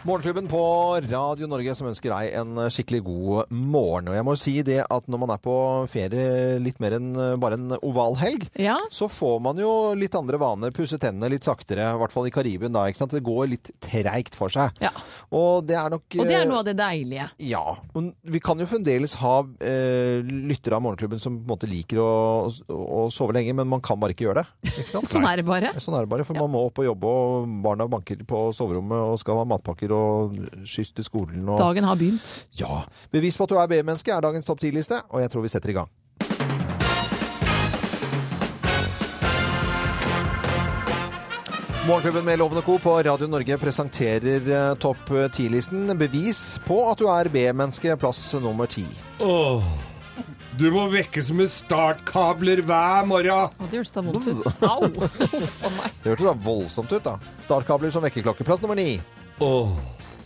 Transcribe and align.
Morgenklubben 0.00 0.46
på 0.48 0.60
Radio 1.10 1.44
Norge 1.50 1.74
som 1.76 1.90
ønsker 1.90 2.08
deg 2.08 2.30
en 2.40 2.56
skikkelig 2.72 3.02
god 3.04 3.50
morgen. 3.52 4.06
Og 4.08 4.14
jeg 4.16 4.24
må 4.24 4.32
si 4.40 4.54
det 4.64 4.78
at 4.88 5.08
når 5.12 5.18
man 5.20 5.32
er 5.34 5.40
på 5.44 5.56
ferie 5.92 6.54
litt 6.64 6.78
mer 6.80 6.94
enn 6.96 7.10
bare 7.42 7.58
en 7.58 7.74
ovalhelg, 7.84 8.46
Ja. 8.56 8.78
så 8.88 9.10
får 9.12 9.42
man 9.44 9.60
jo 9.60 9.68
litt 10.00 10.16
andre 10.16 10.38
vaner. 10.40 10.72
Pusse 10.72 10.96
tennene 10.96 11.28
litt 11.28 11.44
saktere, 11.44 11.84
i 11.92 11.98
hvert 12.00 12.14
fall 12.14 12.30
i 12.30 12.32
Karibien 12.32 12.72
da. 12.72 12.86
ikke 12.88 13.02
sant? 13.02 13.12
Det 13.12 13.20
går 13.26 13.50
litt 13.52 13.70
treigt 13.84 14.38
for 14.40 14.48
seg. 14.48 14.72
Ja. 14.80 14.88
Og 15.36 15.66
det 15.68 15.76
er 15.76 15.92
nok 15.92 16.16
Og 16.16 16.24
det 16.24 16.32
eh, 16.32 16.40
er 16.40 16.48
noe 16.48 16.62
av 16.62 16.64
det 16.70 16.76
deilige. 16.80 17.28
Ja. 17.50 17.76
men 17.94 18.14
Vi 18.24 18.40
kan 18.40 18.58
jo 18.58 18.64
fremdeles 18.72 19.18
ha 19.20 19.44
eh, 19.60 20.24
lyttere 20.24 20.76
av 20.80 20.82
Morgenklubben 20.86 21.20
som 21.20 21.36
på 21.36 21.44
en 21.44 21.52
måte 21.52 21.68
liker 21.68 22.00
å, 22.00 22.48
å 22.72 23.04
sove 23.12 23.36
lenge, 23.36 23.52
men 23.52 23.68
man 23.68 23.84
kan 23.84 24.00
bare 24.00 24.16
ikke 24.16 24.30
gjøre 24.30 24.46
det. 24.46 24.72
Ikke 24.80 24.88
sant? 24.96 25.10
Sånn 25.12 25.28
er 25.28 25.36
det 25.42 25.46
bare. 25.52 25.76
Sånn 25.76 25.98
er 26.00 26.08
det 26.08 26.14
bare, 26.16 26.24
for 26.24 26.40
man 26.40 26.48
må 26.56 26.64
opp 26.70 26.80
og 26.80 26.88
jobbe, 26.88 27.04
og 27.20 27.54
barna 27.68 27.84
banker 27.86 28.24
på 28.24 28.46
soverommet 28.56 28.96
og 29.12 29.20
skal 29.20 29.42
ha 29.44 29.44
matpakker 29.44 29.89
og 29.94 30.36
skyss 30.64 30.92
til 30.96 31.06
skolen. 31.06 31.48
Og... 31.48 31.58
Dagen 31.60 31.84
har 31.88 31.98
begynt. 32.00 32.34
Ja. 32.58 32.84
Bevis 33.12 33.38
på 33.38 33.48
at 33.48 33.54
du 33.54 33.58
er 33.60 33.70
B-menneske 33.70 34.14
er 34.14 34.24
dagens 34.24 34.48
topp 34.48 34.62
10-liste, 34.62 35.02
og 35.10 35.24
jeg 35.24 35.32
tror 35.32 35.46
vi 35.46 35.52
setter 35.52 35.74
i 35.74 35.78
gang. 35.80 35.90
Morgenklubben 41.88 42.24
med 42.24 42.38
Lovende 42.38 42.62
Co. 42.62 42.78
på 42.78 42.96
Radio 43.02 43.26
Norge 43.26 43.56
presenterer 43.58 44.50
eh, 44.52 44.74
topp 44.78 45.10
10-listen. 45.10 45.88
Bevis 45.98 46.60
på 46.66 46.82
at 46.90 47.00
du 47.00 47.08
er 47.10 47.30
B-menneske, 47.32 47.96
plass 47.98 48.20
nummer 48.38 48.68
ti. 48.70 48.84
Åh, 49.18 49.64
du 50.60 50.66
må 50.74 50.84
vekkes 50.92 51.30
med 51.32 51.48
startkabler 51.48 52.60
hver 52.68 53.06
morgen. 53.08 53.48
Å, 53.56 53.68
det 53.70 53.80
hørtes 53.80 53.94
da 53.94 54.02
vondt 54.06 54.28
ut. 54.28 54.44
Au! 54.66 54.90
Det 56.02 56.12
hørtes 56.12 56.26
da 56.26 56.34
voldsomt 56.44 56.92
ut, 56.92 57.02
da. 57.06 57.16
Startkabler 57.40 57.92
som 57.94 58.04
vekkerklokke. 58.04 58.44
Plass 58.44 58.62
nummer 58.64 58.78
ni. 58.78 58.98
Åh, 59.40 59.70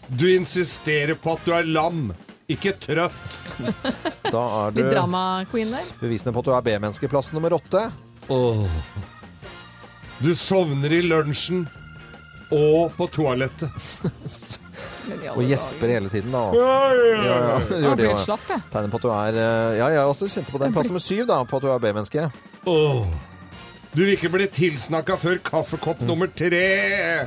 du 0.09 0.27
insisterer 0.35 1.15
på 1.15 1.37
at 1.37 1.45
du 1.47 1.53
er 1.57 1.69
lam, 1.71 2.09
ikke 2.51 2.75
trøtt. 2.83 3.21
Da 4.35 4.41
er 4.65 4.75
Litt 4.75 4.89
du 4.89 4.91
drama-queen 4.91 5.71
der. 5.71 5.87
bevisene 6.01 6.33
på 6.35 6.43
at 6.43 6.49
du 6.49 6.53
er 6.57 6.65
B-menneske. 6.67 7.09
Plass 7.13 7.31
nummer 7.37 7.55
åtte. 7.55 7.85
Åh, 8.33 8.65
du 10.25 10.31
sovner 10.39 10.93
i 10.97 11.03
lunsjen 11.05 11.67
og 12.55 12.93
på 12.97 13.07
toalettet. 13.15 13.71
Og 15.35 15.43
gjesper 15.45 15.91
hele 15.95 16.09
tiden, 16.13 16.33
da. 16.35 16.43
Ja, 16.57 16.75
ja, 16.97 17.05
Ja, 17.05 17.23
ja. 17.23 17.37
ja. 17.53 17.79
Gjør 17.85 17.97
det 18.01 18.09
jeg. 18.09 18.61
Tegner 18.73 18.91
på 18.93 19.01
at 19.01 19.05
du 19.05 19.11
er 19.13 19.39
eh, 19.45 19.77
Ja, 19.79 19.89
jeg 19.93 20.09
også 20.09 20.29
kjente 20.33 20.55
på 20.55 20.61
den. 20.63 20.73
Plass 20.75 20.89
nummer 20.91 21.03
syv, 21.05 21.25
da, 21.31 21.41
på 21.49 21.61
at 21.61 21.65
du 21.67 21.71
er 21.73 21.83
B-menneske. 21.83 22.27
Åh, 22.71 23.07
du 23.95 24.01
vil 24.03 24.15
ikke 24.17 24.31
bli 24.33 24.47
tilsnakka 24.51 25.17
før 25.23 25.39
kaffekopp 25.47 26.01
nummer 26.07 26.27
tre. 26.35 26.63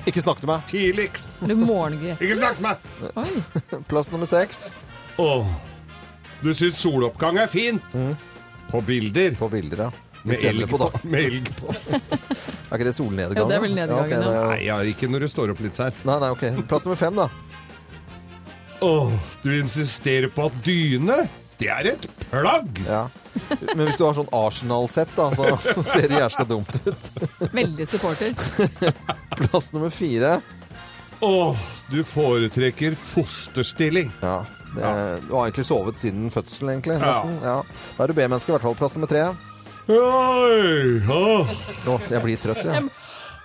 Ikke 0.09 0.23
snakk 0.23 0.41
til 0.41 0.49
meg. 0.51 0.65
Tidligst. 0.67 1.29
Du 1.39 1.53
morgengre? 1.55 2.17
Ikke 2.19 2.35
snakk 2.39 2.57
til 2.59 2.67
meg. 2.67 3.13
Oi. 3.23 3.79
Plass 3.91 4.11
nummer 4.11 4.27
seks. 4.29 4.65
Åh, 5.21 5.47
du 6.43 6.51
syns 6.53 6.77
soloppgang 6.83 7.39
er 7.41 7.47
fin. 7.49 7.79
På 8.71 8.81
bilder. 8.83 9.37
På 9.39 9.47
bilder, 9.49 9.87
ja. 9.87 9.89
Med 10.27 10.43
elg 10.43 10.65
på, 10.67 10.75
på. 10.75 10.89
da. 10.89 10.99
Med 11.07 11.29
elg 11.29 11.51
på. 11.55 11.71
Er 12.67 12.75
ikke 12.75 12.87
det 12.89 12.97
solnedgang? 12.97 13.37
Jo, 13.39 13.47
det 13.47 13.55
er 13.55 13.61
vel 13.63 13.75
nedgangen, 13.77 14.09
Ja, 14.11 14.19
okay, 14.19 14.27
er- 14.27 14.47
Nei, 14.51 14.57
ja, 14.65 14.75
ikke 14.91 15.07
når 15.07 15.23
du 15.23 15.27
står 15.31 15.53
opp 15.53 15.61
litt 15.63 15.77
seint. 15.77 16.01
Nei, 16.03 16.17
nei, 16.19 16.31
ok. 16.35 16.41
Plass 16.67 16.83
nummer 16.83 16.99
fem, 16.99 17.15
da. 17.15 17.29
Åh, 18.83 19.13
du 19.45 19.47
insisterer 19.55 20.27
på 20.35 20.49
at 20.49 20.57
dyne, 20.65 21.15
det 21.57 21.69
er 21.73 21.89
et 21.93 22.05
plagg. 22.31 22.81
Ja. 22.85 23.07
Men 23.73 23.87
hvis 23.87 23.97
du 23.97 24.03
har 24.05 24.13
sånn 24.17 24.29
Arsenal-sett, 24.35 25.09
da, 25.17 25.29
så, 25.33 25.55
så 25.61 25.83
ser 25.85 26.07
det 26.11 26.19
jævla 26.21 26.45
dumt 26.49 26.77
ut. 26.85 27.09
Veldig 27.53 27.87
supporter. 27.89 28.33
Plass 29.39 29.71
nummer 29.73 29.93
fire. 29.93 30.37
Åh, 31.25 31.57
du 31.89 32.03
foretrekker 32.05 32.93
fosterstilling. 32.99 34.11
Ja. 34.21 34.43
Det, 34.75 34.81
du 35.27 35.33
har 35.33 35.47
egentlig 35.47 35.65
sovet 35.65 35.97
siden 35.97 36.29
fødselen, 36.33 36.75
egentlig. 36.75 36.99
Nesten. 37.01 37.37
Ja. 37.41 37.61
Da 37.97 38.03
er 38.05 38.11
du 38.11 38.17
B-menneske, 38.19 38.51
i 38.51 38.57
hvert 38.57 38.67
fall. 38.67 38.77
Plass 38.77 38.97
nummer 38.97 39.09
tre. 39.09 39.23
Oi. 39.87 40.99
Å, 41.07 41.99
jeg 42.11 42.21
blir 42.25 42.41
trøtt, 42.43 42.65
jeg. 42.67 42.89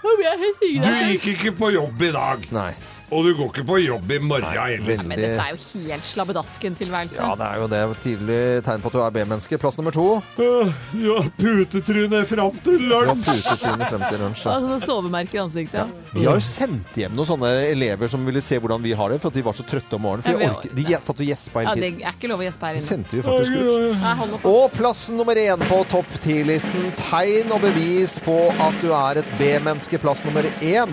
Du 0.03 0.89
gikk 1.13 1.29
ikke 1.37 1.53
på 1.61 1.71
jobb 1.77 2.03
i 2.03 2.11
dag, 2.13 2.49
Nei. 2.53 2.73
Og 3.13 3.27
du 3.27 3.35
går 3.37 3.51
ikke 3.53 3.65
på 3.69 3.77
jobb 3.83 4.11
i 4.11 4.19
morgen 4.25 4.47
heller. 4.49 4.83
Nei, 4.89 4.97
Men 5.05 5.21
dette 5.21 5.45
er 5.45 5.51
jo 5.53 5.81
helt 5.89 6.07
slabbedasken-tilværelse. 6.09 7.19
Ja, 7.21 7.35
det 7.37 7.47
er 7.49 7.61
jo 7.61 7.67
det. 7.69 7.83
Tidlig 8.03 8.39
tegn 8.67 8.83
på 8.85 8.91
at 8.91 8.97
du 8.97 9.01
er 9.05 9.11
B-menneske. 9.19 9.59
Plass 9.61 9.77
nummer 9.79 9.93
to. 9.95 10.07
Åh, 10.41 10.73
Ja, 11.03 11.19
putetryne 11.39 12.23
fram 12.29 12.57
til 12.65 12.79
lunsj! 12.91 13.09
Ja, 13.11 13.15
putetryne 13.27 13.89
frem 13.91 14.05
til 14.09 14.19
lunsj. 14.23 14.45
ja. 14.47 14.55
Altså, 14.57 14.69
noen 14.73 14.81
sovemerker 14.87 15.39
i 15.39 15.43
ansiktet. 15.43 15.93
Vi 16.13 16.25
har 16.27 16.39
jo 16.41 16.45
sendt 16.47 16.97
hjem 17.03 17.15
noen 17.17 17.29
sånne 17.29 17.51
elever 17.71 18.09
som 18.13 18.25
ville 18.27 18.43
se 18.45 18.59
hvordan 18.63 18.83
vi 18.85 18.93
har 18.97 19.13
det, 19.15 19.21
for 19.23 19.29
at 19.33 19.39
de 19.39 19.45
var 19.47 19.57
så 19.59 19.67
trøtte 19.69 19.99
om 19.99 20.05
morgenen. 20.07 20.25
For 20.27 20.33
Ja, 20.33 20.39
de, 20.39 20.51
orker, 20.57 20.75
de 20.77 21.01
satt 21.03 21.21
og 21.21 21.27
gjespa 21.29 21.63
Ja, 21.67 21.75
det 21.79 21.91
er 22.03 22.15
ikke 22.17 22.31
lov 22.33 22.41
å 22.43 22.47
gjespe 22.49 22.67
her 22.71 22.79
Det 22.79 22.83
inne. 22.83 22.89
sendte 22.89 23.19
vi 23.19 23.23
faktisk 23.23 23.53
ut. 23.53 24.47
Og 24.53 24.73
plass 24.79 25.05
nummer 25.13 25.35
én 25.37 25.67
på 25.69 25.83
topp 25.93 26.17
ti-listen. 26.25 26.89
Tegn 27.11 27.53
og 27.53 27.61
bevis 27.65 28.19
på 28.25 28.39
at 28.57 28.81
du 28.83 28.91
er 28.97 29.23
et 29.23 29.37
B-menneske. 29.39 29.99
Plass 30.03 30.25
nummer 30.25 30.43
én. 30.61 30.93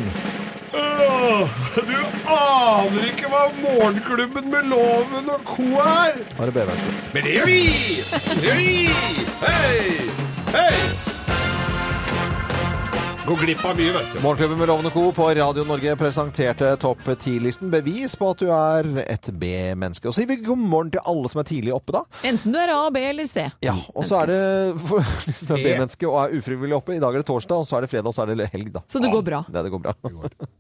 Du 0.70 1.96
aner 2.30 3.06
ikke 3.10 3.30
hva 3.32 3.46
morgenklubben 3.58 4.50
med 4.54 4.68
loven 4.70 5.30
og 5.34 5.42
co 5.48 5.64
er. 5.82 6.20
Da 6.38 6.44
er 6.44 6.52
det 6.52 6.54
B-menneske. 6.54 6.98
Men 7.14 7.24
det 7.26 7.38
gjør 7.38 7.46
vi! 7.50 7.62
Det 8.34 8.44
gjør 8.44 8.60
vi! 8.60 8.74
Hei! 9.46 10.10
Hei! 10.54 11.09
Går 13.30 13.38
glipp 13.46 13.66
av 13.66 13.76
mye, 13.78 13.92
vet 13.94 14.14
du. 14.14 14.22
Morgenklubben 14.24 14.58
med 14.58 14.68
Lovende 14.72 14.90
Co. 14.90 15.12
på 15.14 15.28
Radio 15.38 15.62
Norge 15.64 15.92
presenterte 15.96 16.72
topp 16.82 17.04
10-listen. 17.12 17.70
Bevis 17.70 18.16
på 18.18 18.32
at 18.34 18.40
du 18.42 18.48
er 18.50 18.88
et 19.04 19.30
B-menneske. 19.38 20.10
Og 20.10 20.16
så 20.16 20.24
sier 20.24 20.32
vi 20.32 20.40
god 20.48 20.58
morgen 20.58 20.90
til 20.96 21.04
alle 21.12 21.30
som 21.30 21.44
er 21.44 21.46
tidlig 21.46 21.76
oppe, 21.76 21.94
da. 21.94 22.02
Enten 22.26 22.56
du 22.56 22.58
er 22.58 22.74
A, 22.74 22.80
B 22.90 23.04
eller 23.12 23.30
C. 23.30 23.44
Ja, 23.62 23.76
og 23.94 24.08
så 24.10 24.24
er 24.24 24.32
det 24.32 24.40
for 24.82 25.06
hvis 25.28 25.44
du 25.46 25.54
er 25.60 25.62
B-menneske 25.62 26.10
og 26.10 26.18
er 26.24 26.34
ufrivillig 26.42 26.80
oppe. 26.80 26.98
I 26.98 27.04
dag 27.06 27.14
er 27.14 27.22
det 27.22 27.30
torsdag, 27.30 27.62
og 27.62 27.70
så 27.70 27.78
er 27.78 27.86
det 27.86 27.92
fredag, 27.94 28.10
og 28.10 28.18
så 28.18 28.26
er 28.26 28.34
det 28.34 28.50
helg, 28.56 28.74
da. 28.80 28.82
Så 28.90 29.04
det 29.06 29.14
går 29.14 29.22
bra. 29.30 29.44
Ja, 29.54 29.62
det 29.62 29.76
går 29.78 29.86
bra. 29.86 29.94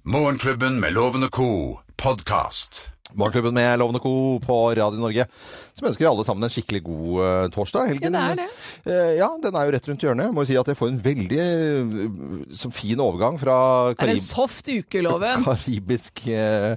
Morgenklubben 0.05 0.77
med 0.77 0.93
Lovende 0.93 1.33
Co. 1.33 1.49
podkast. 1.97 2.83
Morgenklubben 3.17 3.53
med 3.53 3.79
Lovende 3.81 3.99
Co. 4.03 4.11
på 4.43 4.55
Radio 4.77 5.01
Norge, 5.01 5.25
som 5.73 5.87
ønsker 5.89 6.09
alle 6.09 6.25
sammen 6.27 6.45
en 6.45 6.53
skikkelig 6.53 6.83
god 6.85 7.15
uh, 7.17 7.47
torsdag. 7.53 7.89
Helgen, 7.89 8.13
Ja, 8.13 8.27
det 8.35 8.35
er 8.35 8.39
det. 8.43 8.49
Uh, 8.85 9.11
ja, 9.17 9.29
den 9.41 9.57
er 9.57 9.65
jo 9.65 9.73
rett 9.73 9.89
rundt 9.89 10.05
hjørnet. 10.05 10.29
Jeg 10.29 10.35
må 10.37 10.45
jo 10.45 10.49
si 10.51 10.59
at 10.61 10.69
jeg 10.69 10.77
får 10.77 10.91
en 10.93 11.01
veldig 11.09 11.41
uh, 11.41 12.65
fin 12.75 13.01
overgang 13.01 13.39
fra 13.41 13.57
Karib... 13.97 14.13
er 14.13 14.21
en 14.21 14.25
soft 14.27 14.69
uke, 14.69 15.01
loven. 15.05 15.41
karibisk 15.47 16.27
eh, 16.29 16.75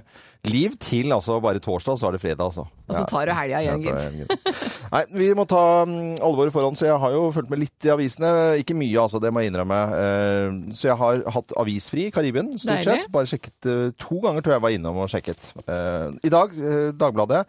liv 0.49 0.73
til 0.81 1.13
altså 1.15 1.37
bare 1.43 1.61
torsdag, 1.63 1.95
så 1.99 2.07
er 2.09 2.15
det 2.15 2.21
fredag, 2.21 2.49
altså. 2.49 2.65
Og 2.87 2.97
så 2.97 3.03
tar 3.07 3.29
du 3.29 3.31
helga 3.35 3.61
igjen, 3.63 3.83
gitt. 3.85 4.65
Nei, 4.91 5.03
vi 5.15 5.29
må 5.37 5.45
ta 5.49 5.61
mm, 5.87 6.17
alvoret 6.25 6.51
foran, 6.53 6.75
så 6.75 6.89
jeg 6.89 6.99
har 6.99 7.15
jo 7.15 7.29
fulgt 7.35 7.53
med 7.53 7.61
litt 7.61 7.87
i 7.87 7.93
avisene. 7.93 8.33
Ikke 8.59 8.75
mye, 8.75 8.97
altså, 9.05 9.21
det 9.23 9.31
må 9.31 9.43
jeg 9.43 9.53
innrømme. 9.53 9.79
Eh, 10.01 10.59
Så 10.75 10.89
jeg 10.89 10.99
har 10.99 11.23
hatt 11.37 11.55
avisfri 11.63 12.09
i 12.09 12.11
Karibien, 12.13 12.51
stort 12.59 12.83
sett. 12.83 13.07
Bare 13.13 13.29
sjekket 13.31 13.71
eh, 13.71 13.87
to 13.95 14.19
ganger, 14.25 14.43
tror 14.43 14.57
jeg 14.57 14.65
var 14.67 14.75
innom 14.75 14.99
og 15.05 15.09
sjekket. 15.13 15.53
Eh, 15.63 16.11
I 16.27 16.33
dag, 16.33 16.59
Dagbladet. 16.99 17.45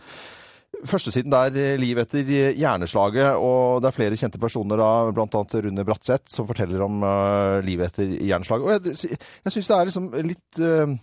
Førstesiden 0.84 1.33
der 1.33 1.78
liv 1.81 1.99
etter 2.03 2.27
hjerneslaget, 2.28 3.38
og 3.41 3.81
det 3.83 3.88
er 3.91 3.97
flere 3.97 4.19
kjente 4.21 4.41
personer, 4.43 4.78
da, 4.78 5.10
annet 5.15 5.54
Rune 5.65 5.84
Bratseth, 5.87 6.31
som 6.34 6.49
forteller 6.49 6.83
om 6.84 6.99
uh, 7.06 7.62
livet 7.65 7.93
etter 7.93 8.10
hjerneslaget. 8.19 8.66
Og 8.66 8.91
jeg, 8.91 9.19
jeg 9.47 9.54
syns 9.54 9.71
det 9.71 9.77
er 9.78 9.88
liksom 9.88 10.10
litt 10.27 10.60
eh, 10.60 10.97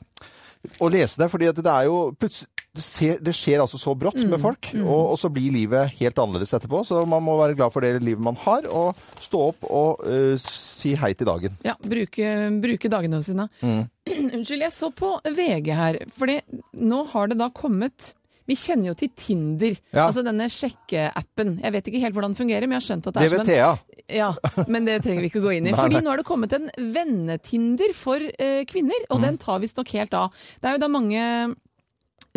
å 0.81 0.89
lese 0.91 1.21
det, 1.21 1.29
fordi 1.31 1.49
at 1.51 1.61
det 1.61 1.71
er 1.73 1.87
jo 1.89 2.01
plutselig 2.17 2.49
det, 2.71 2.83
ser, 2.85 3.17
det 3.19 3.33
skjer 3.35 3.59
altså 3.59 3.75
så 3.79 3.93
brått 3.99 4.21
med 4.23 4.39
folk, 4.39 4.69
og, 4.79 5.11
og 5.11 5.17
så 5.19 5.27
blir 5.33 5.51
livet 5.51 5.91
helt 5.99 6.19
annerledes 6.23 6.53
etterpå. 6.55 6.85
Så 6.87 7.01
man 7.09 7.23
må 7.25 7.35
være 7.39 7.57
glad 7.59 7.73
for 7.73 7.83
det 7.83 7.99
livet 7.99 8.23
man 8.23 8.37
har, 8.45 8.67
og 8.71 8.95
stå 9.19 9.41
opp 9.49 9.67
og 9.67 10.05
uh, 10.07 10.37
si 10.39 10.93
hei 10.99 11.11
til 11.17 11.27
dagen. 11.27 11.57
Ja, 11.67 11.75
bruke, 11.75 12.31
bruke 12.63 12.91
dagene 12.93 13.19
sine. 13.27 13.49
Mm. 13.59 13.83
Unnskyld, 14.37 14.63
jeg 14.63 14.75
så 14.77 14.91
på 14.95 15.17
VG 15.27 15.71
her, 15.75 15.99
fordi 16.15 16.39
nå 16.79 17.03
har 17.11 17.31
det 17.31 17.41
da 17.43 17.51
kommet 17.51 18.13
vi 18.51 18.57
kjenner 18.59 18.91
jo 18.91 18.97
til 18.99 19.11
Tinder, 19.15 19.77
Ja. 19.95 20.09
altså 20.09 20.23
denne 20.27 20.49
sjekkeappen. 20.51 21.55
Jeg 21.63 21.71
vet 21.77 21.87
ikke 21.87 22.01
helt 22.03 22.13
hvordan 22.17 22.33
den 22.35 22.39
fungerer, 22.43 22.67
men 22.67 22.75
jeg 22.77 22.81
har 22.81 22.87
skjønt 22.89 23.07
at 23.07 23.13
det 23.15 23.23
er 23.23 23.35
som 23.37 23.47
en. 23.47 23.97
Ja, 24.11 24.29
men 24.67 24.83
det 24.89 24.97
trenger 25.05 25.23
vi 25.23 25.29
ikke 25.31 25.43
gå 25.45 25.53
inn 25.55 25.69
i. 25.71 25.75
Fordi 25.77 26.01
nå 26.03 26.11
har 26.11 26.19
det 26.19 26.25
kommet 26.27 26.51
en 26.57 26.67
vennetinder 26.91 27.93
for 27.95 28.19
eh, 28.19 28.63
kvinner, 28.67 28.99
Mm. 29.01 29.15
og 29.15 29.21
den 29.23 29.37
tar 29.41 29.59
visstnok 29.63 29.87
helt 29.95 30.13
av. 30.13 30.31
Det 30.61 30.67
er 30.69 30.75
jo 30.75 30.81
da 30.83 30.87
mange 30.91 31.55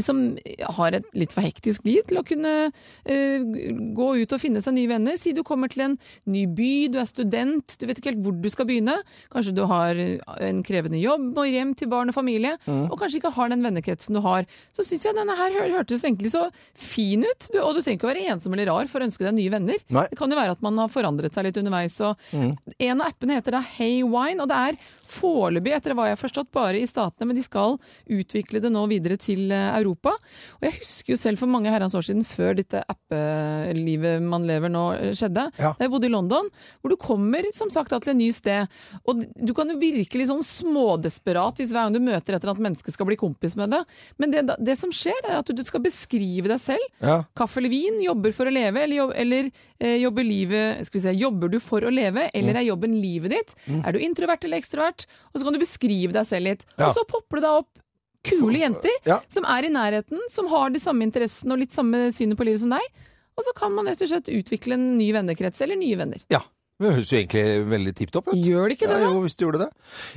som 0.02 0.36
har 0.78 0.96
et 0.98 1.04
litt 1.14 1.30
for 1.34 1.44
hektisk 1.46 1.84
liv 1.86 2.02
til 2.08 2.18
å 2.18 2.24
kunne 2.26 2.52
uh, 2.70 3.44
gå 3.94 4.08
ut 4.22 4.32
og 4.34 4.40
finne 4.42 4.62
seg 4.64 4.74
nye 4.76 4.90
venner. 4.90 5.16
Si 5.20 5.32
du 5.36 5.42
kommer 5.46 5.70
til 5.70 5.84
en 5.86 5.96
ny 6.30 6.44
by, 6.50 6.70
du 6.94 6.98
er 7.02 7.06
student, 7.10 7.76
du 7.78 7.86
vet 7.86 8.00
ikke 8.00 8.10
helt 8.12 8.22
hvor 8.24 8.34
du 8.42 8.48
skal 8.50 8.66
begynne. 8.68 8.96
Kanskje 9.32 9.54
du 9.54 9.62
har 9.70 9.94
en 10.42 10.62
krevende 10.66 10.98
jobb, 11.02 11.28
må 11.36 11.46
hjem 11.46 11.74
til 11.78 11.90
barn 11.92 12.10
og 12.10 12.16
familie, 12.16 12.56
og 12.66 12.96
kanskje 13.00 13.20
ikke 13.22 13.34
har 13.36 13.52
den 13.52 13.62
vennekretsen 13.64 14.16
du 14.18 14.22
har. 14.24 14.48
Så 14.74 14.86
syns 14.88 15.06
jeg 15.06 15.14
denne 15.18 15.36
her 15.38 15.54
hør- 15.54 15.76
hørtes 15.78 16.02
egentlig 16.04 16.32
så 16.34 16.48
fin 16.74 17.22
ut, 17.24 17.48
du, 17.52 17.60
og 17.62 17.74
du 17.76 17.82
trenger 17.82 17.98
ikke 18.00 18.08
å 18.08 18.12
være 18.12 18.26
ensom 18.34 18.54
eller 18.56 18.70
rar 18.72 18.90
for 18.90 19.00
å 19.02 19.08
ønske 19.08 19.24
deg 19.26 19.34
nye 19.38 19.52
venner. 19.54 19.78
Nei. 19.94 20.06
Det 20.10 20.18
kan 20.18 20.30
jo 20.32 20.38
være 20.40 20.56
at 20.58 20.62
man 20.64 20.78
har 20.82 20.90
forandret 20.92 21.34
seg 21.36 21.48
litt 21.48 21.60
underveis. 21.62 22.00
Og 22.04 22.16
En 22.78 23.00
av 23.00 23.08
appene 23.12 23.38
heter 23.38 23.58
da 23.58 23.62
Hey 23.76 24.02
Wine, 24.02 24.42
og 24.42 24.50
det 24.50 24.56
er 24.70 24.78
foreløpig, 25.08 25.72
etter 25.76 25.94
hva 25.96 26.08
jeg 26.08 26.16
har 26.16 26.20
forstått, 26.22 26.50
bare 26.54 26.80
i 26.80 26.86
Statene, 26.88 27.28
men 27.30 27.36
de 27.38 27.44
skal 27.46 27.76
utvikle 28.10 28.60
det 28.64 28.70
nå 28.72 28.84
videre 28.90 29.16
til 29.20 29.50
eh, 29.52 29.70
Europa. 29.78 30.14
Og 30.60 30.66
jeg 30.68 30.78
husker 30.80 31.14
jo 31.14 31.18
selv 31.20 31.38
for 31.42 31.50
mange 31.50 31.72
herrens 31.72 31.94
år 31.96 32.06
siden, 32.08 32.24
før 32.26 32.54
dette 32.58 32.82
appelivet 32.90 34.22
man 34.24 34.46
lever 34.48 34.72
nå 34.72 34.84
eh, 34.96 35.12
skjedde, 35.16 35.48
Ja. 35.58 35.72
da 35.76 35.84
jeg 35.86 35.92
bodde 35.92 36.08
i 36.08 36.12
London, 36.14 36.48
hvor 36.80 36.90
du 36.92 36.96
kommer 37.00 37.44
som 37.54 37.70
sagt 37.70 37.90
til 37.94 38.14
et 38.14 38.18
nytt 38.18 38.38
sted. 38.40 38.68
Og 39.08 39.24
du 39.36 39.52
kan 39.56 39.68
jo 39.70 39.78
virkelig 39.80 40.28
sånn 40.30 40.44
smådesperat 40.46 41.58
hvis 41.60 41.72
hver 41.74 41.86
gang 41.88 41.94
du 41.96 42.00
møter 42.04 42.34
et 42.34 42.42
eller 42.42 42.54
annet 42.54 42.66
menneske 42.70 42.92
skal 42.94 43.06
bli 43.08 43.18
kompis 43.20 43.56
med 43.60 43.70
deg. 43.74 43.84
Men 44.18 44.30
det, 44.34 44.44
det 44.58 44.76
som 44.80 44.92
skjer, 44.94 45.20
er 45.28 45.40
at 45.42 45.50
du 45.54 45.62
skal 45.66 45.82
beskrive 45.84 46.48
deg 46.50 46.60
selv. 46.62 46.84
Ja. 47.04 47.22
Kaffe 47.36 47.60
eller 47.60 47.72
vin, 47.72 48.00
jobber 48.04 48.32
for 48.36 48.46
å 48.50 48.54
leve, 48.54 48.84
eller, 48.86 49.12
eller 49.18 49.48
eh, 49.50 49.73
jobber, 49.80 50.24
livet, 50.24 50.86
skal 50.86 51.00
vi 51.00 51.02
se, 51.08 51.12
jobber 51.18 51.48
du 51.50 51.58
for 51.60 51.80
å 51.80 51.90
leve, 51.92 52.30
Mm. 52.30 52.34
eller 52.34 52.54
er 52.60 52.64
jobben 52.68 53.00
livet 53.00 53.30
ditt? 53.30 53.54
Er 53.84 53.92
du 53.92 53.98
introvert 53.98 54.44
eller 54.44 54.58
ekstrovert? 54.58 55.06
Og 55.34 55.40
så 55.40 55.44
kan 55.44 55.52
du 55.52 55.58
beskrive 55.58 56.12
deg 56.12 56.24
selv 56.26 56.44
litt. 56.44 56.64
Ja. 56.78 56.88
Og 56.88 56.94
så 56.94 57.04
popper 57.06 57.36
det 57.36 57.42
da 57.42 57.58
opp 57.58 57.68
kule 58.24 58.56
jenter 58.58 58.90
Ja. 59.04 59.20
som 59.28 59.44
er 59.44 59.64
i 59.64 59.68
nærheten, 59.68 60.18
som 60.30 60.46
har 60.48 60.70
de 60.70 60.78
samme 60.78 61.02
interessene 61.02 61.52
og 61.52 61.58
litt 61.58 61.72
samme 61.72 62.08
synet 62.12 62.36
på 62.38 62.44
livet 62.46 62.60
som 62.60 62.70
deg. 62.70 62.80
Og 63.36 63.44
så 63.44 63.52
kan 63.54 63.72
man 63.74 63.86
rett 63.86 64.00
og 64.00 64.08
slett 64.08 64.30
utvikle 64.30 64.74
en 64.74 64.96
ny 64.96 65.12
vennekrets, 65.12 65.60
eller 65.60 65.76
nye 65.76 65.96
venner. 65.96 66.20
ja. 66.30 66.40
Det 66.82 66.90
høres 66.90 67.10
jo 67.12 67.18
egentlig 67.20 67.42
veldig 67.70 67.92
tipp 67.94 68.10
topp 68.10 68.32
ut. 68.32 68.38
Gjør 68.42 68.64
det 68.66 68.74
ikke 68.74 68.88
det, 68.90 68.96
Ja, 68.98 69.06
jo, 69.12 69.20
hvis 69.22 69.36
du 69.38 69.44
gjorde 69.44 69.60
det. 69.62 69.68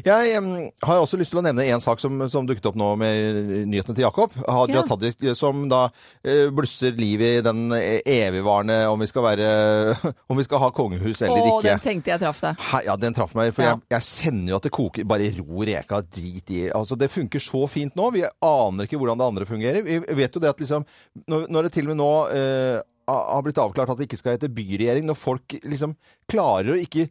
Jeg 0.07 0.39
um, 0.41 0.47
har 0.89 1.01
også 1.03 1.19
lyst 1.21 1.29
til 1.29 1.37
å 1.37 1.43
nevne 1.45 1.67
en 1.69 1.83
sak 1.85 2.01
som, 2.01 2.17
som 2.33 2.47
dukket 2.49 2.65
opp 2.65 2.79
nå 2.81 2.87
med 2.97 3.67
nyhetene 3.69 3.93
til 3.93 4.05
Jakob. 4.07 4.33
Hadia 4.41 4.79
Ja. 4.79 4.83
Tajik, 4.89 5.21
som 5.37 5.67
da 5.69 5.83
uh, 5.91 6.47
blusser 6.57 6.97
liv 6.97 7.21
i 7.21 7.29
den 7.45 7.69
eh, 7.77 8.01
evigvarende 8.09 8.79
om 8.89 8.97
vi 9.05 9.09
skal 9.11 9.27
være 9.27 9.51
Om 10.33 10.41
vi 10.41 10.47
skal 10.47 10.63
ha 10.65 10.71
kongehus 10.73 11.21
eller 11.21 11.45
Å, 11.45 11.53
ikke. 11.59 11.67
den 11.69 11.85
tenkte 11.85 12.13
jeg 12.15 12.23
traff 12.25 12.41
deg. 12.47 12.65
Hei, 12.71 12.81
ja, 12.89 12.97
den 13.05 13.17
traff 13.21 13.37
meg, 13.37 13.53
for 13.53 13.67
Ja. 13.67 13.75
jeg, 13.77 13.85
jeg 13.93 14.07
kjenner 14.09 14.55
jo 14.55 14.59
at 14.59 14.67
det 14.67 14.73
koker. 14.81 15.07
Bare 15.13 15.29
ro 15.37 15.61
reka, 15.69 16.01
drit 16.09 16.53
i. 16.57 16.65
Altså, 16.73 16.97
det 16.97 17.13
funker 17.13 17.43
så 17.43 17.65
fint 17.69 17.93
nå. 17.97 18.09
Vi 18.17 18.25
aner 18.25 18.89
ikke 18.89 18.97
hvordan 18.97 19.21
det 19.21 19.29
andre 19.29 19.45
fungerer. 19.53 19.85
Vi 19.85 20.01
vet 20.23 20.33
jo 20.33 20.41
det 20.41 20.55
at 20.55 20.61
liksom 20.65 20.89
Når, 21.29 21.47
når 21.53 21.67
det 21.69 21.75
til 21.77 21.85
og 21.85 21.93
med 21.93 22.01
nå 22.01 22.11
eh, 22.33 22.77
har 23.07 23.43
blitt 23.45 23.59
avklart 23.61 23.93
at 23.93 23.99
det 23.99 24.07
ikke 24.09 24.19
skal 24.19 24.35
hete 24.35 24.51
byregjering, 24.51 25.07
når 25.07 25.19
folk 25.19 25.57
liksom 25.63 25.95
klarer 26.29 26.73
å 26.73 26.79
ikke 26.81 27.07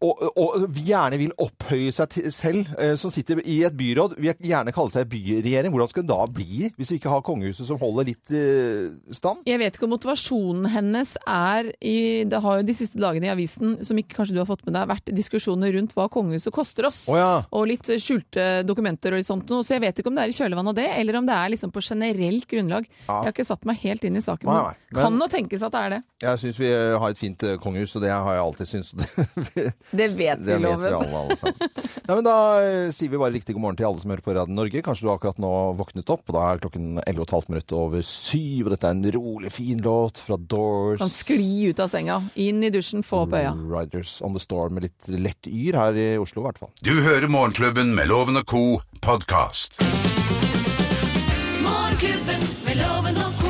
og, 0.00 0.20
og 0.40 0.62
vi 0.72 0.86
gjerne 0.88 1.18
vil 1.20 1.32
opphøye 1.44 1.90
seg 1.92 2.08
til 2.14 2.30
selv, 2.32 2.68
eh, 2.80 2.94
som 3.00 3.12
sitter 3.12 3.40
i 3.44 3.58
et 3.68 3.74
byråd, 3.76 4.14
vil 4.20 4.32
gjerne 4.48 4.72
kalle 4.72 4.92
seg 4.94 5.08
byregjering. 5.12 5.72
Hvordan 5.74 5.90
skal 5.92 6.06
det 6.06 6.10
da 6.12 6.26
bli, 6.32 6.70
hvis 6.78 6.92
vi 6.94 6.98
ikke 7.00 7.12
har 7.12 7.24
kongehuset 7.26 7.68
som 7.68 7.80
holder 7.82 8.08
litt 8.08 8.32
eh, 8.32 8.88
stand? 9.16 9.42
Jeg 9.48 9.60
vet 9.60 9.76
ikke 9.76 9.84
om 9.88 9.92
motivasjonen 9.94 10.70
hennes 10.72 11.16
er 11.28 11.68
i 11.84 11.96
Det 12.30 12.40
har 12.40 12.60
jo 12.60 12.66
de 12.70 12.76
siste 12.78 13.00
dagene 13.00 13.28
i 13.28 13.32
avisen, 13.34 13.76
som 13.84 13.98
ikke 14.00 14.16
kanskje 14.20 14.36
du 14.36 14.40
har 14.42 14.48
fått 14.48 14.64
med 14.68 14.76
deg, 14.78 14.88
vært 14.90 15.12
diskusjoner 15.16 15.74
rundt 15.76 15.92
hva 15.96 16.08
kongehuset 16.12 16.52
koster 16.54 16.88
oss. 16.88 17.02
Oh, 17.10 17.18
ja. 17.20 17.30
Og 17.52 17.68
litt 17.70 17.92
skjulte 18.00 18.48
dokumenter 18.68 19.12
og 19.12 19.20
litt 19.20 19.28
sånt 19.28 19.50
noe. 19.52 19.64
Så 19.66 19.76
jeg 19.76 19.84
vet 19.84 20.00
ikke 20.00 20.10
om 20.12 20.16
det 20.16 20.24
er 20.26 20.32
i 20.32 20.38
kjølvannet 20.40 20.72
av 20.74 20.78
det, 20.80 20.88
eller 21.00 21.20
om 21.20 21.28
det 21.28 21.36
er 21.36 21.52
liksom 21.54 21.74
på 21.74 21.84
generelt 21.84 22.48
grunnlag. 22.50 22.88
Jeg 22.88 23.10
har 23.28 23.32
ikke 23.34 23.48
satt 23.48 23.68
meg 23.68 23.80
helt 23.84 24.04
inn 24.08 24.16
i 24.16 24.24
saken. 24.24 24.48
Nei, 24.48 24.62
nei, 24.70 24.74
men- 24.94 25.02
Kan 25.04 25.18
nå 25.20 25.28
tenkes 25.32 25.62
at 25.66 25.72
det 25.76 25.80
er 25.84 25.90
det. 25.96 26.02
Jeg 26.24 26.38
syns 26.42 26.58
vi 26.60 26.72
har 26.72 27.08
et 27.10 27.18
fint 27.20 27.42
eh, 27.44 27.56
kongehus, 27.60 27.94
og 27.96 28.02
det 28.04 28.10
har 28.12 28.34
jeg 28.36 28.44
alltid 28.48 28.72
syntes. 28.72 29.74
Det, 29.90 30.08
vet 30.14 30.38
vi, 30.38 30.46
Det 30.46 30.58
vet 30.62 30.78
vi 30.78 30.92
alle, 30.94 31.18
alle 31.18 31.36
sammen. 31.36 31.70
Nei, 32.06 32.14
men 32.14 32.26
da 32.26 32.34
eh, 32.62 32.90
sier 32.94 33.10
vi 33.10 33.18
bare 33.18 33.34
riktig 33.34 33.56
god 33.56 33.64
morgen 33.64 33.78
til 33.80 33.88
alle 33.88 34.02
som 34.02 34.12
hører 34.12 34.22
på 34.26 34.34
Radio 34.36 34.54
Norge. 34.54 34.82
Kanskje 34.86 35.06
du 35.06 35.10
akkurat 35.12 35.40
nå 35.42 35.50
våknet 35.78 36.12
opp, 36.14 36.22
og 36.30 36.36
da 36.36 36.44
er 36.52 36.62
klokken 36.62 37.00
11,5 37.02 37.50
minutter 37.50 37.78
over 37.80 38.04
syv. 38.06 38.68
Og 38.68 38.74
dette 38.74 38.86
er 38.90 38.96
en 38.96 39.10
rolig, 39.18 39.52
fin 39.54 39.82
låt 39.82 40.22
fra 40.22 40.38
Doors. 40.38 41.02
Kan 41.02 41.10
skli 41.12 41.70
ut 41.70 41.82
av 41.82 41.90
senga, 41.92 42.20
inn 42.38 42.62
i 42.66 42.70
dusjen, 42.74 43.02
få 43.06 43.24
opp 43.26 43.34
øya. 43.38 43.52
Riders 43.70 44.18
on 44.26 44.38
the 44.38 44.42
Storm 44.42 44.78
med 44.78 44.86
litt 44.86 45.10
lett 45.10 45.50
yr 45.50 45.78
her 45.80 45.98
i 45.98 46.08
Oslo, 46.22 46.44
i 46.44 46.48
hvert 46.50 46.62
fall. 46.62 46.72
Du 46.86 46.94
hører 47.02 47.26
Morgenklubben 47.30 47.94
med 47.98 48.10
Loven 48.12 48.38
og 48.40 48.46
Co. 48.50 48.64
podkast. 49.02 49.80
Morgenklubben 51.66 52.46
med 52.66 52.82
Loven 52.82 53.16
og 53.26 53.40
co. 53.42 53.49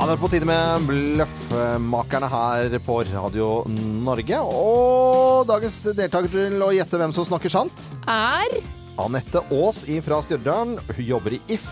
Ja, 0.00 0.06
det 0.08 0.14
er 0.14 0.20
på 0.22 0.28
tide 0.32 0.46
med 0.48 0.84
Bløffmakerne 0.88 2.28
her 2.32 2.72
på 2.86 2.94
Radio 3.10 3.48
Norge. 3.68 4.38
Og 4.48 5.42
dagens 5.50 5.76
deltaker 5.92 6.30
til 6.32 6.56
å 6.64 6.70
gjette 6.72 6.96
hvem 7.00 7.12
som 7.12 7.26
snakker 7.28 7.52
sant. 7.52 7.82
Er 8.08 8.54
Anette 9.00 9.42
Aas 9.52 9.82
fra 10.06 10.22
Stjørdal. 10.24 10.78
Hun 10.88 11.04
jobber 11.04 11.36
i 11.36 11.40
If, 11.52 11.68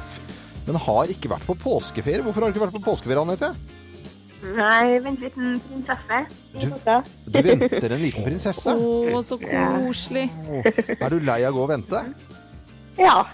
men 0.67 0.77
har 0.85 1.09
ikke 1.15 1.31
vært 1.33 1.47
på 1.49 1.57
påskeferie. 1.63 2.21
Hvorfor 2.27 2.45
har 2.45 2.53
du 2.53 2.59
ikke 2.59 2.67
vært 2.67 2.77
på 2.77 2.85
påskeferie, 2.91 3.25
Anette? 3.25 3.51
Nei, 4.55 4.99
vent 5.03 5.25
litt, 5.25 5.35
en 5.41 5.57
prinsesse. 5.65 6.21
Du- 6.53 7.33
Du 7.33 7.41
venter 7.43 7.93
en 7.97 8.03
liten 8.03 8.25
prinsesse. 8.29 8.71
Å, 8.77 9.23
så 9.25 9.39
koselig. 9.41 10.29
Er 11.01 11.09
du 11.11 11.19
lei 11.25 11.41
av 11.49 11.55
å 11.55 11.57
gå 11.57 11.63
og 11.65 11.71
vente? 11.73 12.05
Ja. 12.99 13.25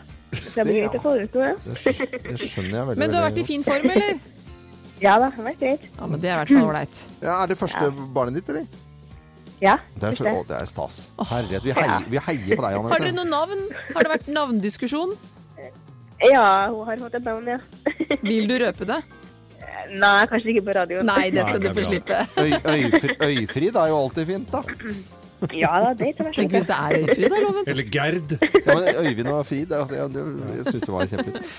Det 0.54 0.66
Ja. 0.66 0.88
det 0.90 2.38
skjønner 2.40 2.78
jeg 2.78 2.86
veldig 2.88 2.98
Men 2.98 3.10
du 3.10 3.16
har 3.16 3.30
vært 3.30 3.38
i 3.38 3.44
fin 3.44 3.62
form, 3.62 3.90
eller? 3.90 4.18
Ja 5.04 5.18
da, 5.20 5.28
det 5.28 5.44
har 5.44 5.60
greit. 5.60 5.84
Ja, 5.98 6.06
men 6.08 6.20
det 6.22 6.30
er 6.30 6.34
i 6.34 6.38
hvert 6.40 6.52
fall 6.54 6.70
ålreit. 6.70 7.00
Ja, 7.20 7.36
er 7.42 7.50
det 7.50 7.58
første 7.60 7.88
barnet 8.14 8.40
ditt, 8.40 8.50
eller? 8.54 8.82
Ja, 9.62 9.78
Det 9.94 10.08
er, 10.10 10.16
for, 10.18 10.28
å, 10.28 10.44
det 10.48 10.56
er 10.58 10.68
stas. 10.68 10.96
Herlighet, 11.30 11.64
vi 11.64 11.74
heier, 11.76 12.06
vi 12.10 12.20
heier 12.26 12.56
på 12.58 12.64
deg, 12.64 12.78
Har 12.90 13.04
dere 13.04 13.16
noe 13.16 13.28
navn? 13.28 13.66
Har 13.94 14.06
det 14.06 14.12
vært 14.16 14.30
navndiskusjon? 14.32 15.12
Ja, 16.24 16.46
hun 16.72 16.88
har 16.88 17.02
fått 17.04 17.18
et 17.20 17.26
navn, 17.28 17.52
ja. 17.54 17.60
Vil 18.28 18.48
du 18.48 18.56
røpe 18.64 18.88
det? 18.88 19.02
Nei, 19.94 20.24
kanskje 20.30 20.54
ikke 20.54 20.64
på 20.70 20.76
radioen. 20.78 21.06
Nei, 21.08 21.28
det 21.34 21.44
skal 21.44 21.60
Nei, 21.60 21.60
du 21.60 21.66
det 21.68 21.74
du 21.74 21.80
få 21.80 21.86
slippe. 21.90 22.22
Øy, 22.40 22.54
øyfri, 22.74 23.16
øyfrid 23.28 23.76
er 23.76 23.92
jo 23.92 24.00
alltid 24.00 24.32
fint, 24.32 24.54
da. 24.54 24.64
Ja 25.52 25.72
da, 25.82 25.90
det 25.98 26.12
tar 26.18 26.30
Tenk 26.36 26.54
hvis 26.54 26.68
det 26.70 26.76
er 26.76 26.96
Øyfrid, 27.00 27.26
da, 27.30 27.40
Loven. 27.44 27.68
Eller 27.70 27.88
Gerd. 27.92 28.34
Ja, 28.40 28.74
men 28.74 28.88
Øyvind 29.06 29.28
og 29.32 29.46
Frid, 29.46 29.72
altså, 29.72 29.94
Jeg, 29.94 30.10
jeg 30.56 30.64
syns 30.70 30.86
det 30.86 30.94
var 30.94 31.10
kjempefint. 31.12 31.52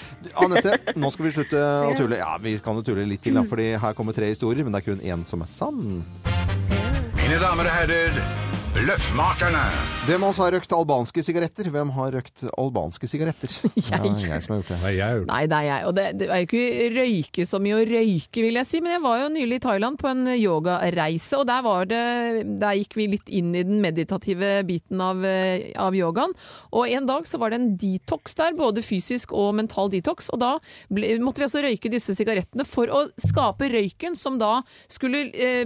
Anette, 0.46 0.78
nå 1.00 1.12
skal 1.14 1.28
vi 1.28 1.34
slutte 1.38 1.62
å 1.62 1.94
tulle. 2.00 2.20
Ja, 2.22 2.34
vi 2.42 2.58
kan 2.66 2.80
jo 2.80 2.86
tulle 2.88 3.06
litt 3.10 3.24
til, 3.26 3.38
da, 3.38 3.46
fordi 3.48 3.70
her 3.82 3.96
kommer 3.98 4.18
tre 4.18 4.32
historier, 4.34 4.66
men 4.66 4.76
det 4.76 4.84
er 4.84 4.90
kun 4.90 5.06
én 5.06 5.26
som 5.28 5.46
er 5.46 5.52
sann. 5.52 6.02
Mine 7.16 7.40
damer 7.42 7.70
og 7.70 7.74
herrer, 7.74 8.20
Bløffmakerne. 8.76 9.62
Hvem 10.04 10.24
av 10.26 10.34
oss 10.34 10.40
har 10.44 10.52
røkt 10.52 10.74
albanske 10.76 11.22
sigaretter? 11.24 11.70
Hvem 11.72 11.94
har 11.96 12.10
røkt 12.18 12.42
albanske 12.60 13.08
sigaretter? 13.08 13.54
Ja, 13.86 14.02
jeg 14.04 14.42
som 14.44 14.52
har 14.52 14.58
gjort 14.60 14.72
det. 14.74 14.80
Nei, 14.82 14.90
jeg 14.98 15.20
gjort 15.20 15.22
det. 15.24 15.30
Nei, 15.30 15.44
det 15.48 15.56
er 15.58 15.66
jeg. 15.70 15.86
Og 15.88 15.94
det, 15.96 16.04
det 16.20 16.26
er 16.28 16.42
jo 16.42 16.48
ikke 16.50 16.90
røyke 16.98 17.46
så 17.48 17.62
mye 17.64 17.78
å 17.78 17.86
røyke, 17.88 18.44
vil 18.44 18.60
jeg 18.60 18.68
si. 18.68 18.82
Men 18.84 18.98
jeg 18.98 19.04
var 19.06 19.22
jo 19.22 19.30
nylig 19.32 19.60
i 19.62 19.64
Thailand 19.64 20.00
på 20.02 20.10
en 20.12 20.28
yogareise, 20.34 21.40
og 21.40 21.46
der, 21.48 21.62
var 21.64 21.88
det, 21.88 22.02
der 22.66 22.80
gikk 22.82 22.98
vi 23.00 23.06
litt 23.14 23.32
inn 23.40 23.54
i 23.56 23.64
den 23.70 23.80
meditative 23.86 24.50
biten 24.68 25.04
av, 25.06 25.24
av 25.86 25.96
yogaen. 25.96 26.36
Og 26.76 26.92
en 26.98 27.08
dag 27.08 27.30
så 27.32 27.40
var 27.40 27.54
det 27.56 27.62
en 27.62 27.70
detox 27.80 28.36
der, 28.42 28.58
både 28.60 28.84
fysisk 28.84 29.32
og 29.32 29.54
mental 29.62 29.94
detox. 29.94 30.28
Og 30.36 30.44
da 30.44 30.52
ble, 30.92 31.14
måtte 31.24 31.46
vi 31.46 31.48
altså 31.48 31.64
røyke 31.64 31.94
disse 31.96 32.18
sigarettene 32.20 32.68
for 32.68 32.92
å 32.92 33.06
skape 33.24 33.72
røyken 33.72 34.20
som 34.20 34.36
da 34.44 34.58
skulle, 34.92 35.30
eh, 35.32 35.64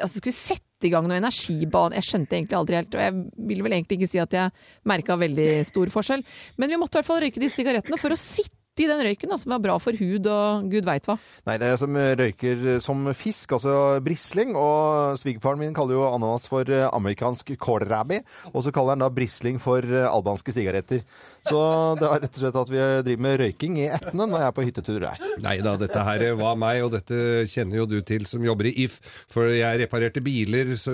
altså 0.00 0.16
skulle 0.16 0.38
sette 0.38 0.67
i 0.86 0.92
gang 0.92 1.08
noe 1.08 1.18
energibane. 1.18 1.96
Jeg 1.98 2.08
skjønte 2.08 2.36
egentlig 2.36 2.58
aldri 2.58 2.78
helt, 2.78 2.94
og 2.94 3.02
jeg 3.02 3.16
vil 3.50 3.64
vel 3.66 3.76
egentlig 3.78 3.98
ikke 3.98 4.12
si 4.12 4.22
at 4.22 4.36
jeg 4.36 4.54
merka 4.88 5.18
veldig 5.18 5.48
stor 5.68 5.90
forskjell. 5.94 6.22
Men 6.60 6.70
vi 6.70 6.78
måtte 6.80 6.98
i 6.98 7.00
hvert 7.00 7.10
fall 7.10 7.22
røyke 7.24 7.42
de 7.42 7.50
sigarettene 7.52 8.00
for 8.00 8.14
å 8.14 8.20
sitte 8.20 8.57
i 8.82 8.88
den 8.90 9.02
røyken, 9.04 9.32
da, 9.32 9.38
som 9.40 9.54
var 9.54 9.62
bra 9.64 9.76
for 9.82 9.96
hud 9.98 10.26
og 10.30 10.68
gud 10.72 10.88
veit 10.88 11.06
hva. 11.08 11.18
Nei, 11.48 11.56
det 11.60 11.72
er 11.72 11.80
som 11.80 11.96
røyker 11.96 12.66
som 12.84 13.08
fisk, 13.16 13.56
altså 13.58 13.74
brisling. 14.04 14.54
Og 14.58 15.18
svigerfaren 15.20 15.60
min 15.62 15.76
kaller 15.76 15.98
jo 15.98 16.06
ananas 16.10 16.48
for 16.50 16.68
eh, 16.72 16.86
amerikansk 16.88 17.54
kålrabi. 17.60 18.20
Og 18.52 18.62
så 18.66 18.74
kaller 18.74 18.96
han 18.96 19.04
da 19.04 19.10
brisling 19.12 19.60
for 19.62 19.84
eh, 19.84 20.08
albanske 20.08 20.54
sigaretter. 20.54 21.04
Så 21.48 21.58
det 21.96 22.04
er 22.08 22.22
rett 22.24 22.34
og 22.34 22.42
slett 22.42 22.58
at 22.60 22.70
vi 22.72 22.80
driver 23.06 23.24
med 23.24 23.38
røyking 23.40 23.78
i 23.80 23.86
ettene 23.88 24.26
når 24.28 24.42
jeg 24.42 24.50
er 24.50 24.56
på 24.56 24.64
hyttetur 24.66 24.98
der. 25.04 25.22
Nei 25.44 25.54
da, 25.64 25.74
dette 25.80 26.04
her 26.04 26.24
var 26.38 26.58
meg, 26.60 26.82
og 26.84 26.92
dette 26.92 27.46
kjenner 27.48 27.80
jo 27.80 27.86
du 27.88 27.98
til 28.06 28.26
som 28.28 28.44
jobber 28.44 28.68
i 28.68 28.74
If. 28.84 28.98
For 29.32 29.48
jeg 29.54 29.80
reparerte 29.84 30.22
biler 30.24 30.74
så, 30.80 30.92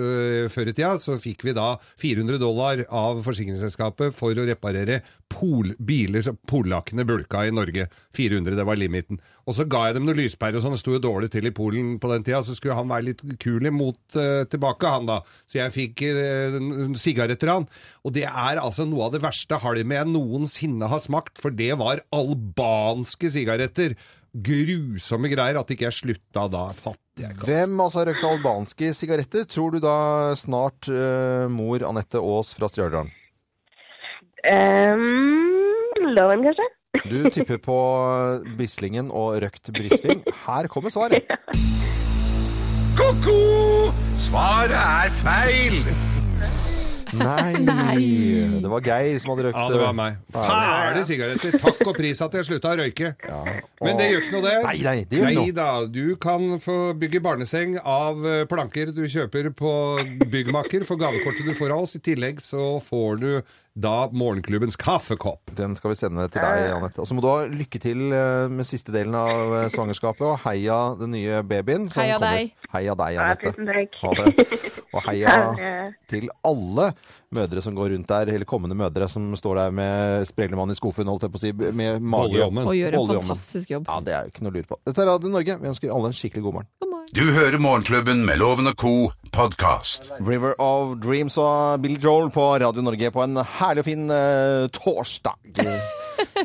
før 0.53 0.71
i 0.71 0.75
tida, 0.75 0.93
så 1.01 1.17
fikk 1.21 1.43
vi 1.49 1.55
da 1.57 1.73
400 2.01 2.39
dollar 2.41 2.85
av 2.87 3.19
forsikringsselskapet 3.25 4.15
for 4.15 4.37
å 4.37 4.47
reparere 4.47 5.01
pol, 5.31 5.73
biler 5.81 6.23
som 6.23 6.37
polakkene 6.47 7.05
bulka 7.07 7.43
i 7.47 7.53
Norge. 7.55 7.74
400, 8.15 8.55
det 8.57 8.65
var 8.67 8.79
limiten. 8.79 9.19
Og 9.45 9.57
så 9.57 9.67
ga 9.69 9.85
jeg 9.87 9.97
dem 9.97 10.07
noen 10.07 10.19
lyspærer 10.19 10.59
og 10.59 10.65
sånn, 10.65 10.75
det 10.75 10.81
sto 10.81 10.95
jo 10.95 11.03
dårlig 11.03 11.31
til 11.33 11.49
i 11.49 11.53
Polen 11.55 11.95
på 12.01 12.09
den 12.11 12.25
tida, 12.25 12.41
så 12.45 12.55
skulle 12.57 12.77
han 12.77 12.89
være 12.91 13.09
litt 13.11 13.23
kul 13.41 13.69
imot 13.69 14.17
uh, 14.17 14.43
tilbake, 14.49 14.91
han 14.97 15.09
da. 15.09 15.21
Så 15.49 15.59
jeg 15.61 15.75
fikk 15.75 16.05
uh, 16.09 16.59
sigaretter 16.99 17.51
av 17.53 17.63
han. 17.63 17.69
Og 18.05 18.15
det 18.17 18.27
er 18.29 18.61
altså 18.61 18.87
noe 18.89 19.07
av 19.07 19.15
det 19.15 19.23
verste 19.25 19.59
halmet 19.61 19.99
jeg 19.99 20.11
noensinne 20.11 20.91
har 20.91 21.03
smakt, 21.03 21.41
for 21.41 21.55
det 21.55 21.73
var 21.81 22.03
albanske 22.15 23.31
sigaretter. 23.33 23.97
Grusomme 24.35 25.29
greier. 25.31 25.59
At 25.61 25.69
ikke 25.71 25.87
jeg 25.87 25.99
slutta 26.01 26.47
da, 26.51 26.67
fatter 26.75 27.23
jeg 27.23 27.35
ikke. 27.37 27.47
Hvem 27.47 27.83
altså 27.85 28.01
har 28.01 28.09
røkt 28.11 28.27
albanske 28.27 28.91
sigaretter, 28.97 29.45
tror 29.47 29.75
du 29.75 29.79
da 29.83 29.97
snart 30.39 30.89
uh, 30.91 31.45
mor 31.51 31.85
Anette 31.87 32.19
Aas 32.19 32.51
fra 32.57 32.69
Stjørdal? 32.71 33.13
Um, 34.45 36.11
loven, 36.13 36.43
kanskje? 36.45 36.67
Du 37.03 37.29
tipper 37.33 37.59
på 37.61 37.77
Bislingen 38.57 39.11
og 39.11 39.39
røkt 39.43 39.71
Brisling. 39.75 40.23
Her 40.45 40.69
kommer 40.71 40.93
svaret. 40.93 41.27
Ko-ko! 42.95 43.39
Svaret 44.15 44.75
er 44.79 45.15
feil! 45.21 45.81
Nei. 47.15 47.53
Nei. 47.63 47.99
Det 48.59 48.69
var 48.71 48.83
Geir 48.83 49.19
som 49.21 49.31
hadde 49.31 49.45
røkt 49.47 49.59
Ja, 49.59 49.65
det 49.71 49.79
var 49.79 49.93
meg. 49.95 50.17
Ferdig 50.35 51.03
sigaretter. 51.07 51.57
Takk 51.61 51.81
og 51.87 51.93
pris 51.97 52.21
at 52.25 52.35
jeg 52.35 52.47
slutta 52.49 52.73
å 52.73 52.79
røyke. 52.81 53.11
Men 53.83 53.99
det 53.99 54.09
gjør 54.09 54.25
ikke 54.25 54.33
noe, 54.35 54.45
det. 54.45 54.55
Nei, 54.65 54.75
nei, 54.83 54.95
det 55.09 55.19
gjør 55.21 55.29
nei 55.29 55.35
noe. 55.37 55.55
Da, 55.55 55.69
du 55.87 56.15
kan 56.21 56.57
få 56.63 56.77
bygge 56.99 57.21
barneseng 57.23 57.77
av 57.81 58.25
eh, 58.25 58.43
planker 58.51 58.91
du 58.95 59.05
kjøper 59.11 59.51
på 59.55 59.75
Byggmaker 60.31 60.87
for 60.87 60.99
gavekortet 60.99 61.47
du 61.47 61.55
får 61.57 61.75
av 61.75 61.85
oss. 61.85 61.95
I 61.99 62.03
tillegg 62.03 62.43
så 62.43 62.75
får 62.83 63.21
du 63.23 63.29
da 63.75 64.07
morgenklubbens 64.15 64.77
kaffekopp. 64.79 65.51
Den 65.57 65.75
skal 65.75 65.91
vi 65.91 65.97
sende 65.99 66.29
til 66.31 66.39
deg, 66.39 66.69
Anette. 66.77 67.01
Og 67.03 67.09
så 67.09 67.15
må 67.17 67.23
du 67.23 67.27
ha 67.27 67.43
lykke 67.51 67.81
til 67.83 68.05
eh, 68.15 68.45
med 68.51 68.67
siste 68.67 68.93
delen 68.95 69.17
av 69.19 69.51
eh, 69.57 69.65
svangerskapet, 69.73 70.23
og 70.29 70.39
heia 70.45 70.77
den 70.99 71.11
nye 71.17 71.41
babyen. 71.43 71.89
som 71.91 72.05
Heia 72.05 72.21
deg. 72.23 72.53
Heia 72.71 72.95
deg, 73.01 73.19
Anette. 73.19 73.51
Ha 73.99 74.13
det. 74.21 74.47
Og 74.95 75.03
heia 75.09 75.35
til 76.11 76.31
alle 76.47 76.89
mødre 77.35 77.65
som 77.65 77.75
går 77.75 77.91
rundt 77.97 78.07
der, 78.15 78.31
eller 78.31 78.47
kommende 78.47 78.79
mødre 78.79 79.09
som 79.11 79.27
står 79.35 79.59
der 79.65 79.75
med 79.75 80.25
sprellemann 80.31 80.71
i 80.71 80.79
skuffen, 80.79 81.11
holdt 81.11 81.27
jeg 81.27 81.35
på 81.35 81.41
å 81.41 81.43
si, 81.43 81.53
med 81.75 81.99
mage. 81.99 82.39
I 82.39 82.45
ovnen. 82.47 82.63
Og 82.71 82.79
gjør 82.79 83.01
en 83.01 83.15
fantastisk 83.19 83.75
jobb. 83.75 83.91
Ja, 83.91 83.99
det 83.99 84.15
er 84.15 84.27
jo 84.29 84.35
ikke 84.35 84.47
noe 84.47 84.55
å 84.55 84.59
lure 84.61 84.71
på. 84.71 84.79
Dette 84.87 85.03
er 85.03 85.11
Radio 85.11 85.35
Norge. 85.35 85.59
Vi 85.59 85.73
ønsker 85.75 85.95
alle 85.99 86.13
en 86.13 86.21
skikkelig 86.23 86.47
god 86.47 86.61
morgen. 86.61 86.71
God 86.79 86.87
morgen. 86.87 86.94
Du 87.13 87.31
hører 87.31 87.57
Morgenklubben 87.61 88.23
med 88.25 88.39
Loven 88.39 88.67
og 88.71 88.75
Co. 88.79 89.11
podkast. 89.35 90.09
River 90.23 90.53
of 90.61 90.95
Dreams 91.03 91.35
og 91.37 91.81
Bill 91.83 91.97
Joel 92.01 92.29
på 92.31 92.43
Radio 92.63 92.81
Norge 92.85 93.11
på 93.11 93.23
en 93.23 93.37
herlig 93.59 93.83
og 93.83 93.87
fin 93.87 94.09
eh, 94.11 94.65
torsdag. 94.73 95.35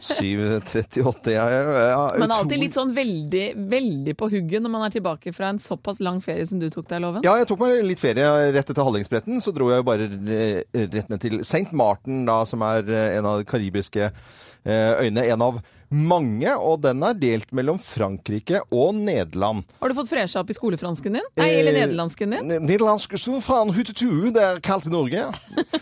7.38. 0.00 1.32
Ja, 1.32 1.44
ja, 1.50 1.62
ja, 1.90 2.02
Man 2.18 2.30
er 2.30 2.42
alltid 2.42 2.62
litt 2.62 2.76
sånn 2.76 2.92
veldig, 2.94 3.44
veldig 3.70 4.14
på 4.18 4.28
hugget 4.32 4.62
når 4.64 4.72
man 4.74 4.84
er 4.86 4.94
tilbake 4.94 5.32
fra 5.34 5.52
en 5.54 5.60
såpass 5.62 6.00
lang 6.02 6.20
ferie 6.24 6.46
som 6.46 6.60
du 6.62 6.68
tok 6.70 6.88
deg, 6.90 7.02
Loven. 7.04 7.24
Ja, 7.26 7.36
jeg 7.40 7.48
tok 7.50 7.62
meg 7.62 7.80
litt 7.86 8.02
ferie 8.02 8.28
rett 8.54 8.70
etter 8.74 8.86
Hallingsbretten. 8.86 9.40
Så 9.42 9.54
dro 9.56 9.70
jeg 9.72 9.86
bare 9.86 10.10
eh, 10.10 10.62
rett 10.90 11.10
ned 11.10 11.22
til 11.22 11.40
St. 11.46 11.70
Martin, 11.76 12.24
da, 12.28 12.42
som 12.48 12.62
er 12.66 12.86
eh, 12.90 13.18
en 13.18 13.30
av 13.30 13.40
de 13.40 13.48
karibiske 13.50 14.10
eh, 14.10 14.90
øyene. 15.04 15.26
En 15.30 15.46
av 15.50 15.62
mange, 15.90 16.52
og 16.54 16.80
den 16.84 17.02
er 17.02 17.16
delt 17.18 17.50
mellom 17.56 17.80
Frankrike 17.82 18.62
og 18.70 18.94
Nederland. 18.94 19.64
Har 19.80 19.90
du 19.90 19.96
fått 19.98 20.10
fresha 20.12 20.42
opp 20.42 20.50
i 20.52 20.56
skolefransken 20.56 21.18
din? 21.18 21.30
Nei, 21.40 21.48
eller 21.60 21.74
Eh, 21.74 21.80
nederlandsken 21.86 22.36
din? 22.36 22.50
Eh, 22.50 22.60
Nederlandsk 22.62 23.16
faen 23.42 23.72
hutetue, 23.74 24.30
det 24.34 24.42
er 24.42 24.60
kaldt 24.60 24.86
i 24.86 24.94
Norge. 24.94 25.26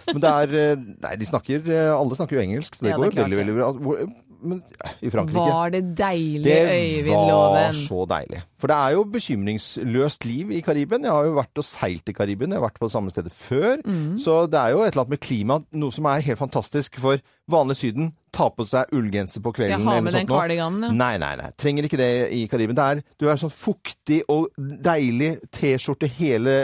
Men 0.08 0.22
det 0.22 0.30
er 0.30 0.56
eh, 0.62 0.86
Nei, 1.04 1.16
de 1.20 1.28
snakker 1.28 1.68
eh, 1.68 1.92
Alle 1.92 2.16
snakker 2.16 2.38
jo 2.38 2.42
engelsk, 2.42 2.74
så 2.76 2.84
det 2.84 2.90
Ja, 2.90 2.96
det 2.96 3.10
går 3.10 3.18
klart 3.18 3.28
veldig, 3.28 3.38
veldig 3.44 3.58
bra. 3.58 4.08
Men 4.38 4.60
i 5.02 5.10
Frankrike 5.10 5.42
Var 5.50 5.72
det 5.74 5.82
deilig, 5.98 6.44
det 6.44 6.58
Øyvind 6.70 7.32
var 7.32 7.72
så 7.74 8.04
deilig. 8.06 8.42
For 8.62 8.70
det 8.70 8.76
er 8.78 8.94
jo 8.94 9.04
bekymringsløst 9.16 10.26
liv 10.28 10.52
i 10.54 10.60
Karibien. 10.62 11.02
Jeg 11.02 11.10
har 11.10 11.26
jo 11.26 11.34
vært 11.38 11.58
og 11.58 11.66
seilt 11.66 12.08
i 12.10 12.14
Karibien, 12.14 12.54
jeg 12.54 12.60
har 12.60 12.68
vært 12.68 12.78
på 12.78 12.86
det 12.86 12.94
samme 12.94 13.10
stedet 13.10 13.34
før. 13.34 13.82
Mm. 13.82 14.14
Så 14.22 14.44
det 14.50 14.60
er 14.60 14.76
jo 14.76 14.84
et 14.84 14.92
eller 14.92 15.04
annet 15.04 15.16
med 15.16 15.24
klima, 15.26 15.58
noe 15.74 15.94
som 15.94 16.06
er 16.10 16.22
helt 16.26 16.38
fantastisk 16.38 17.00
for 17.02 17.18
vanlig 17.50 17.78
Syden. 17.80 18.12
Ta 18.34 18.48
på 18.52 18.64
seg 18.68 18.90
ullgenser 18.94 19.42
på 19.44 19.52
kvelden 19.56 19.78
Jeg 19.78 19.86
har 19.86 20.02
med 20.04 20.14
den 20.14 20.28
kardiganen, 20.28 20.82
cardiganen, 20.82 20.82
ja. 20.88 20.96
Nei, 20.98 21.18
nei, 21.22 21.30
nei. 21.40 21.50
Trenger 21.58 21.88
ikke 21.88 22.00
det 22.00 22.08
i 22.36 22.40
Karibien. 22.50 22.76
Det 22.78 22.84
er, 22.84 23.02
du 23.20 23.26
er 23.28 23.40
sånn 23.40 23.52
fuktig 23.54 24.20
og 24.32 24.48
deilig 24.58 25.30
T-skjorte, 25.54 26.10
hele 26.18 26.54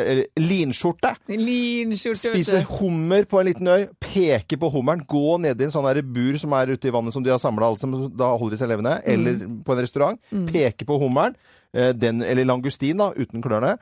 linskjorte. 0.40 1.14
Linskjorte, 1.30 2.20
Spise 2.20 2.60
vet 2.60 2.68
du. 2.68 2.74
hummer 2.78 3.28
på 3.30 3.40
en 3.40 3.48
liten 3.48 3.70
øy, 3.70 3.86
peke 4.02 4.58
på 4.60 4.70
hummeren, 4.74 5.04
gå 5.08 5.38
ned 5.42 5.60
i 5.60 5.68
en 5.68 5.74
sånn 5.74 5.90
bur 6.14 6.38
som 6.40 6.54
er 6.58 6.74
ute 6.74 6.90
i 6.90 6.94
vannet 6.94 7.14
som 7.16 7.24
de 7.24 7.32
har 7.32 7.42
samla 7.42 7.70
alle 7.70 7.80
som 7.80 7.94
da 8.14 8.32
holder 8.34 8.56
de 8.56 8.62
seg 8.62 8.72
levende, 8.72 8.96
eller 9.08 9.44
på 9.64 9.74
en 9.74 9.82
restaurant, 9.84 10.20
peke 10.50 10.86
på 10.88 10.98
hummeren, 11.02 11.36
eh, 11.74 11.92
den, 11.96 12.22
eller 12.22 12.48
langustin 12.48 13.00
da, 13.00 13.10
uten 13.16 13.42
klørne, 13.44 13.76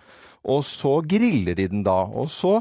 og 0.45 0.62
så 0.67 1.01
griller 1.07 1.59
de 1.59 1.69
den 1.73 1.85
da, 1.87 2.03
og 2.07 2.31
så 2.33 2.61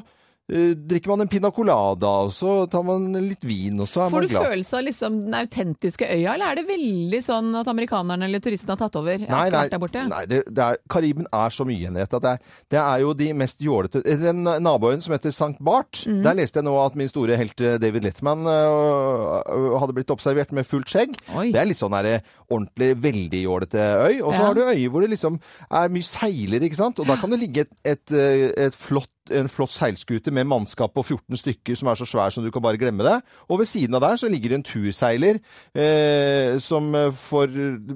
drikker 0.52 1.08
man 1.14 1.22
en 1.24 1.30
pina 1.32 1.52
colada, 1.56 2.10
og 2.26 2.32
så 2.36 2.66
tar 2.72 2.84
man 2.84 3.06
litt 3.16 3.44
vin, 3.48 3.80
og 3.80 3.88
så 3.88 4.04
er 4.06 4.10
Får 4.12 4.26
man 4.26 4.28
du 4.28 4.36
følelse 4.36 4.78
av 4.78 4.84
liksom 4.88 5.20
den 5.26 5.38
autentiske 5.40 6.08
øya, 6.12 6.34
eller 6.36 6.52
er 6.52 6.60
det 6.62 6.66
veldig 6.68 7.22
sånn 7.24 7.52
at 7.62 7.70
amerikanerne 7.72 8.28
eller 8.28 8.44
turistene 8.44 8.76
har 8.76 8.82
tatt 8.84 8.98
over? 9.00 9.18
Nei, 9.22 9.46
nei, 9.54 9.64
nei 10.12 10.24
det, 10.28 10.42
det 10.52 10.66
er, 10.66 10.78
Kariben 10.92 11.28
er 11.32 11.50
så 11.56 11.66
mye 11.68 11.80
gjenrettet. 11.86 12.22
Det, 12.22 12.34
er- 12.36 12.60
det 12.76 12.82
er 12.84 13.00
jo 13.06 13.14
de 13.18 13.30
mest 13.34 13.62
jålete 13.64 14.02
Den 14.04 14.44
naboøyen 14.44 15.02
som 15.04 15.14
heter 15.16 15.32
St. 15.32 15.56
Bart, 15.60 16.04
Mm. 16.12 16.22
der 16.24 16.34
leste 16.36 16.60
jeg 16.60 16.66
nå 16.66 16.74
at 16.82 16.96
min 16.98 17.08
store 17.12 17.36
helt 17.38 17.62
eh, 17.62 17.78
David 17.82 18.04
Letman 18.04 18.46
øh, 18.48 19.42
øh, 19.46 19.80
hadde 19.80 19.94
blitt 19.96 20.12
observert 20.14 20.52
med 20.52 20.66
fullt 20.68 20.90
skjegg. 20.92 21.16
Oi. 21.38 21.52
Det 21.54 21.60
er 21.62 21.68
litt 21.70 21.80
sånn 21.80 21.94
eh, 22.00 22.22
ordentlig 22.52 22.92
veldig 23.04 23.42
jålete 23.46 23.80
øy. 23.80 24.20
Og 24.22 24.34
så 24.34 24.40
Ja. 24.42 24.46
har 24.48 24.54
du 24.58 24.62
øyer 24.68 24.90
hvor 24.92 25.02
det 25.06 25.10
liksom 25.16 25.40
er 25.72 25.90
mye 25.90 26.06
seilere, 26.06 26.68
ikke 26.68 26.76
sant. 26.84 27.00
Og 27.00 27.08
da 27.08 27.16
kan 27.18 27.32
det 27.32 27.40
ligge 27.40 27.66
et, 27.66 27.74
et, 27.86 28.12
eh, 28.12 28.52
et 28.68 28.76
flott 28.76 29.08
en 29.32 29.48
flott 29.48 29.70
seilskute 29.70 30.32
med 30.34 30.48
mannskap 30.50 30.92
på 30.96 31.04
14 31.06 31.38
stykker 31.38 31.78
som 31.78 31.88
er 31.92 31.96
så 31.96 32.08
svær 32.10 32.32
som 32.34 32.44
du 32.44 32.50
kan 32.52 32.62
bare 32.64 32.76
glemme 32.82 33.04
det. 33.06 33.22
Og 33.50 33.60
ved 33.62 33.68
siden 33.70 33.94
av 33.96 34.02
der 34.02 34.18
så 34.18 34.28
ligger 34.28 34.50
det 34.50 34.58
en 34.58 34.64
turseiler 34.66 35.38
eh, 35.78 36.58
som 36.60 36.92
får 37.16 37.54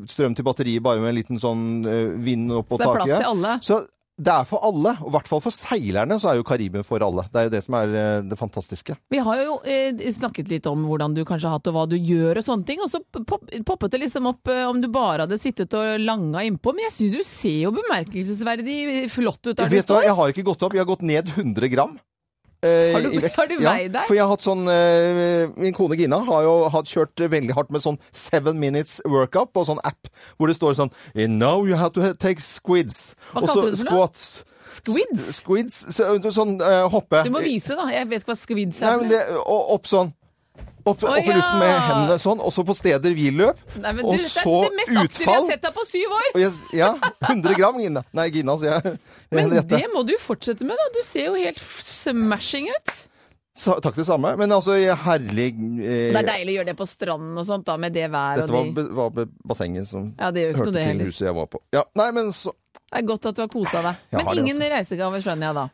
strøm 0.07 0.35
til 0.38 0.45
batteriet 0.45 0.83
bare 0.85 1.01
med 1.01 1.09
en 1.09 1.17
liten 1.17 1.41
sånn 1.41 1.65
eh, 1.89 2.13
vind 2.24 2.51
opp 2.55 2.69
på 2.69 2.77
Så 2.77 2.83
det 2.83 2.88
er 2.88 3.00
plass 3.00 3.19
til 3.19 3.29
alle? 3.33 3.55
Så 3.65 3.81
det 4.15 4.31
er 4.31 4.45
for 4.48 4.63
alle, 4.63 4.93
og 5.03 5.10
i 5.10 5.13
hvert 5.17 5.27
fall 5.27 5.41
for 5.43 5.51
seilerne 5.51 6.15
så 6.22 6.29
er 6.31 6.38
jo 6.39 6.45
Karibien 6.48 6.86
for 6.88 7.03
alle. 7.03 7.25
Det 7.31 7.39
er 7.39 7.48
jo 7.50 7.51
det 7.51 7.62
som 7.65 7.75
er 7.81 7.95
eh, 8.00 8.22
det 8.24 8.38
fantastiske. 8.39 8.95
Vi 9.12 9.19
har 9.25 9.41
jo 9.41 9.57
eh, 9.67 10.05
snakket 10.15 10.51
litt 10.53 10.69
om 10.72 10.86
hvordan 10.88 11.17
du 11.17 11.25
kanskje 11.27 11.51
har 11.51 11.60
hatt 11.60 11.67
og 11.72 11.75
hva 11.75 11.84
du 11.91 11.98
gjør 12.00 12.39
og 12.39 12.48
sånne 12.48 12.67
ting, 12.69 12.84
og 12.84 12.91
så 12.93 13.01
poppet 13.67 13.91
det 13.91 14.05
liksom 14.05 14.31
opp 14.31 14.51
eh, 14.51 14.63
om 14.69 14.79
du 14.79 14.88
bare 14.93 15.25
hadde 15.25 15.39
sittet 15.41 15.75
og 15.75 16.00
langa 16.00 16.45
innpå, 16.48 16.72
men 16.72 16.88
jeg 16.88 16.95
syns 16.95 17.19
du 17.19 17.27
ser 17.27 17.60
jo 17.65 17.75
bemerkelsesverdig 17.75 18.79
flott 19.12 19.41
ut 19.43 19.55
der 19.57 19.67
du 19.67 19.75
du 19.75 19.84
står. 19.84 20.07
jeg 20.07 20.19
har 20.22 20.36
ikke 20.36 20.48
gått 20.48 20.63
opp, 20.63 20.77
jeg 20.77 20.86
har 20.86 20.93
gått 20.93 21.07
ned 21.12 21.36
100 21.36 21.74
gram. 21.75 21.98
Eh, 22.65 22.95
Har 22.95 23.05
du- 23.05 23.29
har 23.38 23.48
du 23.51 23.55
veid 23.63 23.93
deg? 23.93 24.07
For 24.07 24.17
jeg 24.17 24.24
har 24.25 24.34
hatt 24.34 24.43
sånn 24.45 24.65
eh, 24.72 25.48
Min 25.57 25.74
kone 25.77 25.98
Gina 26.00 26.19
har 26.25 26.43
jo 26.48 26.55
hatt 26.74 26.89
kjørt 26.89 27.24
veldig 27.31 27.53
hardt 27.57 27.72
med 27.72 27.84
sånn 27.86 28.00
seven 28.12 28.60
minutes 28.60 29.00
workup 29.05 29.55
og 29.55 29.69
sånn 29.69 29.79
app 29.86 30.10
hvor 30.38 30.48
det 30.51 30.57
står 30.57 30.75
sånn 30.81 30.91
Now 31.15 31.63
you 31.65 31.75
have 31.79 31.93
to 31.93 32.13
take 32.13 32.41
squids. 32.41 33.15
Og 33.36 33.48
så 33.50 33.69
squats. 33.79 34.43
Squids? 34.65 35.36
Squids. 35.39 35.75
Så, 35.95 36.07
sånn 36.34 36.57
uh, 36.62 36.88
hoppe. 36.91 37.22
Du 37.25 37.31
må 37.34 37.41
vise, 37.45 37.75
da. 37.77 37.86
Jeg 37.93 38.10
vet 38.10 38.24
ikke 38.24 38.34
hva 38.34 38.38
squids 38.39 38.81
Nei, 38.81 38.91
er. 38.91 39.01
men 39.01 39.12
det, 39.13 39.22
og 39.45 39.74
opp 39.77 39.89
sånn. 39.89 40.12
Opp, 40.85 41.01
opp 41.01 41.17
i 41.17 41.33
luften 41.33 41.57
med 41.57 41.71
hendene 41.87 42.15
sånn, 42.21 42.41
og 42.45 42.51
så 42.53 42.61
på 42.67 42.75
steder 42.77 43.15
hvilløp. 43.17 43.61
Nei, 43.81 43.93
men 43.97 44.05
og 44.05 44.13
du, 44.13 44.21
det 44.21 44.43
er 44.43 44.67
det 44.67 44.77
mest 44.77 44.99
aktive 45.01 45.25
jeg 45.25 45.39
har 45.39 45.47
sett 45.49 45.63
deg 45.65 45.73
på 45.73 45.85
syv 45.89 46.13
år! 46.13 46.27
Jeg, 46.43 46.51
ja, 46.77 46.91
100 47.25 47.57
gram, 47.57 47.79
Gina. 47.81 48.03
Nei, 48.13 48.27
Gina, 48.35 48.53
sier 48.61 48.77
jeg. 48.77 48.99
Men 49.33 49.55
det 49.71 49.81
må 49.95 50.05
du 50.05 50.13
fortsette 50.21 50.67
med, 50.67 50.77
da. 50.77 50.87
Du 50.93 51.01
ser 51.07 51.31
jo 51.31 51.39
helt 51.41 51.61
smashing 51.81 52.69
ut. 52.69 52.93
Sa- 53.57 53.79
Takk 53.79 53.95
det 53.95 54.05
samme. 54.05 54.35
Men 54.37 54.51
altså, 54.51 54.75
herlig 55.05 55.47
eh, 55.55 56.11
Det 56.11 56.19
er 56.19 56.27
deilig 56.27 56.53
å 56.53 56.57
gjøre 56.59 56.69
det 56.73 56.77
på 56.77 56.87
stranden 56.89 57.39
og 57.39 57.47
sånt, 57.47 57.65
da, 57.65 57.77
med 57.79 57.95
det 57.95 58.09
været 58.11 58.43
og 58.43 58.51
de 58.51 58.63
Dette 58.81 58.97
var 58.97 59.13
var, 59.15 59.29
bassenget 59.47 59.87
som 59.87 60.09
Ja, 60.19 60.29
det 60.35 60.49
hørte 60.57 60.75
det 60.75 60.83
til 60.89 61.05
huset 61.07 61.29
jeg 61.29 61.37
var 61.37 61.47
på. 61.49 61.61
Ja, 61.73 61.85
nei, 61.95 62.09
men 62.15 62.33
så 62.35 62.51
Det 62.75 62.99
er 62.99 63.07
godt 63.07 63.25
at 63.31 63.39
du 63.39 63.41
har 63.45 63.49
kosa 63.51 63.81
deg. 63.85 64.03
Men 64.11 64.31
ingen 64.35 64.59
altså. 64.59 64.71
reisegaver, 64.75 65.23
skjønner 65.23 65.49
jeg 65.49 65.57
da. 65.61 65.65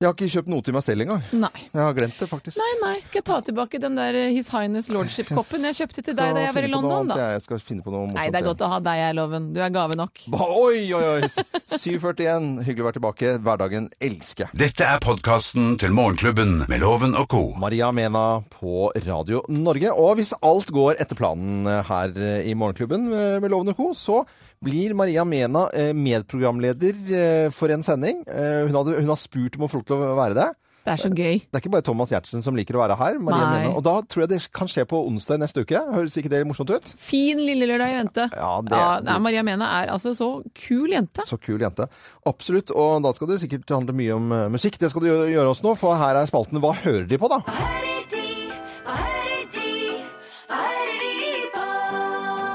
Jeg 0.00 0.08
har 0.08 0.14
ikke 0.16 0.30
kjøpt 0.32 0.46
noe 0.48 0.64
til 0.64 0.72
meg 0.72 0.80
selv 0.86 1.02
engang. 1.04 1.24
Nei. 1.36 1.58
Jeg 1.74 1.80
har 1.84 1.92
glemt 1.92 2.14
det, 2.22 2.26
faktisk. 2.30 2.56
Nei, 2.56 2.68
nei. 2.80 2.92
Skal 3.04 3.18
jeg 3.18 3.24
ta 3.28 3.34
tilbake 3.44 3.80
den 3.82 3.98
der 3.98 4.16
His 4.32 4.46
Highness 4.48 4.86
Lordship-koppen 4.88 5.66
jeg 5.68 5.76
kjøpte 5.76 6.04
til 6.06 6.16
deg 6.16 6.30
da 6.38 6.44
jeg 6.46 6.54
var 6.56 6.64
i 6.64 6.70
London, 6.72 7.10
da? 7.12 7.18
Jeg 7.34 7.42
skal 7.44 7.60
finne 7.60 7.84
på 7.84 7.92
noe 7.92 8.06
morsomt. 8.06 8.16
Nei, 8.16 8.30
det 8.32 8.40
er 8.40 8.46
godt 8.46 8.64
å 8.64 8.70
ha 8.72 8.78
deg, 8.86 9.02
her, 9.04 9.12
Loven. 9.18 9.50
Du 9.52 9.60
er 9.60 9.74
gave 9.76 9.98
nok. 10.00 10.22
Ba- 10.32 10.48
Oi, 10.56 10.86
oi, 10.96 11.04
oi! 11.18 11.28
7.41. 11.76 12.48
Hyggelig 12.64 12.80
å 12.80 12.88
være 12.88 12.96
tilbake. 12.96 13.34
Hverdagen 13.44 13.90
elsker. 14.08 14.48
jeg. 14.48 14.60
Dette 14.64 14.88
er 14.88 15.04
podkasten 15.04 15.76
til 15.84 15.92
Morgenklubben 16.00 16.62
med 16.64 16.80
Loven 16.80 17.12
og 17.20 17.28
co. 17.36 17.42
Maria 17.60 17.92
Mena 17.92 18.24
på 18.56 18.88
Radio 19.04 19.44
Norge. 19.52 19.92
Og 19.92 20.16
hvis 20.16 20.32
alt 20.40 20.72
går 20.72 20.96
etter 20.96 21.20
planen 21.20 21.68
her 21.92 22.16
i 22.40 22.56
Morgenklubben 22.56 23.04
med 23.12 23.50
Loven 23.52 23.74
og 23.76 23.82
Co., 23.84 23.92
så 23.92 24.22
blir 24.64 24.94
Maria 24.94 25.24
Mena 25.24 25.68
eh, 25.74 25.92
medprogramleder 25.96 26.96
eh, 27.16 27.50
for 27.54 27.72
en 27.72 27.82
sending. 27.86 28.24
Eh, 28.28 28.66
Hun, 28.68 28.74
hadde, 28.76 28.98
hun 29.00 29.08
har 29.08 29.16
spurt 29.20 29.56
om 29.56 29.64
å 29.64 29.70
få 29.72 29.80
lov 29.80 29.86
til 29.88 29.96
å 30.04 30.16
være 30.18 30.36
det. 30.36 30.50
Det 30.80 30.92
er 30.94 31.00
så 31.00 31.10
gøy. 31.12 31.38
Det 31.44 31.56
er 31.58 31.60
ikke 31.60 31.72
bare 31.74 31.84
Thomas 31.84 32.08
Giertsen 32.12 32.40
som 32.44 32.56
liker 32.56 32.76
å 32.76 32.80
være 32.80 32.96
her. 32.96 33.18
Maria 33.20 33.46
Nei. 33.50 33.58
Mena. 33.66 33.72
Og 33.76 33.82
da 33.84 33.94
tror 34.08 34.24
jeg 34.24 34.30
det 34.32 34.38
kan 34.56 34.68
skje 34.70 34.84
på 34.88 35.00
onsdag 35.08 35.40
neste 35.42 35.60
uke. 35.64 35.80
Høres 35.92 36.16
ikke 36.20 36.32
det 36.32 36.40
morsomt 36.48 36.72
ut? 36.72 36.88
Fin 37.00 37.40
lille 37.40 37.68
lørdag 37.68 37.92
i 37.92 37.98
vente. 38.00 38.26
Ja, 38.36 38.52
det- 38.64 38.80
ja, 38.80 38.88
nei, 39.04 39.18
Maria 39.28 39.42
Mena 39.44 39.68
er 39.82 39.92
altså 39.96 40.14
så 40.16 40.30
kul 40.56 40.88
jente. 40.96 41.24
Så 41.28 41.36
kul 41.40 41.60
jente. 41.60 41.88
Absolutt. 42.28 42.72
Og 42.72 43.02
da 43.04 43.12
skal 43.16 43.28
det 43.32 43.40
sikkert 43.44 43.68
handle 43.76 43.96
mye 43.96 44.16
om 44.16 44.28
musikk. 44.56 44.76
Det 44.80 44.90
skal 44.92 45.04
du 45.04 45.08
gjøre- 45.12 45.30
gjøre 45.36 45.50
oss 45.56 45.62
nå, 45.64 45.76
for 45.76 45.96
her 46.00 46.16
er 46.20 46.26
spalten 46.32 46.60
Hva 46.60 46.72
hører 46.80 47.06
de 47.08 47.16
på, 47.20 47.28
da? 47.32 47.40
Hører 47.48 48.08
de? 48.16 48.29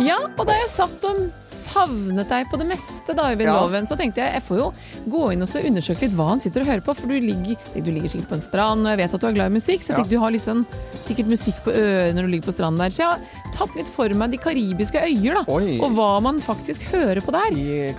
Ja, 0.06 0.18
og 0.38 0.44
da 0.46 0.54
jeg 0.54 0.70
satt 0.70 1.06
og 1.10 1.22
savnet 1.50 2.30
deg 2.30 2.50
på 2.52 2.60
det 2.62 2.68
meste, 2.70 3.16
da, 3.18 3.30
Øyvind 3.34 3.48
Ja. 3.50 3.56
Loven, 3.62 3.88
så 3.90 3.98
tenkte 3.98 4.22
jeg 4.22 4.34
jeg 4.38 4.44
får 4.48 4.58
jo 4.60 4.68
gå 5.10 5.24
inn 5.34 5.42
og 5.46 5.50
så 5.50 5.64
undersøke 5.66 6.06
litt 6.06 6.16
hva 6.18 6.28
han 6.30 6.44
sitter 6.44 6.62
og 6.62 6.68
hører 6.70 6.84
på. 6.86 6.96
For 7.00 7.08
du 7.08 7.16
ligger, 7.20 7.56
du 7.76 7.90
ligger 7.92 8.10
sikkert 8.14 8.30
på 8.30 8.38
en 8.40 8.46
strand, 8.46 8.86
og 8.86 8.94
jeg 8.94 9.02
vet 9.04 9.14
at 9.18 9.22
du 9.22 9.28
er 9.28 9.38
glad 9.40 9.52
i 9.52 9.56
musikk, 9.58 9.82
så 9.82 9.88
jeg 9.90 9.96
Ja. 9.96 10.04
tenkte 10.04 10.16
du 10.16 10.20
har 10.26 10.32
liksom 10.36 10.66
sikkert 11.06 11.28
musikk 11.34 11.64
på 11.66 11.72
øret 11.74 12.16
når 12.16 12.22
du 12.22 12.28
ligger 12.36 12.48
på 12.52 12.56
stranden 12.58 12.78
der. 12.86 12.90
Så 12.90 13.02
jeg 13.04 13.45
tatt 13.58 13.76
litt 13.80 13.90
for 13.96 14.10
meg 14.18 14.32
de 14.36 14.38
karibiske 14.42 15.02
øyer, 15.02 15.40
da. 15.40 15.44
Oi. 15.56 15.78
Og 15.84 15.96
hva 15.98 16.10
man 16.24 16.40
faktisk 16.44 16.84
hører 16.94 17.22
på 17.26 17.32
der. 17.36 17.56
I, 17.56 17.90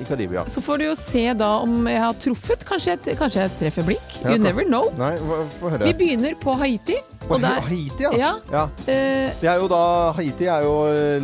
i 0.00 0.04
Karibia. 0.08 0.44
Så 0.50 0.62
får 0.64 0.78
du 0.82 0.84
jo 0.88 0.94
se 0.98 1.26
da 1.38 1.52
om 1.64 1.86
jeg 1.90 2.00
har 2.02 2.14
truffet. 2.20 2.64
Kanskje 2.68 2.96
jeg, 2.96 3.18
kanskje 3.20 3.44
jeg 3.44 3.54
treffer 3.60 3.86
blink. 3.88 4.18
Ja, 4.22 4.30
You 4.34 4.38
kan- 4.38 4.42
never 4.48 4.64
know. 4.68 4.90
Nei, 4.98 5.14
hva-. 5.20 5.78
Vi 5.84 5.92
begynner 6.00 6.34
på 6.40 6.54
Haiti. 6.60 6.96
På 7.24 7.38
Og 7.38 7.40
der, 7.40 7.60
Haiti, 7.64 8.02
ja. 8.18 8.34
Ja. 8.52 8.64
eh, 8.86 9.30
Det 9.40 9.48
er 9.48 9.56
jo 9.62 9.68
da, 9.72 10.12
Haiti 10.12 10.44
er 10.44 10.60
jo 10.66 10.74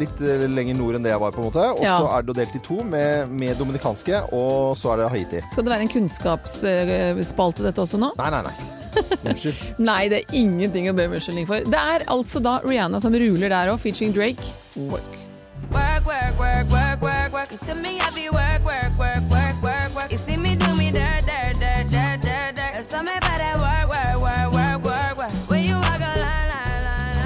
litt 0.01 0.21
eh, 0.25 0.47
lenger 0.49 0.75
nord 0.79 0.97
enn 0.97 1.05
det 1.05 1.11
jeg 1.13 1.21
var, 1.21 1.31
på 1.37 1.43
en 1.43 1.51
måte. 1.51 1.67
Og 1.77 1.83
så 1.85 2.07
er 2.17 2.23
det 2.25 2.33
jo 2.33 2.39
delt 2.41 2.55
i 2.57 2.63
to 2.65 2.79
med, 2.89 3.29
med 3.29 3.59
dominikanske, 3.61 4.23
og 4.33 4.77
så 4.81 4.95
er 4.95 5.03
det 5.05 5.11
Haiti. 5.17 5.43
skal 5.53 5.65
det 5.67 5.75
være 5.75 5.85
en 5.85 5.93
kunnskapsspalte 5.93 7.63
dette 7.69 7.85
også 7.85 8.01
nå? 8.01 8.13
Nei, 8.19 8.31
nei, 8.33 8.43
nei. 8.49 8.55
Unnskyld. 9.29 9.63
Nei, 9.79 10.03
det 10.13 10.23
er 10.23 10.37
ingenting 10.41 10.91
å 10.91 10.97
be 10.97 11.07
om 11.09 11.17
unnskyldning 11.17 11.49
for. 11.49 11.65
Det 11.67 11.81
er 11.95 12.07
altså 12.11 12.43
da 12.45 12.59
Rihanna 12.65 13.01
som 13.03 13.15
ruler 13.15 13.49
der 13.53 13.73
òg, 13.73 13.81
featuring 13.83 14.15
Drake. 14.17 14.55
Work. 14.91 15.17
Work, 15.71 16.07
work, 16.07 16.39
work, 16.41 16.71
work, 16.73 17.03
work, 17.03 17.33
work. 17.33 17.51
You 17.69 17.75
me, 17.77 17.99
work, 18.01 18.31
work, 18.35 18.65
work, 18.65 18.99
work, 18.99 19.23
work, 19.31 19.40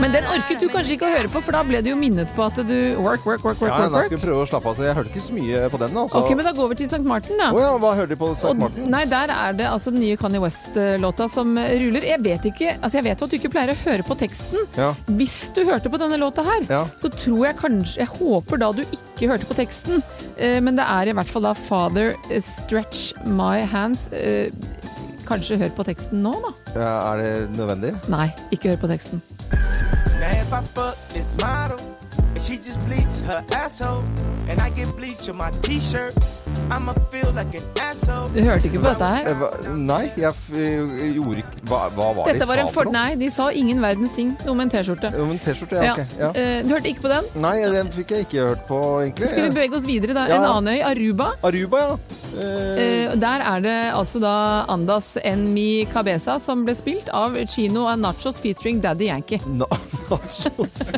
Men 0.04 0.12
den 0.12 0.26
orket 0.28 0.60
du 0.60 0.66
kanskje 0.68 0.98
ikke 0.98 1.06
å 1.08 1.12
høre 1.14 1.28
på, 1.32 1.40
for 1.40 1.56
da 1.56 1.62
ble 1.64 1.78
du 1.80 1.86
jo 1.88 1.94
minnet 1.96 2.28
på 2.36 2.42
at 2.44 2.58
du 2.68 2.74
work, 3.00 3.22
work, 3.24 3.40
work, 3.40 3.56
work, 3.62 3.70
Ja, 3.70 3.86
work, 3.86 3.92
da 3.94 4.02
skal 4.04 4.18
vi 4.18 4.24
prøve 4.26 4.42
å 4.42 4.48
slappe 4.50 4.68
av. 4.68 4.74
Så 4.76 4.84
jeg 4.84 4.96
hørte 4.98 5.08
ikke 5.14 5.22
så 5.24 5.32
mye 5.32 5.62
på 5.72 5.80
den. 5.80 5.96
Altså. 5.96 6.20
Ok, 6.20 6.34
men 6.36 6.44
da 6.44 6.52
går 6.58 6.68
vi 6.74 6.76
til 6.82 6.90
St. 6.90 7.00
Martin, 7.08 7.40
da. 7.40 7.46
Oh, 7.56 7.60
ja, 7.62 7.70
hva 7.80 7.92
hører 7.96 8.10
de 8.12 8.18
på 8.20 8.28
St. 8.36 8.52
Martin? 8.60 8.90
nei, 8.92 9.00
der 9.08 9.32
er 9.32 9.56
det 9.56 9.64
altså 9.70 9.94
den 9.94 10.02
nye 10.04 10.18
Kanye 10.20 10.42
West-låta 10.44 11.30
som 11.32 11.56
ruller. 11.56 12.04
Jeg 12.10 12.20
vet 12.26 12.50
ikke, 12.52 12.74
altså 12.84 13.00
jeg 13.00 13.06
vet 13.08 13.24
at 13.24 13.32
du 13.32 13.38
ikke 13.38 13.52
pleier 13.56 13.72
å 13.72 13.78
høre 13.80 14.04
på 14.04 14.18
teksten. 14.26 14.68
Ja. 14.76 14.90
Hvis 15.08 15.38
du 15.56 15.62
hørte 15.64 15.88
på 15.88 16.02
denne 16.04 16.20
låta 16.20 16.44
her, 16.44 16.68
Ja. 16.68 16.84
så 17.00 17.08
tror 17.08 17.46
jeg 17.46 17.56
kanskje 17.64 18.04
Jeg 18.04 18.12
håper 18.20 18.60
da 18.60 18.72
du 18.76 18.82
ikke 18.84 19.32
hørte 19.32 19.48
på 19.48 19.56
teksten. 19.56 20.02
Eh, 20.36 20.60
Men 20.60 20.76
det 20.76 20.84
er 20.84 21.08
i 21.08 21.16
hvert 21.16 21.32
fall 21.32 21.48
da 21.48 21.54
'Father 21.54 22.12
eh, 22.28 22.40
Stretch 22.44 23.14
My 23.24 23.64
Hands'. 23.64 24.12
Eh, 24.12 24.50
Kanskje 25.24 25.56
hør 25.56 25.70
på 25.72 25.84
teksten 25.88 26.20
nå, 26.20 26.34
da? 26.44 26.50
Ja, 26.76 27.14
er 27.14 27.22
det 27.22 27.56
nødvendig? 27.56 27.94
Nei, 28.12 28.28
ikke 28.52 28.74
hør 28.74 28.82
på 28.84 28.90
teksten. 28.92 29.22
If 30.44 30.52
I 30.52 30.60
fuck 30.60 30.98
this 31.08 31.34
model 31.40 31.80
and 32.18 32.42
she 32.42 32.58
just 32.58 32.78
bleach 32.84 33.16
her 33.24 33.42
asshole 33.52 34.04
and 34.46 34.60
I 34.60 34.68
get 34.68 34.94
bleach 34.94 35.26
on 35.30 35.36
my 35.36 35.50
t-shirt, 35.62 36.14
Du 38.34 38.40
hørte 38.42 38.66
ikke 38.68 38.80
på 38.80 38.88
dette 38.90 39.08
her? 39.08 39.28
Eh, 39.30 39.66
Nei, 39.76 40.04
jeg 40.18 40.30
f 40.34 40.46
eh, 40.56 41.12
gjorde 41.14 41.42
ikke 41.42 41.60
Hva, 41.68 41.80
hva 41.94 42.06
var 42.16 42.26
det 42.26 42.34
Dette 42.34 42.40
det 42.40 42.40
de 42.40 42.48
var 42.48 42.58
sa 42.58 42.64
for... 42.64 42.72
for 42.78 42.88
noe? 42.88 42.94
Nei, 42.96 43.14
de 43.20 43.28
sa 43.30 43.46
ingen 43.54 43.82
verdens 43.84 44.14
ting. 44.16 44.32
Noe 44.46 44.56
med 44.58 44.66
en 44.66 44.72
T-skjorte. 44.74 45.10
Om 45.20 45.30
en 45.34 45.40
T-skjorte, 45.44 45.82
ja, 45.84 45.92
ok. 45.94 46.14
Ja. 46.18 46.30
Eh, 46.40 46.56
Du 46.66 46.72
hørte 46.74 46.90
ikke 46.90 47.04
på 47.04 47.12
den? 47.12 47.28
Nei, 47.44 47.54
den 47.74 47.90
fikk 47.94 48.14
jeg 48.16 48.26
ikke 48.26 48.46
hørt 48.48 48.64
på, 48.70 48.80
egentlig. 49.04 49.30
Skal 49.34 49.46
vi 49.48 49.52
bevege 49.58 49.78
oss 49.78 49.86
videre, 49.88 50.16
da? 50.16 50.26
Ja, 50.32 50.40
En 50.40 50.48
annen 50.50 50.74
øy, 50.74 50.80
Aruba. 50.90 51.28
Aruba, 51.50 51.84
ja. 51.84 51.94
Eh, 52.34 52.82
Eh, 52.84 53.14
Der 53.20 53.44
er 53.46 53.60
det 53.62 53.76
altså 53.94 54.18
da 54.20 54.32
Andas 54.68 55.12
En 55.22 55.44
Mi 55.54 55.84
Cabeza 55.92 56.38
som 56.42 56.64
ble 56.66 56.74
spilt 56.74 57.08
av 57.14 57.36
Chino 57.46 57.86
and 57.86 58.02
Nachos 58.02 58.40
featuring 58.42 58.80
Daddy 58.82 59.06
Yankee. 59.12 59.38
na- 59.60 59.68
nachos. 60.10 60.90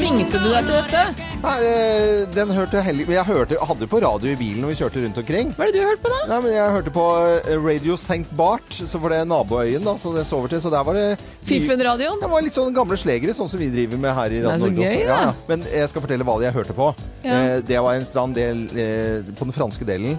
Svingte 0.00 0.38
du 0.40 0.46
deg 0.48 0.64
til 0.64 0.72
dette? 0.72 1.00
Nei, 1.40 1.54
eh, 1.64 2.22
den 2.32 2.50
hørte 2.56 2.80
jeg 2.80 3.04
jeg 3.04 3.24
hørte, 3.28 3.56
hadde 3.68 3.86
på 3.88 3.98
radio 4.00 4.30
i 4.32 4.36
bilen 4.36 4.62
når 4.64 4.70
vi 4.72 4.76
kjørte 4.78 5.02
rundt 5.02 5.18
omkring. 5.20 5.50
Hva 5.56 5.66
er 5.66 5.70
det 5.70 5.76
du 5.76 5.84
hørte 5.84 6.00
på, 6.04 6.12
da? 6.12 6.20
Nei, 6.30 6.38
men 6.44 6.54
Jeg 6.54 6.72
hørte 6.74 6.92
på 6.94 7.04
eh, 7.20 7.50
Radio 7.60 7.96
St. 8.00 8.24
Bart, 8.36 8.72
så 8.72 9.00
var 9.02 9.12
det 9.12 9.18
naboøyen 9.28 9.84
da, 9.84 9.94
så 10.00 10.12
det 10.14 10.24
så 10.28 10.38
over 10.38 10.52
til. 10.52 10.62
Så 10.64 10.72
der 10.72 10.86
var 10.88 10.96
det 10.96 11.04
Fiffen-radioen? 11.48 12.16
Det 12.22 12.30
var 12.32 12.44
litt 12.46 12.56
sånn 12.56 12.72
gamle 12.76 12.96
slegere, 13.00 13.34
sånn 13.36 13.48
som 13.52 13.60
vi 13.60 13.68
driver 13.72 14.00
med 14.00 14.16
her 14.16 14.36
i 14.36 14.40
Radio 14.46 14.70
Norge. 14.70 14.88
gøy. 14.88 15.04
Ja, 15.04 15.18
ja. 15.28 15.34
Men 15.52 15.64
jeg 15.68 15.92
skal 15.92 16.04
fortelle 16.06 16.28
hva 16.28 16.38
jeg 16.46 16.56
hørte 16.56 16.76
på. 16.80 16.88
Ja. 17.26 17.36
Eh, 17.36 17.60
Det 17.68 17.84
var 17.84 18.00
en 18.00 18.08
strand 18.08 18.40
del, 18.40 18.64
på 19.36 19.44
den 19.50 19.52
franske 19.56 19.84
delen. 19.84 20.16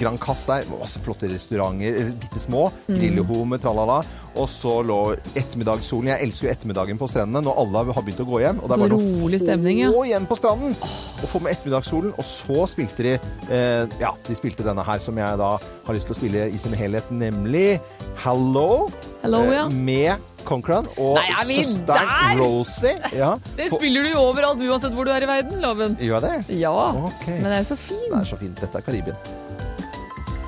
Grand 0.00 0.20
Casse 0.20 0.48
der. 0.48 0.64
Masse 0.80 1.00
flotte 1.04 1.28
restauranter, 1.28 2.08
bitte 2.24 2.40
små. 2.40 2.70
Mm. 2.88 2.96
Grillehome, 2.96 3.60
tralala. 3.60 4.00
Og 4.38 4.46
så 4.50 4.76
lå 4.86 4.98
ettermiddagssolen. 5.34 6.12
Jeg 6.12 6.28
elsker 6.28 6.46
jo 6.46 6.52
ettermiddagen 6.52 7.00
på 7.00 7.08
strendene 7.10 7.42
når 7.44 7.58
alle 7.64 7.82
har 7.90 8.04
begynt 8.06 8.22
å 8.22 8.28
gå 8.28 8.40
hjem. 8.44 8.62
Og 8.62 8.70
det 8.70 8.76
er 8.76 8.84
bare 8.84 8.98
å 8.98 9.02
rolig 9.02 9.40
stemning, 9.42 9.82
ja. 9.82 9.90
få 9.94 10.04
igjen 10.06 10.28
på 10.30 10.38
stranden 10.38 10.76
og 10.80 11.26
få 11.28 11.42
med 11.42 11.56
ettermiddagssolen. 11.56 12.14
Og 12.14 12.26
så 12.26 12.66
spilte 12.70 13.06
de 13.06 13.14
eh, 13.16 13.84
Ja, 14.02 14.14
de 14.28 14.38
spilte 14.38 14.66
denne 14.66 14.84
her 14.86 15.02
som 15.02 15.18
jeg 15.18 15.40
da 15.40 15.52
har 15.58 15.96
lyst 15.96 16.10
til 16.10 16.16
å 16.16 16.20
spille 16.20 16.48
i 16.50 16.60
sin 16.60 16.76
helhet, 16.78 17.10
nemlig 17.10 17.80
Hello. 18.22 18.88
Hello, 19.24 19.42
eh, 19.48 19.56
ja. 19.58 19.68
Med 19.68 20.30
Conqueran 20.44 20.88
og 20.96 21.18
Nei, 21.18 21.26
er 21.34 21.48
vi 21.48 21.58
der? 21.60 21.68
søsteren 21.68 22.40
Rosie. 22.40 22.94
Ja. 23.16 23.34
Det 23.58 23.70
spiller 23.74 24.06
du 24.06 24.14
jo 24.14 24.24
overalt 24.30 24.62
uansett 24.64 24.96
hvor 24.96 25.08
du 25.08 25.12
er 25.14 25.26
i 25.26 25.30
verden, 25.30 25.60
Loven. 25.64 25.98
Gjør 26.00 26.20
jeg 26.20 26.46
det? 26.46 26.58
Ja. 26.62 26.74
Okay. 27.10 27.40
Men 27.40 27.50
det 27.50 27.58
er 27.58 27.64
jo 27.64 27.70
så 27.74 27.80
fint. 27.88 28.08
Det 28.08 28.20
er 28.22 28.30
så 28.32 28.40
fint. 28.40 28.64
Dette 28.64 28.80
er 28.80 28.86
Karibien. 28.86 29.16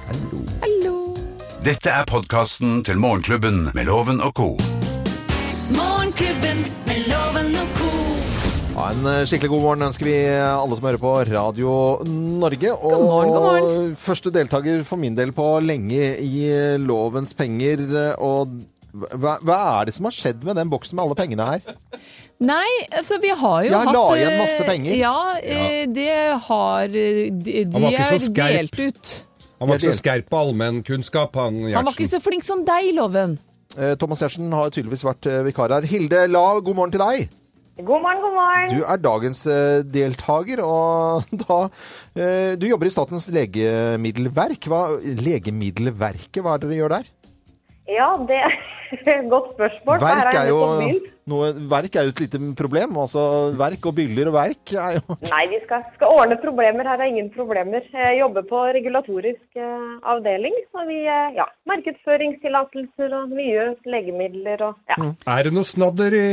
Hallo. 0.09 0.45
Hallo. 0.65 1.12
Dette 1.63 1.93
er 1.95 2.07
podkasten 2.11 2.81
til 2.87 2.99
Morgenklubben 2.99 3.69
med 3.77 3.87
Loven 3.87 4.19
og 4.25 4.33
co. 4.39 4.47
Morgenklubben 5.77 6.63
med 6.89 7.05
Loven 7.11 7.53
og 7.61 7.77
co. 7.79 7.91
Ja, 8.73 8.89
en 8.91 9.07
eh, 9.13 9.21
skikkelig 9.29 9.53
god 9.53 9.63
morgen 9.67 9.87
ønsker 9.89 10.09
vi 10.09 10.17
alle 10.33 10.79
som 10.79 10.89
hører 10.89 11.03
på 11.03 11.13
Radio 11.31 11.75
Norge. 12.09 12.73
Og 12.75 12.97
God 12.97 13.05
morgen, 13.07 13.31
god 13.37 13.47
morgen. 13.47 13.95
første 14.01 14.33
deltaker 14.35 14.83
for 14.89 14.99
min 15.03 15.19
del 15.19 15.35
på 15.37 15.47
lenge 15.63 16.11
i 16.25 16.45
eh, 16.51 16.79
Lovens 16.83 17.35
penger. 17.39 17.87
eh, 17.87 18.13
Og 18.19 18.59
hva, 18.93 19.39
hva 19.41 19.61
er 19.79 19.89
det 19.89 19.95
som 19.97 20.09
har 20.11 20.17
skjedd 20.19 20.43
med 20.45 20.59
den 20.59 20.73
boksen 20.73 20.99
med 20.99 21.07
alle 21.07 21.19
pengene 21.23 21.47
her? 21.55 21.79
Nei, 22.43 22.67
altså 22.91 23.21
vi 23.23 23.31
har 23.39 23.61
jo 23.63 23.71
Jeg 23.71 23.87
hatt 23.87 23.95
la 23.95 24.07
igjen 24.19 24.41
masse 24.41 24.65
penger. 24.67 24.97
Ja, 24.99 25.19
ja. 25.47 25.67
det 25.87 26.15
har 26.49 26.89
De, 26.91 27.63
de 27.71 27.93
er 27.95 28.57
delt 28.59 28.81
ut. 28.83 29.13
Han 29.63 29.71
var 29.71 29.79
ikke 29.79 29.95
så 29.95 30.03
skerp 30.03 30.27
på 30.27 30.39
allmennkunnskap, 30.43 31.37
han 31.39 31.61
Gjertsen. 31.61 31.77
Han 31.79 31.87
var 31.87 31.95
ikke 31.95 32.11
så 32.11 32.19
flink 32.25 32.43
som 32.43 32.65
deg, 32.67 32.89
Loven. 32.97 33.37
Eh, 33.79 33.93
Thomas 34.01 34.25
Gjertsen 34.25 34.51
har 34.53 34.73
tydeligvis 34.75 35.05
vært 35.07 35.29
eh, 35.31 35.45
vikar 35.47 35.71
her. 35.77 35.87
Hilde 35.87 36.25
La, 36.27 36.43
god 36.59 36.79
morgen 36.81 36.95
til 36.97 37.05
deg. 37.05 37.31
God 37.79 38.03
morgen, 38.03 38.19
god 38.21 38.35
morgen. 38.37 38.73
Du 38.75 38.83
er 38.83 38.99
dagens 39.01 39.45
eh, 39.49 39.85
deltaker, 39.87 40.61
og 40.67 41.31
da 41.45 41.61
eh, 42.19 42.53
Du 42.59 42.67
jobber 42.69 42.91
i 42.91 42.93
Statens 42.93 43.31
legemiddelverk. 43.33 44.67
Hva, 44.67 44.83
legemiddelverket, 45.01 46.43
hva 46.43 46.57
er 46.57 46.65
det 46.65 46.73
dere 46.73 46.81
gjør 46.83 46.97
der? 46.99 47.09
Ja, 47.91 48.13
det 48.29 48.37
er 48.39 48.53
et 48.93 49.31
godt 49.31 49.55
spørsmål. 49.57 49.99
Verk 50.03 50.37
er 50.39 50.51
jo 50.53 50.59
noe, 51.31 51.49
verk 51.71 51.97
er 51.99 52.07
jo 52.07 52.13
et 52.13 52.21
lite 52.23 52.39
problem. 52.59 52.95
Altså, 53.03 53.23
verk 53.59 53.89
og 53.91 53.97
byller 53.97 54.31
og 54.31 54.37
verk 54.37 54.75
er 54.79 54.99
jo 55.01 55.17
Nei, 55.27 55.43
vi 55.51 55.59
skal, 55.65 55.83
skal 55.97 56.15
ordne 56.15 56.39
problemer. 56.43 56.87
Her 56.87 57.03
er 57.03 57.11
ingen 57.11 57.33
problemer. 57.35 57.83
Jeg 57.91 58.21
jobber 58.21 58.47
på 58.47 58.63
regulatorisk 58.79 59.59
eh, 59.59 59.91
avdeling. 60.15 60.55
Så 60.71 60.87
vi 60.87 61.01
eh, 61.03 61.35
ja, 61.41 61.49
markedsføringstillatelser 61.71 63.19
og 63.19 63.35
mye 63.35 63.73
legemidler 63.89 64.69
og 64.69 64.95
ja, 64.95 65.11
Er 65.35 65.49
det 65.49 65.57
noe 65.59 65.67
snadder 65.67 66.15
i 66.15 66.27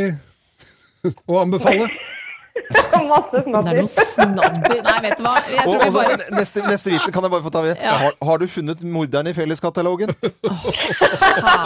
å 1.25 1.41
anbefale? 1.41 1.89
masse 3.09 3.41
er 3.41 4.05
snadder. 4.13 4.83
Nei, 4.83 4.97
vet 5.05 5.17
du 5.17 5.23
hva. 5.25 5.35
Og, 5.65 5.83
bare 5.93 6.17
neste, 6.37 6.63
neste 6.67 6.93
vits 6.93 7.07
kan 7.13 7.25
jeg 7.25 7.31
bare 7.33 7.45
få 7.45 7.51
ta 7.53 7.61
ved. 7.65 7.75
Ja. 7.81 7.95
Har, 8.03 8.17
har 8.29 8.41
du 8.41 8.47
funnet 8.49 8.83
morderen 8.83 9.27
i 9.31 9.33
felleskatalogen? 9.37 10.13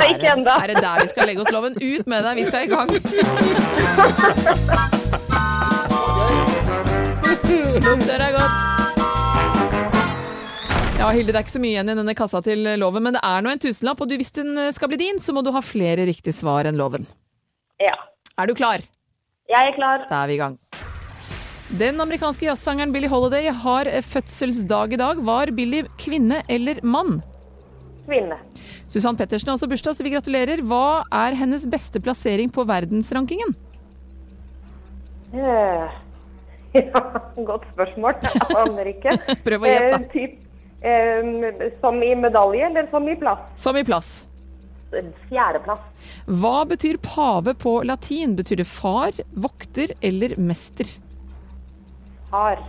Ikke 0.08 0.28
enda. 0.32 0.60
Er 0.60 0.68
det 0.74 0.84
der 0.84 1.04
vi 1.04 1.08
skal 1.12 1.30
legge 1.30 1.44
oss, 1.44 1.52
Loven? 1.54 1.74
Ut 1.80 2.08
med 2.08 2.24
deg, 2.28 2.34
vi 2.40 2.46
skal 2.48 2.60
i 2.64 2.72
gang. 2.72 2.90
Lukter 7.74 8.18
deg 8.22 8.38
godt. 8.38 8.60
Ja, 11.04 11.10
Hilde, 11.12 11.34
det 11.34 11.40
er 11.40 11.44
ikke 11.44 11.58
så 11.58 11.60
mye 11.60 11.74
igjen 11.74 11.90
i 11.92 11.96
denne 11.98 12.14
kassa 12.16 12.40
til 12.46 12.62
loven, 12.80 13.04
men 13.04 13.16
det 13.18 13.24
er 13.28 13.42
nå 13.44 13.52
en 13.52 13.60
tusenlapp, 13.60 14.00
og 14.00 14.08
du, 14.08 14.14
hvis 14.16 14.32
den 14.38 14.56
skal 14.72 14.88
bli 14.88 15.02
din, 15.02 15.18
så 15.20 15.34
må 15.36 15.42
du 15.44 15.50
ha 15.52 15.60
flere 15.66 16.06
riktige 16.08 16.36
svar 16.38 16.70
enn 16.70 16.80
loven. 16.80 17.04
Ja. 17.82 17.98
Er 18.40 18.48
du 18.48 18.54
klar? 18.56 18.86
Jeg 19.52 19.70
er 19.70 19.76
klar. 19.76 20.06
Da 20.10 20.24
er 20.24 20.32
vi 20.32 20.38
i 20.38 20.42
gang. 20.42 20.58
Den 21.74 22.00
amerikanske 22.04 22.46
jazzsangeren 22.46 22.94
Billie 22.94 23.10
Holiday 23.10 23.50
har 23.64 23.90
fødselsdag 24.14 24.94
i 24.94 25.00
dag. 25.02 25.20
Var 25.26 25.52
Billie 25.58 25.88
kvinne 26.00 26.44
eller 26.52 26.80
mann? 26.86 27.18
Kvinne. 28.06 28.38
Susann 28.92 29.18
Pettersen 29.18 29.50
har 29.50 29.58
også 29.58 29.70
bursdag, 29.72 29.98
så 29.98 30.06
vi 30.06 30.14
gratulerer. 30.14 30.62
Hva 30.68 31.02
er 31.24 31.38
hennes 31.40 31.66
beste 31.70 32.02
plassering 32.04 32.52
på 32.54 32.66
verdensrankingen? 32.70 33.56
Eh, 35.34 35.86
Ja, 36.74 37.02
godt 37.46 37.68
spørsmål. 37.74 38.16
Jeg 38.26 38.58
aner 38.58 38.88
ikke. 38.90 39.14
Prøv 39.46 39.66
å 39.66 39.70
gjette. 39.70 39.98
Eh, 40.00 40.06
typ, 40.14 40.40
eh, 40.82 41.74
som 41.78 42.00
i 42.02 42.14
medalje, 42.18 42.66
eller 42.70 42.88
som 42.90 43.06
i 43.10 43.14
plass? 43.20 43.52
Som 43.62 43.78
i 43.78 43.84
plass. 43.86 44.14
Fjerdeplass. 45.30 45.82
Hva 46.28 46.64
betyr 46.70 47.00
pave 47.04 47.54
på 47.60 47.80
latin? 47.88 48.36
Betyr 48.38 48.62
det 48.62 48.68
far, 48.70 49.12
vokter 49.34 49.94
eller 50.02 50.36
mester? 50.38 50.88
Far. 52.30 52.62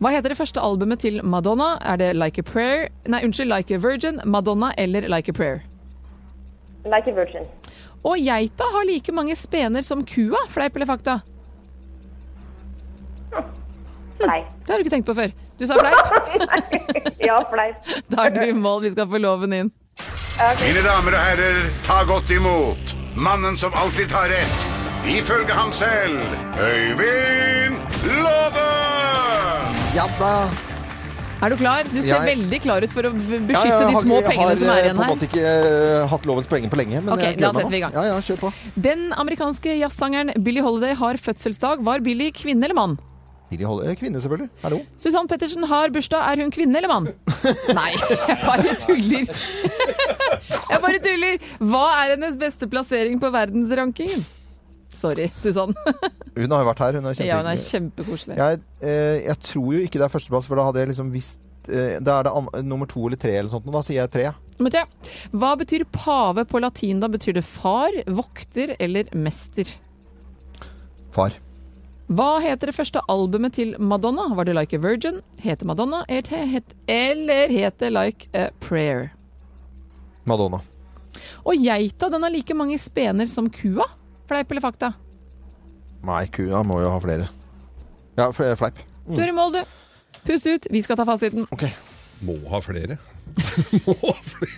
Hva 0.00 0.12
heter 0.14 0.32
det 0.32 0.38
første 0.38 0.62
albumet 0.62 1.02
til 1.02 1.20
Madonna? 1.26 1.74
Er 1.82 1.98
det 2.00 2.12
Like 2.16 2.40
a 2.40 2.46
Prayer 2.46 2.88
Nei, 3.10 3.24
unnskyld, 3.26 3.50
Like 3.50 3.74
a 3.74 3.78
Virgin, 3.78 4.20
Madonna 4.24 4.72
eller 4.78 5.08
Like 5.10 5.28
a 5.30 5.34
Prayer? 5.36 5.62
Like 6.84 7.10
a 7.10 7.14
virgin. 7.14 7.44
Og 8.04 8.16
geita 8.16 8.64
har 8.72 8.86
like 8.88 9.12
mange 9.12 9.34
spener 9.36 9.84
som 9.84 10.04
kua, 10.08 10.40
fleip 10.48 10.76
eller 10.76 10.88
fakta? 10.88 11.18
Fleip. 14.16 14.48
Det 14.64 14.72
har 14.72 14.78
du 14.78 14.84
ikke 14.86 14.94
tenkt 14.94 15.08
på 15.10 15.16
før. 15.16 15.34
Du 15.60 15.66
sa 15.68 15.76
fleip. 15.76 16.48
ja, 17.28 17.36
fleip. 17.52 17.92
Da 18.12 18.26
er 18.26 18.34
du 18.34 18.40
i 18.46 18.56
mål, 18.56 18.82
vi 18.86 18.94
skal 18.94 19.08
få 19.10 19.20
loven 19.20 19.52
inn. 19.56 19.70
Mine 20.40 20.80
damer 20.80 21.12
og 21.18 21.20
herrer, 21.20 21.56
ta 21.84 21.98
godt 22.08 22.30
imot 22.32 22.94
mannen 23.20 23.58
som 23.60 23.74
alltid 23.76 24.08
tar 24.08 24.30
rett, 24.32 24.62
ifølge 25.12 25.52
ham 25.52 25.68
selv, 25.76 26.16
Øyvind 26.56 27.76
Låve! 28.22 28.64
Ja 29.92 30.06
da. 30.16 30.32
Er 31.44 31.52
du 31.52 31.56
klar? 31.60 31.84
Du 31.92 31.98
ser 32.00 32.08
Jeg- 32.14 32.38
veldig 32.38 32.60
klar 32.64 32.84
ut 32.84 32.92
for 32.92 33.02
å 33.08 33.12
beskytte 33.12 33.68
Ja, 33.68 33.80
jeg 33.84 33.92
de 33.94 34.00
små 34.00 34.22
pengene 34.24 34.56
som 34.56 34.68
er 34.68 34.80
igjen 34.80 34.80
her. 34.80 34.80
Jeg 34.80 34.88
har 34.88 34.96
på 34.96 35.04
en 35.04 35.12
måte 35.12 35.28
ikke 35.28 35.44
uh, 35.44 36.08
hatt 36.08 36.26
lovens 36.28 36.46
penger 36.48 36.72
på 36.72 36.76
lenge, 36.80 37.00
men 37.04 37.12
okay, 37.12 37.24
jeg 37.30 37.36
gleder 37.38 37.52
meg 37.52 37.60
setter 37.60 37.70
vi 37.70 37.76
i 37.76 37.80
nå. 37.80 37.90
gang. 37.90 37.94
Ja, 38.00 38.04
ja, 38.14 38.20
kjør 38.20 38.40
på. 38.46 38.52
Den 38.88 39.06
amerikanske 39.12 39.76
jazzsangeren 39.80 40.32
Billie 40.44 40.62
Holiday 40.64 40.94
har 40.94 41.20
fødselsdag. 41.20 41.84
Var 41.84 42.00
Billie 42.00 42.32
kvinne 42.32 42.64
eller 42.64 42.76
mann? 42.80 42.98
Billie 43.50 43.66
Holiday, 43.66 43.96
kvinne 43.98 44.20
selvfølgelig. 44.22 44.48
Hallo. 44.62 44.78
Susann 45.00 45.26
Pettersen 45.30 45.66
har 45.66 45.90
bursdag. 45.90 46.22
Er 46.22 46.42
hun 46.44 46.52
kvinne 46.54 46.78
eller 46.78 46.90
mann? 46.92 47.08
Nei, 47.80 47.88
jeg 47.98 48.36
bare 48.44 48.74
tuller. 48.84 49.24
Jeg 50.70 50.82
bare 50.84 51.00
tuller. 51.02 51.48
Hva 51.72 51.86
er 52.04 52.12
hennes 52.14 52.36
beste 52.38 52.68
plassering 52.70 53.18
på 53.22 53.32
verdensrankingen? 53.34 54.22
Sorry, 54.94 55.28
Susann. 55.42 55.74
Hun 56.36 56.50
har 56.54 56.62
jo 56.62 56.68
vært 56.70 56.82
her, 56.84 56.98
hun 57.00 57.10
er 57.10 57.18
Ja, 57.26 57.40
hun 57.42 57.50
er 57.50 57.58
kjempekoselig. 57.62 58.38
Jeg, 58.38 58.62
eh, 58.82 59.18
jeg 59.26 59.36
tror 59.50 59.74
jo 59.74 59.82
ikke 59.82 59.98
det 59.98 60.06
er 60.06 60.14
førsteplass, 60.14 60.48
for 60.50 60.58
da 60.60 60.68
hadde 60.70 60.82
jeg 60.82 60.92
liksom 60.92 61.12
visst 61.14 61.46
eh, 61.70 61.98
Da 62.02 62.20
er 62.20 62.26
det 62.26 62.32
an 62.38 62.48
nummer 62.70 62.90
to 62.90 63.02
eller 63.06 63.18
tre 63.20 63.34
eller 63.38 63.50
sånt, 63.52 63.66
og 63.66 63.74
da 63.80 63.82
sier 63.86 64.02
jeg 64.04 64.14
tre. 64.14 64.30
Nummer 64.58 64.74
tre. 64.74 64.86
Hva 65.34 65.52
betyr 65.58 65.86
pave 65.94 66.46
på 66.46 66.62
latin? 66.62 67.02
Da 67.02 67.10
betyr 67.10 67.38
det 67.38 67.46
far, 67.46 67.98
vokter 68.06 68.76
eller 68.78 69.10
mester? 69.18 69.70
Far. 71.14 71.34
Hva 72.10 72.40
heter 72.42 72.66
det 72.66 72.74
første 72.74 72.98
albumet 73.06 73.54
til 73.54 73.76
Madonna? 73.78 74.24
Var 74.34 74.48
det 74.48 74.56
Like 74.56 74.74
a 74.74 74.82
Virgin? 74.82 75.20
Heter 75.38 75.68
Madonna? 75.70 76.00
Eller 76.10 77.46
heter 77.48 77.78
det 77.86 77.90
Like 77.94 78.26
a 78.34 78.48
Prayer? 78.58 79.12
Madonna. 80.26 80.58
Og 81.46 81.54
geita 81.62 82.08
den 82.10 82.26
har 82.26 82.32
like 82.34 82.54
mange 82.54 82.78
spener 82.82 83.30
som 83.30 83.46
kua? 83.50 83.86
Fleip 84.26 84.50
eller 84.50 84.64
fakta? 84.64 84.90
Nei, 86.02 86.24
kua 86.34 86.64
må 86.66 86.80
jo 86.82 86.90
ha 86.90 86.98
flere. 87.02 87.28
Ja, 88.18 88.26
fleip. 88.34 88.58
fleip. 88.58 88.82
Du 89.06 89.20
er 89.20 89.30
i 89.30 89.36
mål, 89.36 89.54
du. 89.54 89.62
Pust 90.26 90.50
ut, 90.50 90.66
vi 90.70 90.82
skal 90.82 90.98
ta 90.98 91.06
fasiten. 91.06 91.46
Ok. 91.54 91.68
Må 92.26 92.34
ha 92.50 92.58
flere. 92.64 92.98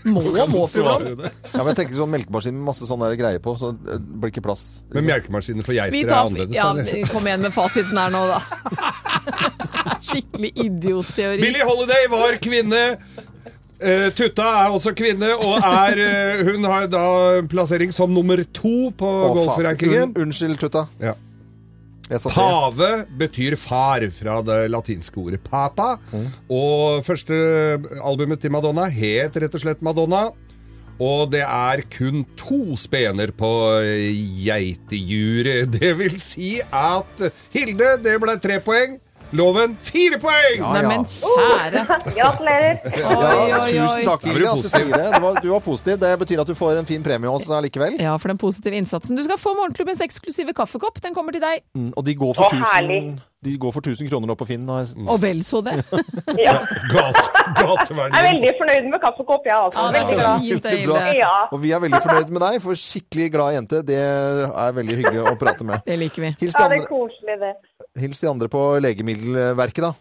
Må 0.04 0.22
må, 0.22 0.66
Froland. 0.70 0.70
Svarer. 0.72 1.32
Ja, 1.52 1.58
men 1.60 1.70
jeg 1.72 1.78
tenker 1.80 1.98
sånn 1.98 2.12
melkemaskin 2.12 2.56
med 2.56 2.66
masse 2.70 2.88
sånne 2.88 3.10
greier 3.18 3.42
på, 3.42 3.54
så 3.60 3.72
det 3.76 3.98
blir 4.00 4.32
ikke 4.32 4.44
plass. 4.44 4.84
Men 4.94 5.08
melkemaskinen 5.08 5.66
for 5.66 5.76
geiter 5.76 5.98
er 5.98 6.14
annerledes. 6.18 6.56
ja, 6.56 6.70
eller? 6.74 7.10
kom 7.12 7.26
igjen 7.28 7.44
med 7.46 7.54
fasiten 7.54 7.98
her 7.98 8.12
nå, 8.14 8.22
da. 8.30 8.40
Skikkelig 10.08 10.52
idiotteori. 10.66 11.42
Billie 11.42 11.66
Holiday 11.68 12.08
var 12.12 12.38
kvinne. 12.42 12.84
Uh, 13.82 14.08
Tutta 14.14 14.46
er 14.62 14.74
også 14.76 14.92
kvinne, 14.94 15.32
og 15.42 15.56
er 15.58 15.98
uh, 15.98 16.42
Hun 16.46 16.68
har 16.70 16.86
da 16.86 17.06
plassering 17.50 17.90
som 17.94 18.12
nummer 18.14 18.38
to 18.54 18.92
på 18.94 19.12
golfrankingen. 19.34 20.14
Un 20.14 20.28
unnskyld, 20.28 20.60
Tutta. 20.62 20.86
Ja. 21.02 21.16
Pave 22.08 23.06
betyr 23.18 23.56
far 23.56 24.04
fra 24.12 24.40
det 24.44 24.70
latinske 24.72 25.20
ordet 25.22 25.40
papa. 25.44 25.96
Og 26.50 27.04
første 27.06 27.34
albumet 28.02 28.42
til 28.42 28.52
Madonna 28.52 28.88
het 28.92 29.36
rett 29.36 29.54
og 29.54 29.62
slett 29.62 29.82
Madonna. 29.82 30.30
Og 31.02 31.30
det 31.32 31.40
er 31.42 31.80
kun 31.90 32.24
to 32.38 32.76
spener 32.78 33.32
på 33.34 33.48
geitejuret. 34.44 35.72
Det 35.72 35.94
vil 35.98 36.18
si 36.20 36.58
at 36.62 37.24
Hilde, 37.54 37.96
det 38.04 38.18
ble 38.22 38.36
tre 38.42 38.60
poeng. 38.62 38.98
Loven 39.32 39.76
fire 39.80 40.18
poeng! 40.20 40.58
Ja, 40.60 40.72
ja. 40.82 40.88
men 40.88 41.04
kjære. 41.08 41.84
Gratulerer. 42.18 42.82
Ja, 43.00 43.14
oi, 43.16 43.72
tusen 43.72 44.02
oi. 44.02 44.04
takk, 44.04 44.26
Ingrid, 44.28 44.48
at 44.50 44.62
du 44.66 44.68
sier 44.68 44.90
det. 44.92 45.02
det 45.14 45.22
var, 45.24 45.40
du 45.40 45.48
var 45.54 45.64
positiv. 45.64 45.98
Det 46.02 46.12
betyr 46.24 46.44
at 46.44 46.52
du 46.52 46.54
får 46.58 46.82
en 46.82 46.88
fin 46.88 47.02
premie 47.06 47.32
hos 47.32 47.48
oss 47.48 47.64
likevel. 47.64 47.96
Ja, 48.02 48.14
for 48.20 48.32
den 48.32 48.40
positive 48.42 48.76
innsatsen. 48.76 49.16
Du 49.16 49.24
skal 49.24 49.40
få 49.40 49.56
Morgenklubbens 49.56 50.04
eksklusive 50.04 50.52
kaffekopp. 50.56 51.00
Den 51.04 51.16
kommer 51.16 51.32
til 51.32 51.44
deg. 51.44 51.64
Mm, 51.78 51.92
Og 51.96 52.04
de 52.04 52.14
går 52.18 52.34
for 52.36 52.48
Å, 52.52 52.64
1000 52.76 53.20
de 53.42 53.56
går 53.58 53.72
for 53.74 53.82
1000 53.82 54.06
kroner 54.06 54.28
nå 54.30 54.34
på 54.38 54.46
Finn. 54.46 54.68
Og, 54.70 54.76
jeg- 54.86 55.08
Og 55.10 55.16
vel 55.18 55.40
så 55.42 55.58
det. 55.66 55.72
Ja. 56.38 56.52
Gate, 56.92 57.22
Jeg 57.90 58.14
er 58.14 58.26
veldig 58.28 58.52
fornøyd 58.60 58.86
med 58.92 59.00
kaffekopp, 59.02 59.42
jeg 59.48 59.56
altså. 59.56 59.80
Ja, 59.82 59.90
det 59.90 60.02
Veldig 60.02 60.18
glad. 60.20 60.38
fint, 60.44 60.62
det, 60.62 60.86
Bra. 60.86 61.00
Hilde. 61.00 61.16
Ja. 61.18 61.32
Og 61.50 61.62
vi 61.64 61.72
er 61.74 61.80
veldig 61.82 62.00
fornøyd 62.04 62.30
med 62.36 62.40
deg, 62.44 62.60
for 62.62 62.78
skikkelig 62.78 63.26
glad 63.34 63.56
jente, 63.56 63.80
det 63.88 63.98
er 63.98 64.76
veldig 64.78 64.96
hyggelig 65.00 65.24
å 65.26 65.34
prate 65.40 65.66
med. 65.66 65.82
Det 65.86 65.98
liker 65.98 66.22
vi. 66.22 66.30
Hils 66.40 66.54
ja, 66.54 66.68
det 66.70 66.78
er 66.82 66.86
koselig, 66.86 67.36
det. 67.42 67.52
Hils 67.98 68.22
de 68.22 68.30
andre 68.30 68.48
på 68.52 68.62
Legemiddelverket, 68.84 69.84
da. 69.84 69.92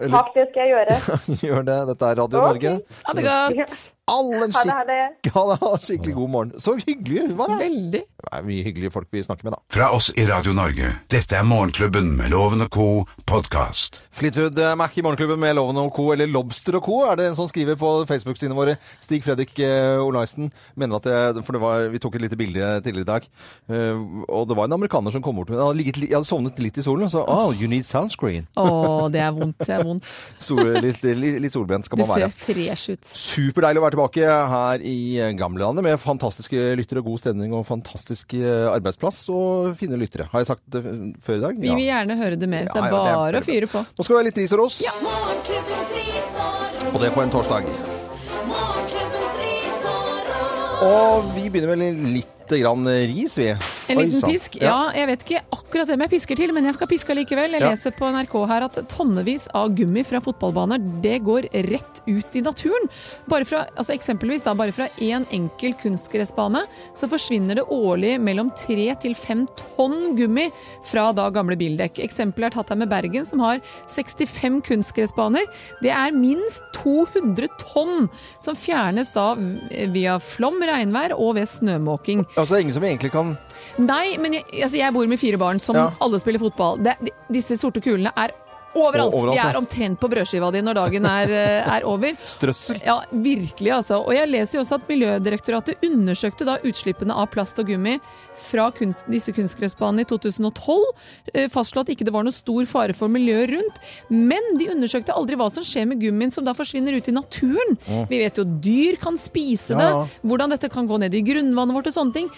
Eller 0.00 0.18
Takk, 0.18 0.32
det 0.36 0.48
skal 0.50 0.66
jeg 0.66 0.74
gjøre. 0.74 0.96
gjør 1.48 1.68
det. 1.68 1.78
Dette 1.92 2.08
er 2.10 2.18
Radio 2.20 2.40
okay. 2.40 2.48
Norge. 2.52 2.72
Ha 3.06 3.16
det 3.16 3.28
godt. 3.28 3.78
Alle 4.08 4.44
en 4.44 4.52
Ha 4.54 4.84
det, 4.86 5.30
ha 5.34 5.42
det. 5.50 5.78
Skikkelig 5.86 6.14
god 6.14 6.30
morgen. 6.30 6.52
Så 6.62 6.76
hyggelig 6.78 7.24
hun 7.24 7.32
var, 7.40 7.48
da. 7.50 7.56
Veldig. 7.58 8.02
Det 8.06 8.28
er 8.38 8.44
mye 8.46 8.62
hyggelige 8.62 8.92
folk 8.94 9.08
vi 9.10 9.22
snakker 9.26 9.48
med, 9.48 9.56
da. 9.56 9.58
Fra 9.74 9.88
oss 9.96 10.12
i 10.14 10.22
Radio 10.28 10.52
Norge, 10.54 10.92
dette 11.10 11.34
er 11.34 11.46
Morgenklubben 11.46 12.12
med 12.14 12.30
Loven 12.30 12.62
og 12.62 12.70
co. 12.70 12.86
podkast. 13.26 13.98
Fleetwood 14.14 14.60
eh, 14.62 14.76
Mac 14.78 14.94
i 14.94 15.02
Morgenklubben 15.02 15.40
med 15.42 15.56
Loven 15.58 15.80
og 15.82 15.90
Co. 15.96 16.04
eller 16.14 16.30
Lobster 16.30 16.78
og 16.78 16.86
Co. 16.86 17.00
er 17.10 17.18
det 17.18 17.26
en 17.32 17.34
som 17.38 17.48
skriver 17.50 17.74
på 17.80 17.90
Facebook-sidene 18.06 18.54
våre. 18.54 18.76
Stig 19.02 19.26
Fredrik 19.26 19.58
eh, 19.58 19.98
Olaisen 19.98 20.52
mener 20.78 21.00
at 21.00 21.08
det, 21.34 21.42
For 21.42 21.58
det 21.58 21.64
var, 21.64 21.88
vi 21.90 21.98
tok 22.02 22.14
et 22.20 22.26
lite 22.28 22.38
bilde 22.38 22.70
tidligere 22.86 23.02
i 23.02 23.10
dag, 23.10 23.26
eh, 23.74 24.06
og 24.30 24.46
det 24.46 24.58
var 24.60 24.70
en 24.70 24.78
amerikaner 24.78 25.10
som 25.14 25.24
kom 25.26 25.40
bort 25.42 25.50
med 25.50 25.58
Jeg 25.58 25.66
hadde, 25.66 26.06
jeg 26.06 26.14
hadde 26.14 26.30
sovnet 26.30 26.62
litt 26.62 26.78
i 26.78 26.86
solen, 26.86 27.08
og 27.08 27.14
så 27.16 27.26
Oh, 27.26 27.50
you 27.50 27.66
need 27.66 27.82
sunscreen. 27.90 28.46
Å, 28.54 29.10
det 29.10 29.24
er 29.26 29.34
vondt. 29.34 29.58
Det 29.66 29.74
er 29.80 29.82
vondt. 29.82 30.06
Sol, 30.46 30.62
litt, 30.78 31.02
litt, 31.02 31.42
litt 31.42 31.58
solbrent 31.58 31.90
skal 31.90 31.98
Du 31.98 32.06
man 32.06 32.14
være. 32.14 32.30
Du 32.30 32.38
ser 32.46 32.54
fresh 32.54 32.94
ut. 32.94 33.14
Superdeilig 33.26 33.82
å 33.82 33.86
være 33.88 33.95
tilbake 33.96 34.28
her 34.52 34.82
i 34.84 34.96
gamlelandet 35.38 35.84
med 35.86 35.96
fantastiske 36.00 36.60
lyttere, 36.76 37.00
god 37.04 37.22
stemning 37.22 37.54
og 37.56 37.64
fantastisk 37.68 38.36
eh, 38.36 38.68
arbeidsplass 38.68 39.22
og 39.32 39.72
fine 39.80 39.96
lyttere. 40.00 40.28
Har 40.32 40.44
jeg 40.44 40.50
sagt 40.52 40.64
det 40.68 40.82
før 41.24 41.40
i 41.40 41.44
dag? 41.46 41.60
Vi 41.64 41.72
vil 41.72 41.88
gjerne 41.88 42.18
høre 42.20 42.36
det 42.36 42.48
mer, 42.52 42.68
så 42.68 42.76
det 42.76 42.82
Ja, 42.82 42.86
er 42.86 42.92
ja, 42.92 43.02
det 43.02 43.14
er 43.14 43.22
bare 43.24 43.40
å 43.40 43.46
fyre 43.48 43.70
på. 43.72 43.84
Nå 43.96 44.06
skal 44.06 44.14
vi 44.14 44.20
ha 44.20 44.26
litt 44.28 44.40
ris 44.42 44.52
og 44.52 44.62
ros, 44.62 44.80
og 46.92 47.00
det 47.02 47.12
på 47.16 47.24
en 47.24 47.32
torsdag. 47.32 47.68
Og 50.86 51.30
vi 51.32 51.48
begynner 51.48 51.72
vel 51.72 52.02
litt 52.18 52.35
grann 52.48 52.86
ris, 52.86 53.34
vi. 53.38 53.48
En 53.88 53.98
liten 53.98 54.22
pisk. 54.30 54.56
Ja, 54.62 54.92
jeg 54.94 55.06
vet 55.10 55.24
ikke 55.26 55.42
akkurat 55.52 55.88
hvem 55.90 56.00
jeg 56.06 56.10
pisker 56.10 56.36
til, 56.36 56.52
men 56.54 56.64
jeg 56.64 56.74
skal 56.74 56.86
piske 56.86 57.14
likevel. 57.14 57.50
Jeg 57.52 57.60
Ja. 57.62 57.70
leser 57.70 57.90
på 57.98 58.06
NRK 58.12 58.46
her 58.46 58.62
at 58.64 58.78
tonnevis 58.88 59.48
av 59.54 59.74
gummi 59.74 60.04
fra 60.06 60.20
fotballbaner, 60.20 60.78
det 61.02 61.22
går 61.24 61.48
rett 61.52 62.00
ut 62.06 62.36
i 62.36 62.40
naturen. 62.42 62.88
Bare 63.28 63.44
fra, 63.44 63.66
altså 63.76 63.94
eksempelvis 63.98 64.44
da, 64.44 64.54
bare 64.54 64.72
fra 64.72 64.86
én 65.00 65.16
en 65.16 65.26
enkel 65.32 65.72
kunstgressbane, 65.80 66.66
så 66.94 67.08
forsvinner 67.08 67.54
det 67.56 67.64
årlig 67.72 68.20
mellom 68.20 68.50
tre 68.54 68.94
til 69.00 69.14
fem 69.14 69.46
tonn 69.56 70.14
gummi 70.16 70.50
fra 70.84 71.10
da 71.16 71.30
gamle 71.30 71.56
bildekk. 71.56 71.98
Eksempelet 72.04 72.50
er 72.50 72.50
tatt 72.50 72.68
her 72.68 72.76
med 72.76 72.90
Bergen, 72.90 73.24
som 73.24 73.40
har 73.40 73.60
65 73.88 74.60
kunstgressbaner. 74.66 75.46
Det 75.80 75.90
er 75.90 76.12
minst 76.12 76.62
200 76.74 77.48
tonn 77.62 78.10
som 78.44 78.54
fjernes 78.58 79.10
da 79.14 79.30
via 79.92 80.18
flom, 80.20 80.60
regnvær 80.60 81.14
og 81.16 81.36
ved 81.38 81.48
snømåking. 81.48 82.26
Altså, 82.36 82.54
det 82.54 82.58
er 82.58 82.64
ingen 82.66 82.74
som 82.76 82.84
egentlig 82.84 83.10
kan 83.14 83.36
Nei, 83.78 84.16
men 84.20 84.34
jeg, 84.38 84.44
altså 84.62 84.76
jeg 84.78 84.92
bor 84.92 85.06
med 85.08 85.18
fire 85.20 85.38
barn 85.40 85.58
som 85.60 85.76
Ja. 85.76 85.90
alle 86.00 86.18
spiller 86.20 86.40
fotball. 86.40 86.78
Det, 86.84 86.94
de, 87.04 87.10
disse 87.32 87.56
sorte 87.60 87.80
kulene 87.84 88.12
er 88.16 88.32
overalt. 88.76 89.14
Overalt, 89.16 89.40
De 89.40 89.48
er 89.48 89.58
omtrent 89.60 89.98
på 90.02 90.10
brødskiva 90.12 90.52
di 90.54 90.62
når 90.66 90.78
dagen 90.82 91.08
er, 91.10 91.32
eh, 91.32 91.72
er 91.76 91.88
over. 91.88 92.12
Strøssel. 92.36 92.78
Ja, 92.84 93.00
virkelig 93.12 93.72
altså. 93.80 94.02
Og 94.04 94.14
jeg 94.16 94.30
leser 94.30 94.58
jo 94.60 94.64
også 94.66 94.78
at 94.80 94.88
Miljødirektoratet 94.92 95.82
undersøkte 95.88 96.46
da 96.48 96.58
utslippene 96.66 97.16
av 97.16 97.30
plast 97.34 97.58
og 97.62 97.68
gummi 97.72 97.98
fra 98.46 98.68
kunst, 98.70 99.02
disse 99.10 99.32
kunstgressbanene 99.34 100.04
i 100.04 100.06
2012. 100.06 100.74
eh, 101.34 101.48
Fastslo 101.50 101.82
at 101.82 101.88
ikke 101.90 102.04
det 102.06 102.12
var 102.14 102.22
noe 102.26 102.36
stor 102.36 102.68
fare 102.70 102.94
for 102.94 103.10
miljøet 103.10 103.50
rundt. 103.56 103.80
Men 104.12 104.52
de 104.60 104.68
undersøkte 104.74 105.16
aldri 105.16 105.38
hva 105.40 105.48
som 105.50 105.64
skjer 105.66 105.88
med 105.90 105.98
gummien 106.04 106.30
som 106.34 106.46
da 106.46 106.54
forsvinner 106.54 106.94
ut 106.94 107.08
i 107.10 107.16
naturen. 107.16 107.74
Vi 108.10 108.20
vet 108.22 108.38
jo 108.38 108.44
dyr 108.44 109.00
kan 109.02 109.18
spise 109.18 109.74
det, 109.78 109.88
hvordan 110.22 110.54
dette 110.54 110.70
kan 110.70 110.86
gå 110.86 111.00
ned 111.02 111.16
i 111.16 111.24
grunnvannet 111.26 111.74
vårt 111.74 111.90
og 111.90 111.96
sånne 111.96 112.14
ting. 112.20 112.30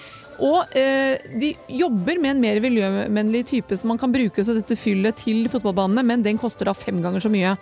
Og 0.44 0.74
eh, 0.78 1.18
de 1.40 1.52
jobber 1.80 2.20
med 2.22 2.36
en 2.36 2.42
mer 2.42 2.60
miljøvennlig 2.62 3.44
type 3.50 3.78
som 3.78 3.92
man 3.92 4.00
kan 4.00 4.12
bruke 4.14 4.44
så 4.44 4.54
dette 4.56 4.78
fyllet 4.78 5.18
til 5.24 5.48
fotballbanene, 5.50 6.04
men 6.06 6.22
den 6.26 6.38
koster 6.38 6.70
da 6.70 6.76
fem 6.78 7.00
ganger 7.04 7.24
så 7.24 7.32
mye. 7.32 7.56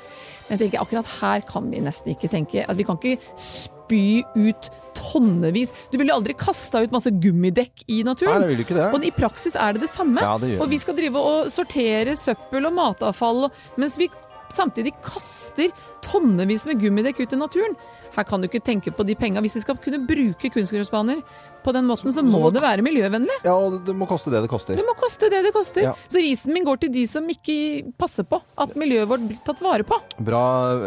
Men 0.47 0.57
jeg 0.57 0.67
tenker 0.67 0.83
akkurat 0.83 1.15
her 1.21 1.47
kan 1.49 1.71
vi 1.73 1.81
nesten 1.85 2.13
ikke 2.13 2.31
tenke 2.33 2.67
at 2.67 2.77
vi 2.79 2.87
kan 2.87 3.01
ikke 3.01 3.33
spy 3.41 4.21
ut 4.37 4.69
tonnevis. 4.97 5.73
Du 5.93 5.99
ville 6.01 6.15
aldri 6.15 6.37
kasta 6.39 6.83
ut 6.85 6.95
masse 6.95 7.11
gummidekk 7.23 7.87
i 7.93 8.03
naturen. 8.07 8.37
Nei, 8.37 8.45
det 8.45 8.53
vil 8.53 8.65
ikke 8.67 8.79
det. 8.79 8.87
Og 8.93 9.09
i 9.09 9.15
praksis 9.15 9.57
er 9.57 9.77
det 9.77 9.85
det 9.87 9.93
samme. 9.93 10.25
Ja, 10.25 10.37
det 10.43 10.57
og 10.61 10.71
vi 10.73 10.81
skal 10.83 10.97
drive 10.99 11.23
og 11.23 11.51
sortere 11.53 12.17
søppel 12.19 12.69
og 12.69 12.77
matavfall, 12.77 13.49
mens 13.81 13.99
vi 14.01 14.11
samtidig 14.57 14.95
kaster 15.05 15.73
tonnevis 16.05 16.65
med 16.69 16.81
gummidekk 16.81 17.25
ut 17.25 17.35
i 17.35 17.41
naturen. 17.41 17.77
Her 18.17 18.25
kan 18.25 18.41
du 18.41 18.49
ikke 18.49 18.65
tenke 18.65 18.93
på 18.95 19.05
de 19.05 19.17
penga. 19.19 19.43
Hvis 19.45 19.59
vi 19.59 19.67
skal 19.67 19.77
kunne 19.83 20.01
bruke 20.09 20.51
kunstgressbaner 20.53 21.21
på 21.67 21.75
den 21.75 21.89
måten, 21.89 22.15
så 22.15 22.23
må 22.25 22.49
det 22.55 22.63
være 22.65 22.85
miljøvennlig. 22.87 23.41
Ja, 23.47 23.57
og 23.59 23.81
det 23.87 23.95
må 23.99 24.09
koste 24.09 24.33
det 24.33 24.45
det 24.45 24.51
koster. 24.53 24.79
Det 24.79 24.87
må 24.87 24.95
koste 24.99 25.31
det 25.33 25.43
det 25.47 25.53
koster. 25.57 25.89
Ja. 25.89 25.95
Så 26.09 26.23
risen 26.23 26.55
min 26.55 26.67
går 26.67 26.81
til 26.85 26.93
de 26.95 27.05
som 27.11 27.27
ikke 27.33 27.59
passer 27.99 28.27
på 28.29 28.41
at 28.63 28.75
miljøet 28.79 29.11
vårt 29.11 29.27
blir 29.27 29.41
tatt 29.47 29.63
vare 29.65 29.87
på. 29.87 29.99
Bra, 30.27 30.43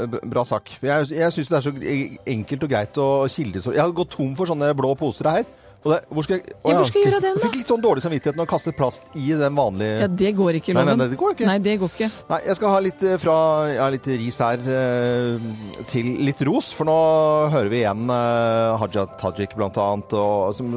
bra 0.07 0.45
sak. 0.47 0.71
Jeg, 0.79 1.11
jeg 1.13 1.35
syns 1.35 1.51
det 1.51 1.59
er 1.59 1.67
så 1.67 1.73
enkelt 2.35 2.67
og 2.67 2.71
greit 2.71 3.01
å 3.01 3.09
kilde 3.31 3.63
Jeg 3.69 3.83
har 3.83 3.95
gått 3.95 4.15
tom 4.15 4.35
for 4.39 4.49
sånne 4.49 4.71
blå 4.77 4.95
poser 4.99 5.29
her. 5.33 5.49
Det, 5.79 5.97
hvor 6.11 6.25
skal 6.25 6.35
jeg, 6.39 6.55
Å 6.59 6.71
Ja, 6.73 6.75
hvor 6.75 6.87
skal 6.89 6.99
jeg 6.99 7.07
gjøre 7.07 7.21
den, 7.23 7.37
da? 7.37 7.39
Jeg 7.39 7.45
fikk 7.45 7.57
litt 7.61 7.69
sånn 7.71 7.83
dårlig 7.83 8.01
samvittighet 8.03 8.35
når 8.35 8.43
jeg 8.45 8.51
kastet 8.51 8.75
plast 8.75 9.13
i 9.15 9.29
den 9.39 9.55
vanlige 9.55 10.01
Ja, 10.03 10.09
det 10.21 10.31
går 10.35 10.57
ikke, 10.59 10.73
Nei, 10.75 10.83
nei, 10.89 10.95
nei, 10.99 11.07
det 11.13 11.19
går 11.21 11.35
ikke. 11.37 11.47
Nei, 11.47 11.57
det 11.63 11.75
går 11.79 11.93
ikke. 11.93 12.09
Nei, 12.33 12.39
jeg 12.49 12.59
skal 12.59 12.73
ha 12.73 12.81
litt 12.83 13.05
eh, 13.07 13.15
fra 13.21 13.35
ja, 13.71 13.87
litt 13.93 14.09
ris 14.19 14.39
her 14.43 14.67
eh, 14.75 15.47
til 15.87 16.09
litt 16.27 16.43
ros, 16.49 16.73
for 16.75 16.89
nå 16.89 16.97
hører 17.53 17.71
vi 17.71 17.79
igjen 17.79 18.11
eh, 18.11 18.81
Haja 18.81 19.05
Tajik 19.21 19.55
blant 19.55 19.79
annet, 19.79 20.17
og 20.19 20.51
som 20.57 20.75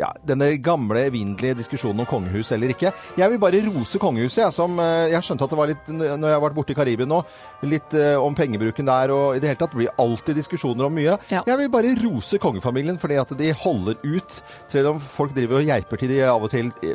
ja, 0.00 0.08
denne 0.24 0.48
gamle, 0.64 1.04
evinnelige 1.10 1.58
diskusjonen 1.60 2.02
om 2.02 2.08
kongehus 2.08 2.54
eller 2.56 2.72
ikke. 2.72 2.94
Jeg 3.20 3.28
vil 3.34 3.42
bare 3.42 3.60
rose 3.68 4.00
kongehuset, 4.00 4.40
jeg, 4.46 4.54
som 4.56 4.80
Jeg 4.80 5.20
skjønte 5.22 5.46
at 5.46 5.52
det 5.52 5.58
var 5.60 5.70
litt, 5.70 5.92
når 5.92 6.16
jeg 6.16 6.38
har 6.38 6.42
vært 6.46 6.56
borte 6.56 6.74
i 6.74 6.78
Karibia 6.78 7.06
nå, 7.06 7.20
litt 7.68 7.94
om 8.18 8.34
pengebruken 8.34 8.88
der, 8.88 9.12
og 9.14 9.36
i 9.36 9.42
det 9.42 9.52
hele 9.52 9.60
tatt 9.60 9.76
blir 9.76 9.92
alltid 10.00 10.40
diskusjoner 10.40 10.88
om 10.88 10.96
mye. 10.96 11.18
Ja. 11.30 11.44
Jeg 11.46 11.60
vil 11.60 11.70
bare 11.72 11.92
rose 12.00 12.40
kongefamilien 12.42 12.98
fordi 13.02 13.20
at 13.20 13.36
de 13.38 13.52
holder 13.62 13.81
ut, 13.90 14.42
selv 14.68 14.88
om 14.94 15.00
folk 15.00 15.34
driver 15.34 15.58
og 15.60 15.66
geiper 15.66 15.96
til 15.98 16.08
de 16.08 16.20
av 16.22 16.42
og 16.42 16.50
til 16.50 16.70
eh, 16.82 16.94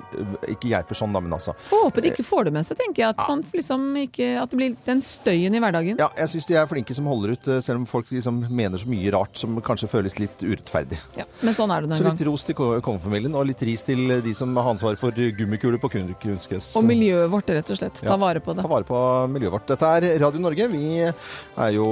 Ikke 0.53 0.69
geiper 0.71 0.95
sånn, 0.95 1.13
da, 1.13 1.19
men 1.19 1.31
altså. 1.33 1.53
Får 1.69 1.83
håpe 1.87 2.01
de 2.01 2.11
ikke 2.11 2.23
får 2.25 2.45
det 2.45 2.53
med 2.53 2.65
seg, 2.65 2.77
tenker 2.77 3.03
jeg. 3.03 3.09
At, 3.09 3.27
man 3.27 3.43
liksom 3.53 3.83
ikke, 3.97 4.27
at 4.41 4.49
det 4.49 4.57
blir 4.57 4.75
den 4.85 5.01
støyen 5.01 5.55
i 5.55 5.59
hverdagen. 5.59 5.97
Ja, 5.99 6.09
jeg 6.17 6.29
syns 6.33 6.47
de 6.47 6.55
er 6.55 6.67
flinke 6.67 6.95
som 6.95 7.05
holder 7.05 7.35
ut, 7.35 7.47
eh, 7.47 7.59
selv 7.61 7.81
om 7.81 7.85
folk 7.89 8.09
liksom 8.11 8.45
mener 8.49 8.77
så 8.77 8.87
mye 8.87 9.11
rart 9.13 9.35
som 9.37 9.59
kanskje 9.61 9.89
føles 9.91 10.17
litt 10.19 10.43
urettferdig. 10.45 10.99
Ja, 11.17 11.25
men 11.41 11.53
sånn 11.57 11.71
er 11.75 11.81
det 11.87 11.97
Så 11.97 12.03
litt 12.03 12.17
gang. 12.17 12.27
ros 12.31 12.43
til 12.47 12.55
ko- 12.55 12.79
kongefamilien, 12.81 13.35
og 13.35 13.45
litt 13.47 13.61
ris 13.67 13.83
til 13.83 14.21
de 14.21 14.33
som 14.37 14.55
har 14.55 14.71
ansvar 14.73 14.97
for 14.97 15.11
gummikuler 15.11 15.79
på 15.81 15.89
kun- 15.91 16.15
kunstgress. 16.21 16.75
Og 16.77 16.83
miljøet 16.85 17.29
vårt, 17.29 17.49
rett 17.49 17.69
og 17.71 17.77
slett. 17.77 18.01
Ta 18.01 18.13
Ja. 18.13 18.17
vare 18.17 18.39
på 18.39 18.55
det. 18.55 18.61
Ta 18.63 18.67
vare 18.67 18.83
på 18.87 18.97
miljøet 19.31 19.51
vårt. 19.51 19.67
Dette 19.67 19.83
er 19.97 20.19
Radio 20.19 20.39
Norge. 20.39 20.67
Vi 20.71 21.01
er 21.01 21.71
jo 21.73 21.85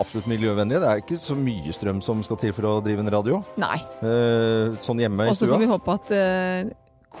absolutt 0.00 0.26
miljøvennlige. 0.30 0.80
Det 0.80 0.88
er 0.90 1.00
ikke 1.02 1.18
så 1.20 1.34
mye 1.36 1.72
strøm 1.74 2.02
som 2.02 2.22
skal 2.22 2.36
til 2.40 2.52
for 2.56 2.62
å 2.68 2.84
drive 2.84 3.00
en 3.02 3.10
radio. 3.12 3.44
Nei. 3.60 3.76
Eh, 4.02 4.29
sånn 4.84 5.02
hjemme 5.02 5.26
i 5.26 5.32
stua. 5.32 5.34
Og 5.34 5.40
så 5.40 5.50
får 5.52 5.62
vi 5.62 5.70
håpe 5.70 5.96
at 5.98 6.12
eh, 6.16 6.70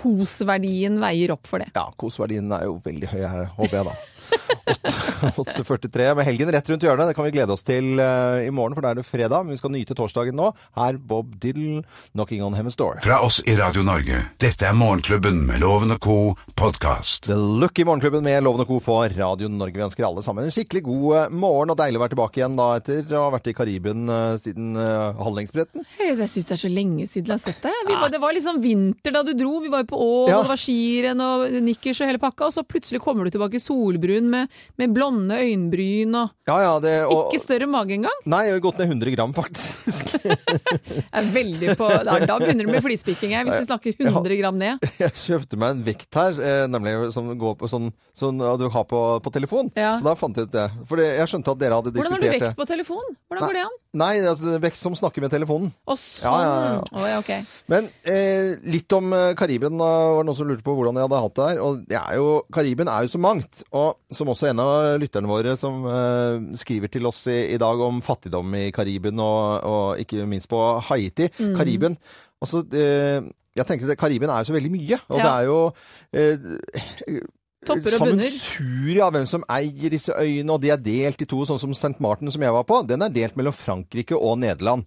kosverdien 0.00 0.98
veier 1.02 1.34
opp 1.34 1.50
for 1.50 1.62
det. 1.62 1.70
Ja, 1.76 1.88
kosverdien 2.00 2.50
er 2.54 2.68
jo 2.68 2.78
veldig 2.84 3.10
høy 3.10 3.20
her, 3.24 3.46
håper 3.58 3.80
jeg 3.80 3.88
da. 3.90 3.96
8 4.30 5.60
8.43 5.60 6.14
med 6.16 6.24
helgen 6.26 6.50
rett 6.52 6.68
rundt 6.70 6.84
hjørnet. 6.84 7.08
Det 7.10 7.14
kan 7.16 7.26
vi 7.26 7.32
glede 7.34 7.52
oss 7.54 7.64
til 7.66 7.98
eh, 8.00 8.46
i 8.46 8.50
morgen, 8.54 8.74
for 8.76 8.84
da 8.84 8.92
er 8.94 9.00
det 9.00 9.06
fredag. 9.08 9.44
Men 9.44 9.54
vi 9.56 9.60
skal 9.60 9.72
nyte 9.74 9.96
torsdagen 9.98 10.36
nå. 10.38 10.50
Her 10.78 10.96
Bob 10.98 11.34
Dylan, 11.42 11.82
'Knocking 12.14 12.42
on 12.46 12.54
Heaven's 12.56 12.78
Door'. 12.78 13.00
Fra 13.04 13.20
oss 13.26 13.40
i 13.46 13.56
Radio 13.58 13.82
Norge. 13.86 14.22
Dette 14.40 14.68
er 14.68 14.76
Morgenklubben 14.76 15.42
med 15.48 15.60
Loven 15.64 15.94
og 15.96 16.00
co. 16.04 16.16
podkast. 16.60 17.24
The 17.26 17.36
Look 17.36 17.78
i 17.80 17.84
Morgenklubben 17.88 18.22
med 18.24 18.42
Loven 18.44 18.60
og 18.64 18.68
Co. 18.68 18.80
på 18.84 18.98
Radio 19.16 19.48
Norge. 19.48 19.76
Vi 19.78 19.84
ønsker 19.86 20.06
alle 20.06 20.22
sammen 20.24 20.44
en 20.46 20.54
skikkelig 20.54 20.82
god 20.86 21.16
eh, 21.24 21.28
morgen, 21.32 21.72
og 21.74 21.78
deilig 21.80 22.00
å 22.00 22.04
være 22.04 22.14
tilbake 22.16 22.40
igjen 22.42 22.56
da 22.58 22.68
etter 22.80 23.14
å 23.16 23.24
ha 23.26 23.34
vært 23.36 23.50
i 23.52 23.56
Karibien 23.56 24.06
eh, 24.08 24.36
siden 24.42 24.74
Hallingsbretten. 25.20 25.86
Jeg 26.00 26.16
syns 26.30 26.48
det 26.50 26.56
er 26.56 26.62
så 26.64 26.70
lenge 26.72 27.06
siden 27.10 27.32
jeg 27.32 27.38
har 27.38 27.42
sett 27.42 27.62
deg. 27.64 27.80
Var, 27.90 28.12
det 28.12 28.20
var 28.22 28.34
liksom 28.36 28.60
vinter 28.62 29.14
da 29.14 29.22
du 29.26 29.32
dro. 29.38 29.58
Vi 29.64 29.70
var 29.72 29.84
jo 29.84 29.90
på 29.92 30.00
Ål, 30.00 30.28
Ja. 30.30 30.38
og 30.40 30.46
det 30.46 30.52
var 30.54 30.60
skirenn 30.60 31.20
og 31.24 31.46
nikkers 31.64 32.00
og 32.04 32.10
hele 32.10 32.20
pakka. 32.22 32.48
Og 32.50 32.54
så 32.56 32.64
plutselig 32.66 33.00
kommer 33.04 33.24
du 33.26 33.32
tilbake 33.34 33.60
solbrun 33.62 34.19
med, 34.28 34.50
med 34.80 34.92
blonde 34.94 35.38
øyenbryn 35.40 36.16
og 36.18 36.34
Ja, 36.50 36.56
ja, 36.64 36.72
det 36.82 36.94
og, 37.06 37.30
ikke 37.30 37.42
større 37.44 37.68
mage 37.70 37.94
engang. 37.94 38.24
Nei, 38.28 38.42
jeg 38.48 38.56
har 38.58 38.62
gått 38.64 38.80
ned 38.82 38.90
100 38.90 39.14
gram, 39.14 39.34
faktisk. 39.36 40.10
Er 41.16 41.30
veldig 41.32 41.76
på, 41.78 41.88
da, 42.06 42.18
da 42.26 42.38
begynner 42.42 42.66
det 42.66 42.74
med 42.74 42.84
flispikking 42.84 43.36
her, 43.36 43.46
hvis 43.46 43.62
du 43.62 43.70
snakker 43.70 43.94
100 43.96 44.38
gram 44.40 44.58
ned. 44.58 44.86
Jeg 45.02 45.14
kjøpte 45.24 45.58
meg 45.60 45.76
en 45.76 45.84
vekt 45.86 46.18
her, 46.18 46.40
eh, 46.42 46.64
nemlig 46.70 47.12
som 47.14 47.30
går 47.38 47.56
på 47.60 47.70
sånn, 47.70 47.90
sånn 48.16 48.40
du 48.40 48.66
har 48.72 48.86
på, 48.90 49.00
på 49.22 49.32
telefon. 49.34 49.70
Ja. 49.78 49.94
Så 49.98 50.06
da 50.06 50.16
fant 50.18 50.36
jeg 50.36 50.50
ut 50.50 50.54
det. 50.54 50.66
For 50.88 51.00
jeg 51.00 51.28
skjønte 51.30 51.54
at 51.54 51.60
dere 51.60 51.78
hadde 51.78 51.92
diskutert 51.94 52.20
det. 52.20 52.26
Hvordan 52.26 52.34
har 52.34 52.40
du 52.40 52.46
vekt 52.48 52.58
på 52.58 52.66
telefon? 52.68 53.14
Hvordan 53.30 53.46
går 53.46 53.56
det 53.56 53.64
an? 53.68 53.76
Nei, 54.00 54.10
det 54.22 54.34
er 54.34 54.62
vekt 54.62 54.78
som 54.78 54.94
snakker 54.94 55.24
med 55.24 55.32
telefonen. 55.32 55.70
Å, 55.84 55.96
sånn. 55.98 56.26
Ja, 56.26 56.34
ja, 56.44 56.58
ja. 56.66 56.82
Å, 56.94 57.06
ja, 57.10 57.16
ok. 57.22 57.30
Men 57.72 57.88
eh, 58.06 58.52
litt 58.70 58.92
om 58.96 59.10
eh, 59.16 59.32
Karibien. 59.38 59.74
Det 59.80 59.88
var 59.88 60.26
noen 60.26 60.38
som 60.38 60.48
lurte 60.48 60.66
på 60.66 60.74
hvordan 60.78 60.98
jeg 60.98 61.08
hadde 61.08 61.22
hatt 61.24 61.36
det 61.38 61.48
her. 61.48 61.62
Og 61.64 61.80
det 61.90 61.98
er 61.98 62.18
jo, 62.20 62.28
Karibien 62.54 62.90
er 62.92 63.06
jo 63.06 63.12
så 63.14 63.22
mangt. 63.22 63.64
Og 63.70 64.09
som 64.14 64.30
også 64.32 64.50
en 64.50 64.62
av 64.62 65.00
lytterne 65.00 65.30
våre 65.30 65.56
som 65.60 65.84
uh, 65.86 66.54
skriver 66.58 66.90
til 66.92 67.06
oss 67.10 67.22
i, 67.30 67.38
i 67.54 67.58
dag 67.60 67.80
om 67.86 68.00
fattigdom 68.04 68.54
i 68.58 68.68
Karibien, 68.74 69.18
og, 69.22 69.66
og 69.66 70.00
ikke 70.02 70.26
minst 70.30 70.50
på 70.50 70.60
Haiti. 70.90 71.28
Mm. 71.38 71.54
Karibien. 71.58 71.98
Altså, 72.40 72.64
uh, 72.64 73.28
jeg 73.56 73.66
tenker 73.68 73.92
at 73.92 74.00
Karibien 74.00 74.30
er 74.30 74.42
jo 74.42 74.50
så 74.50 74.56
veldig 74.56 74.72
mye. 74.72 75.00
Og 75.08 75.20
Ja. 75.20 75.26
det 75.26 75.32
er 75.34 75.50
jo 75.50 75.60
uh, 75.70 77.20
Topper 77.60 77.92
og 77.98 78.06
bunner. 78.08 78.24
Sammensuriet 78.24 79.02
av 79.04 79.12
hvem 79.12 79.26
som 79.28 79.42
eier 79.52 79.92
disse 79.92 80.14
øyene, 80.16 80.54
og 80.54 80.62
de 80.62 80.70
er 80.72 80.80
delt 80.80 81.20
i 81.20 81.28
to, 81.28 81.42
sånn 81.44 81.60
som 81.60 81.74
St. 81.76 81.98
Martin 82.00 82.32
som 82.32 82.40
jeg 82.40 82.54
var 82.56 82.64
på. 82.64 82.78
Den 82.88 83.04
er 83.04 83.12
delt 83.12 83.36
mellom 83.36 83.52
Frankrike 83.52 84.16
og 84.16 84.38
Nederland. 84.40 84.86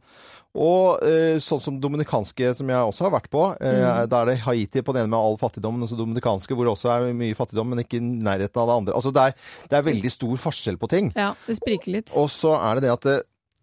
Og 0.54 1.02
eh, 1.02 1.40
sånn 1.42 1.62
som 1.64 1.80
dominikanske, 1.82 2.52
som 2.54 2.70
jeg 2.70 2.78
også 2.90 3.08
har 3.08 3.14
vært 3.16 3.30
på. 3.34 3.46
Eh, 3.58 3.74
Mm. 3.84 4.08
Da 4.10 4.22
er 4.22 4.30
det 4.30 4.36
Haiti 4.46 4.82
på 4.86 4.94
den 4.94 5.08
ene 5.08 5.12
med 5.16 5.20
all 5.20 5.38
fattigdommen, 5.42 5.82
og 5.82 5.90
så 5.90 5.98
dominikanske 5.98 6.54
hvor 6.54 6.68
det 6.68 6.74
også 6.76 6.92
er 6.94 7.14
mye 7.18 7.34
fattigdom, 7.36 7.72
men 7.74 7.82
ikke 7.82 7.98
i 7.98 8.04
nærheten 8.06 8.62
av 8.62 8.70
det 8.70 8.76
andre. 8.78 8.94
Altså 8.94 9.12
det 9.16 9.24
er, 9.24 9.34
det 9.72 9.78
er 9.80 9.88
veldig 9.90 10.12
stor 10.14 10.36
forskjell 10.46 10.78
på 10.78 10.90
ting. 10.94 11.10
Ja, 11.18 11.32
det 11.48 11.58
spriker 11.58 11.92
litt. 11.98 12.14
Og 12.20 12.30
så 12.30 12.54
er 12.60 12.78
det 12.78 12.86
det 12.86 12.94
at 12.94 13.08
det, 13.10 13.18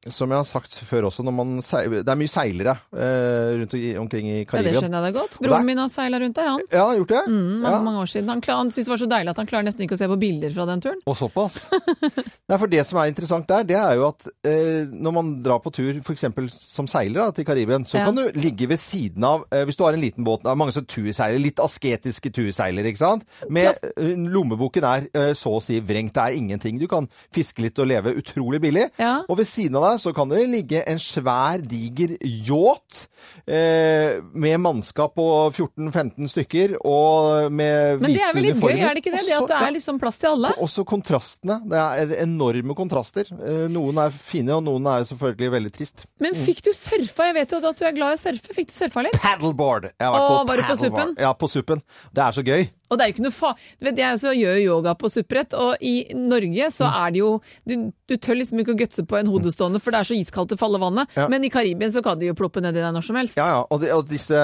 som 0.08 0.30
jeg 0.32 0.40
har 0.40 0.46
sagt 0.48 0.72
før 0.88 1.10
også, 1.10 1.20
når 1.26 1.34
man 1.36 1.50
seil, 1.60 1.98
det 2.00 2.08
er 2.08 2.16
mye 2.16 2.30
seilere 2.30 2.72
eh, 2.96 3.50
rundt 3.60 3.74
omkring 4.00 4.30
i 4.30 4.36
Ja, 4.46 4.62
det 4.64 4.72
skjønner 4.78 5.04
jeg 5.04 5.12
da 5.12 5.18
godt. 5.18 5.34
Broren 5.42 5.66
min 5.68 5.80
har 5.82 5.90
seila 5.92 6.20
rundt 6.22 6.38
der, 6.38 6.46
han. 6.54 6.62
Ja, 6.72 6.86
har 6.88 6.96
gjort 6.96 7.12
det? 7.12 7.20
Mm, 7.28 7.42
mange, 7.60 7.74
ja. 7.74 7.80
mange 7.84 8.00
år 8.00 8.08
siden. 8.08 8.30
Han, 8.32 8.40
han 8.48 8.70
syntes 8.72 8.88
det 8.88 8.94
var 8.94 9.02
så 9.02 9.08
deilig 9.12 9.34
at 9.34 9.40
han 9.42 9.50
klarer 9.50 9.66
nesten 9.68 9.84
ikke 9.84 9.98
å 9.98 10.00
se 10.00 10.08
på 10.08 10.16
bilder 10.22 10.54
fra 10.56 10.66
den 10.70 10.84
turen. 10.86 11.02
Og 11.04 11.18
såpass. 11.20 11.58
Nei, 12.48 12.56
for 12.62 12.72
det 12.72 12.84
som 12.88 13.00
er 13.02 13.10
interessant 13.12 13.48
der, 13.50 13.66
det 13.68 13.76
er 13.76 13.98
jo 14.00 14.06
at 14.08 14.24
eh, 14.48 14.88
når 14.88 15.16
man 15.18 15.34
drar 15.44 15.60
på 15.60 15.72
tur, 15.76 16.00
f.eks. 16.00 16.24
som 16.56 16.88
seiler 16.88 17.26
da, 17.26 17.28
til 17.36 17.48
Karibien, 17.50 17.84
så 17.84 18.00
Ja. 18.00 18.06
kan 18.08 18.16
du 18.16 18.40
ligge 18.40 18.70
ved 18.70 18.80
siden 18.80 19.24
av 19.28 19.44
eh, 19.52 19.66
Hvis 19.68 19.76
du 19.76 19.84
har 19.84 19.92
en 19.92 20.00
liten 20.00 20.24
båt 20.24 20.40
Det 20.46 20.48
er 20.48 20.56
mange 20.56 20.72
som 20.72 20.86
turseiler, 20.88 21.36
litt 21.44 21.60
asketiske 21.60 22.32
turseilere, 22.32 22.88
ikke 22.88 23.02
sant? 23.04 23.28
Med 23.52 23.76
eh, 23.92 24.16
Lommeboken 24.16 24.88
er 24.88 25.10
eh, 25.12 25.34
så 25.36 25.58
å 25.58 25.62
si 25.64 25.76
vrengt. 25.84 26.14
Det 26.16 26.24
er 26.24 26.40
ingenting. 26.40 26.80
Du 26.80 26.88
kan 26.88 27.04
fiske 27.34 27.60
litt 27.60 27.78
og 27.82 27.90
leve 27.92 28.16
utrolig 28.16 28.62
billig. 28.64 28.88
Ja. 28.96 29.18
Og 29.28 29.36
ved 29.42 29.48
siden 29.50 29.76
av 29.76 29.84
deg 29.84 29.89
så 29.98 30.12
kan 30.14 30.28
det 30.30 30.44
ligge 30.52 30.82
en 30.86 30.98
svær, 31.02 31.58
diger 31.66 32.12
yacht 32.22 33.06
eh, 33.46 34.20
med 34.32 34.60
mannskap 34.62 35.14
på 35.18 35.26
14-15 35.50 36.28
stykker 36.30 36.76
og 36.86 37.50
med 37.52 38.00
Men 38.02 38.14
det 38.14 38.22
er 38.26 38.34
vel 38.36 38.46
litt 38.50 38.60
gøy, 38.62 38.76
er 38.78 38.94
det 38.94 39.02
ikke 39.04 39.14
det? 39.16 39.24
Det 39.26 39.36
Og 39.38 39.46
at 39.48 39.52
det 39.54 39.60
er 39.68 39.74
liksom 39.78 40.00
plass 40.02 40.20
til 40.22 40.30
alle. 40.34 40.52
også 40.62 40.84
kontrastene. 40.88 41.60
Det 41.70 41.80
er 41.80 42.14
enorme 42.24 42.76
kontraster. 42.78 43.30
Eh, 43.40 43.66
Noen 43.72 43.98
er 44.04 44.10
fine, 44.14 44.54
og 44.58 44.64
noen 44.66 44.86
er 44.90 45.06
selvfølgelig 45.10 45.52
veldig 45.56 45.72
trist. 45.76 46.06
Men 46.22 46.36
fikk 46.36 46.62
du 46.66 46.72
surfa? 46.76 47.30
Jeg 47.30 47.38
vet 47.40 47.54
jo 47.56 47.62
at 47.62 47.78
du 47.80 47.86
er 47.88 47.96
glad 47.96 48.16
i 48.16 48.20
å 48.20 48.22
surfe. 48.22 48.54
Fikk 48.56 48.70
du 48.72 48.76
surfa 48.76 49.06
litt? 49.06 49.18
Paddleboard! 49.22 49.90
Jeg 49.96 50.06
har 50.06 50.14
vært 50.14 50.26
Å, 50.26 50.28
på 50.44 50.50
var 50.52 50.56
du 50.56 50.68
på. 50.70 50.78
Suppen? 50.84 51.16
Ja, 51.20 51.32
på 51.34 51.48
Suppen. 51.50 51.82
Det 52.14 52.22
er 52.26 52.36
så 52.36 52.44
gøy. 52.46 52.68
Og 52.90 52.98
det 52.98 53.04
er 53.04 53.10
jo 53.10 53.14
ikke 53.14 53.22
noe 53.28 53.34
fa... 53.36 53.50
Du 53.78 53.86
vet, 53.86 53.98
jeg 54.02 54.16
også 54.16 54.32
gjør 54.34 54.56
yoga 54.64 54.94
på 54.98 55.08
supprett, 55.12 55.54
og 55.54 55.76
i 55.86 55.92
Norge 56.18 56.70
så 56.74 56.88
er 56.90 57.12
det 57.14 57.20
jo 57.20 57.28
Du, 57.68 57.74
du 58.10 58.14
tør 58.18 58.40
liksom 58.40 58.58
ikke 58.64 58.74
å 58.74 58.78
gutse 58.80 59.04
på 59.06 59.18
en 59.20 59.30
hodestående 59.30 59.78
vannet, 59.80 59.84
for 59.84 59.90
det 59.96 60.00
er 60.00 60.08
så 60.10 60.16
iskaldt 60.18 60.52
å 60.54 60.58
falle 60.60 60.78
vannet. 60.80 61.08
Ja. 61.16 61.26
Men 61.32 61.44
i 61.44 61.50
Karibien 61.50 61.92
så 61.92 62.02
kan 62.04 62.18
de 62.20 62.28
jo 62.30 62.34
ploppe 62.38 62.60
nedi 62.62 62.80
deg 62.80 62.92
når 62.94 63.04
som 63.06 63.16
helst. 63.16 63.36
Ja, 63.40 63.46
ja. 63.48 63.60
Og, 63.70 63.80
de, 63.82 63.90
og 63.96 64.06
disse 64.10 64.36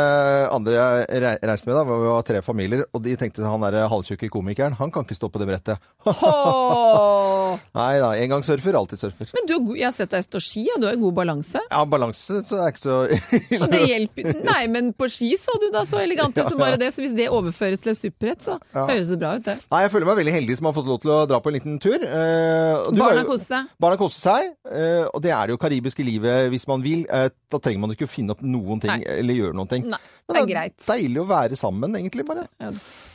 andre 0.53 0.77
jeg 0.77 1.22
re- 1.22 1.38
reiste 1.51 1.68
med, 1.68 1.77
da, 1.77 1.85
vi 1.87 2.09
var 2.11 2.22
tre 2.27 2.42
familier, 2.42 2.85
og 2.94 3.03
de 3.05 3.16
tenkte 3.20 3.44
han 3.46 3.61
derre 3.66 3.87
halvtjukke 3.90 4.31
komikeren, 4.33 4.77
han 4.81 4.90
kan 4.94 5.05
ikke 5.07 5.18
stå 5.18 5.31
på 5.33 5.42
det 5.42 5.49
brettet. 5.51 5.77
Nei 7.77 7.92
da, 8.03 8.11
en 8.16 8.31
gang 8.33 8.44
surfer, 8.44 8.77
alltid 8.79 9.01
surfer. 9.01 9.31
Men 9.37 9.46
du, 9.49 9.55
jeg 9.79 9.87
har 9.88 9.94
sett 9.96 10.12
deg 10.12 10.25
stå 10.27 10.40
ski, 10.42 10.64
og 10.75 10.83
du 10.83 10.88
har 10.88 10.99
god 11.01 11.14
balanse. 11.16 11.61
Ja, 11.70 11.83
balanse 11.88 12.40
så 12.46 12.59
er 12.62 12.72
ikke 12.72 12.83
så 12.83 12.96
Og 13.62 13.66
det 13.72 13.83
hjelper 13.88 14.31
Nei, 14.46 14.62
men 14.72 14.90
på 14.96 15.09
ski 15.12 15.33
så 15.40 15.55
du 15.61 15.68
da 15.75 15.85
så 15.88 16.01
elegant 16.03 16.37
ut 16.37 16.44
som 16.51 16.59
bare 16.61 16.79
det, 16.81 16.90
så 16.94 17.03
hvis 17.05 17.14
det 17.16 17.29
overføres 17.33 17.83
til 17.85 17.92
et 17.94 18.01
superbrett, 18.01 18.44
så 18.46 18.59
høres 18.77 19.11
det 19.12 19.18
bra 19.20 19.35
ut, 19.38 19.44
det. 19.46 19.57
Nei, 19.72 19.83
jeg 19.87 19.92
føler 19.94 20.11
meg 20.11 20.20
veldig 20.22 20.35
heldig 20.37 20.59
som 20.61 20.68
har 20.70 20.77
fått 20.77 20.90
lov 20.90 21.01
til 21.05 21.14
å 21.14 21.18
dra 21.31 21.40
på 21.44 21.53
en 21.53 21.57
liten 21.59 21.79
tur. 21.83 21.96
Eh, 22.07 22.90
Barna 22.96 23.25
koste 23.29 23.51
seg. 23.53 23.70
Barna 23.83 24.01
koste 24.01 24.22
seg, 24.27 24.51
eh, 24.70 25.05
og 25.11 25.22
det 25.27 25.33
er 25.35 25.53
jo 25.53 25.59
karibiske 25.61 26.07
livet 26.07 26.47
hvis 26.53 26.67
man 26.71 26.85
vil. 26.85 27.03
Eh, 27.11 27.29
da 27.53 27.61
trenger 27.62 27.83
man 27.83 27.93
ikke 27.95 28.07
å 28.09 28.11
finne 28.11 28.35
opp 28.35 28.41
noen 28.47 28.81
ting 28.83 28.93
Nei. 28.95 29.03
eller 29.21 29.37
gjøre 29.41 29.55
noen 29.59 29.71
ting. 29.71 29.85
Nei, 29.91 29.99
det 30.27 30.35
Men 30.35 30.49
det 30.51 30.57
er 30.62 30.73
deilig 30.87 31.21
å 31.23 31.27
være 31.29 31.59
sammen, 31.59 31.95
egentlig, 31.99 32.25
bare. 32.27 32.47
Ja, 32.62 32.71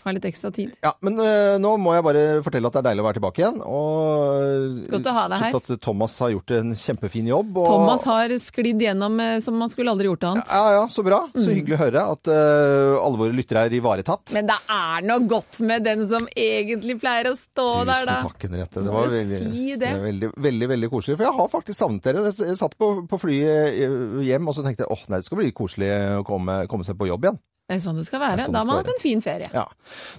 ha 0.06 0.14
litt 0.16 0.28
ekstra 0.30 0.52
tid. 0.56 0.72
Ja, 0.84 0.94
men 1.06 1.18
uh, 1.20 1.58
nå 1.62 1.74
må 1.82 1.96
jeg 1.98 2.06
bare 2.08 2.24
fortelle 2.46 2.70
at 2.70 2.78
det 2.78 2.82
er 2.84 2.88
deilig 2.92 3.04
å 3.04 3.08
være 3.10 3.20
tilbake 3.20 3.44
igjen. 3.44 3.60
Og 3.68 4.88
Godt 4.92 5.10
å 5.12 5.16
ha 5.16 5.26
deg 5.32 5.44
her. 5.46 5.58
At 5.62 5.72
Thomas 5.84 6.16
har 6.24 6.32
gjort 6.34 6.54
en 6.58 6.74
kjempefin 6.78 7.28
jobb. 7.32 7.52
Og, 7.62 7.68
Thomas 7.70 8.06
har 8.10 8.34
sklidd 8.42 8.82
gjennom 8.86 9.20
eh, 9.24 9.38
som 9.44 9.58
man 9.60 9.72
skulle 9.74 9.94
aldri 9.94 10.10
gjort 10.10 10.26
annet. 10.32 10.52
Ja, 10.52 10.72
ja, 10.80 10.86
så 10.92 11.04
bra. 11.06 11.24
Så 11.36 11.50
Mm. 11.52 11.56
hyggelig 11.58 11.76
å 11.76 11.82
høre 11.82 12.02
at 12.14 12.30
uh, 12.32 12.96
alle 13.02 13.20
våre 13.20 13.36
lyttere 13.36 13.66
er 13.68 13.74
ivaretatt. 13.76 14.32
Men 14.36 14.48
det 14.48 14.56
er 14.72 15.04
noe 15.08 15.26
godt 15.30 15.60
med 15.66 15.84
den 15.84 16.06
som 16.10 16.28
egentlig 16.38 16.96
pleier 17.02 17.32
å 17.32 17.36
stå 17.38 17.66
der, 17.90 18.06
da. 18.08 18.18
Tusen 18.22 18.30
takk, 18.30 18.46
Henriette. 18.48 18.84
Det 18.86 18.94
var 18.96 19.10
veldig, 19.12 19.40
si 19.42 19.76
det. 19.82 19.92
veldig, 20.06 20.30
veldig, 20.48 20.70
veldig 20.76 20.90
koselig. 20.94 21.18
For 21.20 21.28
jeg 21.28 21.38
har 21.42 21.52
faktisk 21.52 21.78
savnet 21.82 22.01
dere. 22.08 22.26
Jeg 22.32 22.58
satt 22.60 22.78
på, 22.80 22.92
på 23.10 23.22
flyet 23.22 23.78
eh, 23.86 24.26
hjem 24.28 24.48
og 24.52 24.58
så 24.58 24.66
tenkte 24.66 24.86
jeg 24.88 24.92
åh, 24.94 25.06
nei, 25.12 25.22
det 25.22 25.30
skal 25.30 25.42
bli 25.44 25.52
koselig 25.56 25.94
å 26.20 26.26
komme, 26.28 26.64
komme 26.72 26.88
seg 26.88 27.00
på 27.00 27.10
jobb 27.12 27.30
igjen. 27.30 27.42
Det 27.72 27.78
er 27.78 27.84
sånn 27.86 28.00
det 28.02 28.04
skal 28.04 28.20
være. 28.20 28.44
sånn 28.44 28.56
Da 28.58 28.60
har 28.60 28.68
man 28.68 28.80
hatt 28.82 28.90
en 28.92 28.98
fin 29.00 29.22
ferie. 29.24 29.46
Ja. 29.56 29.62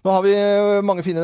Nå 0.06 0.12
har 0.14 0.22
vi 0.24 0.30
eh, 0.32 0.78
mange 0.88 1.02
fine 1.04 1.20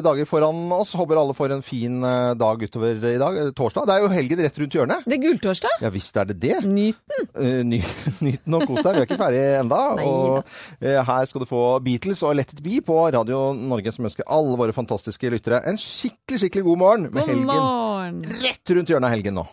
dager 0.00 0.24
foran 0.24 0.62
oss. 0.72 0.94
Håper 0.96 1.18
alle 1.20 1.34
får 1.36 1.52
en 1.58 1.64
fin 1.66 1.98
eh, 2.08 2.30
dag 2.40 2.62
utover 2.64 3.02
i 3.10 3.18
dag. 3.20 3.36
Eh, 3.36 3.50
Torsdag. 3.58 3.84
Det 3.90 3.96
er 3.98 4.06
jo 4.06 4.08
helgen 4.14 4.40
rett 4.46 4.56
rundt 4.62 4.76
hjørnet. 4.78 5.04
Det 5.04 5.18
er 5.18 5.20
gulltorsdag. 5.26 5.74
Ja 5.84 5.90
visst 5.92 6.16
er 6.16 6.30
det 6.30 6.38
det. 6.40 6.54
Nyt 6.64 7.02
den. 7.12 7.28
Eh, 7.34 7.60
Ny, 7.68 7.82
nyt 8.30 8.46
den 8.46 8.56
og 8.56 8.64
kos 8.70 8.80
deg. 8.80 8.96
Vi 8.96 9.02
er 9.02 9.10
ikke 9.10 9.20
ferdige 9.20 9.60
enda. 9.60 9.82
Nei 10.00 10.08
Og 10.08 10.40
eh, 10.80 11.02
her 11.10 11.28
skal 11.28 11.44
du 11.44 11.50
få 11.52 11.62
Beatles 11.84 12.24
og 12.24 12.38
Let 12.40 12.56
it 12.56 12.64
be 12.64 12.80
på 12.88 12.96
Radio 13.18 13.50
Norge, 13.58 13.92
som 13.92 14.08
ønsker 14.08 14.24
alle 14.24 14.56
våre 14.62 14.72
fantastiske 14.78 15.34
lyttere 15.36 15.60
en 15.68 15.76
skikkelig, 15.76 16.46
skikkelig 16.46 16.64
god 16.70 16.80
morgen 16.86 17.08
med 17.10 17.20
God 17.20 17.34
helgen 17.34 17.48
morgen. 17.52 18.24
rett 18.40 18.72
rundt 18.78 18.88
hjørnet 18.94 19.10
av 19.10 19.18
helgen 19.18 19.36
nå. 19.42 19.44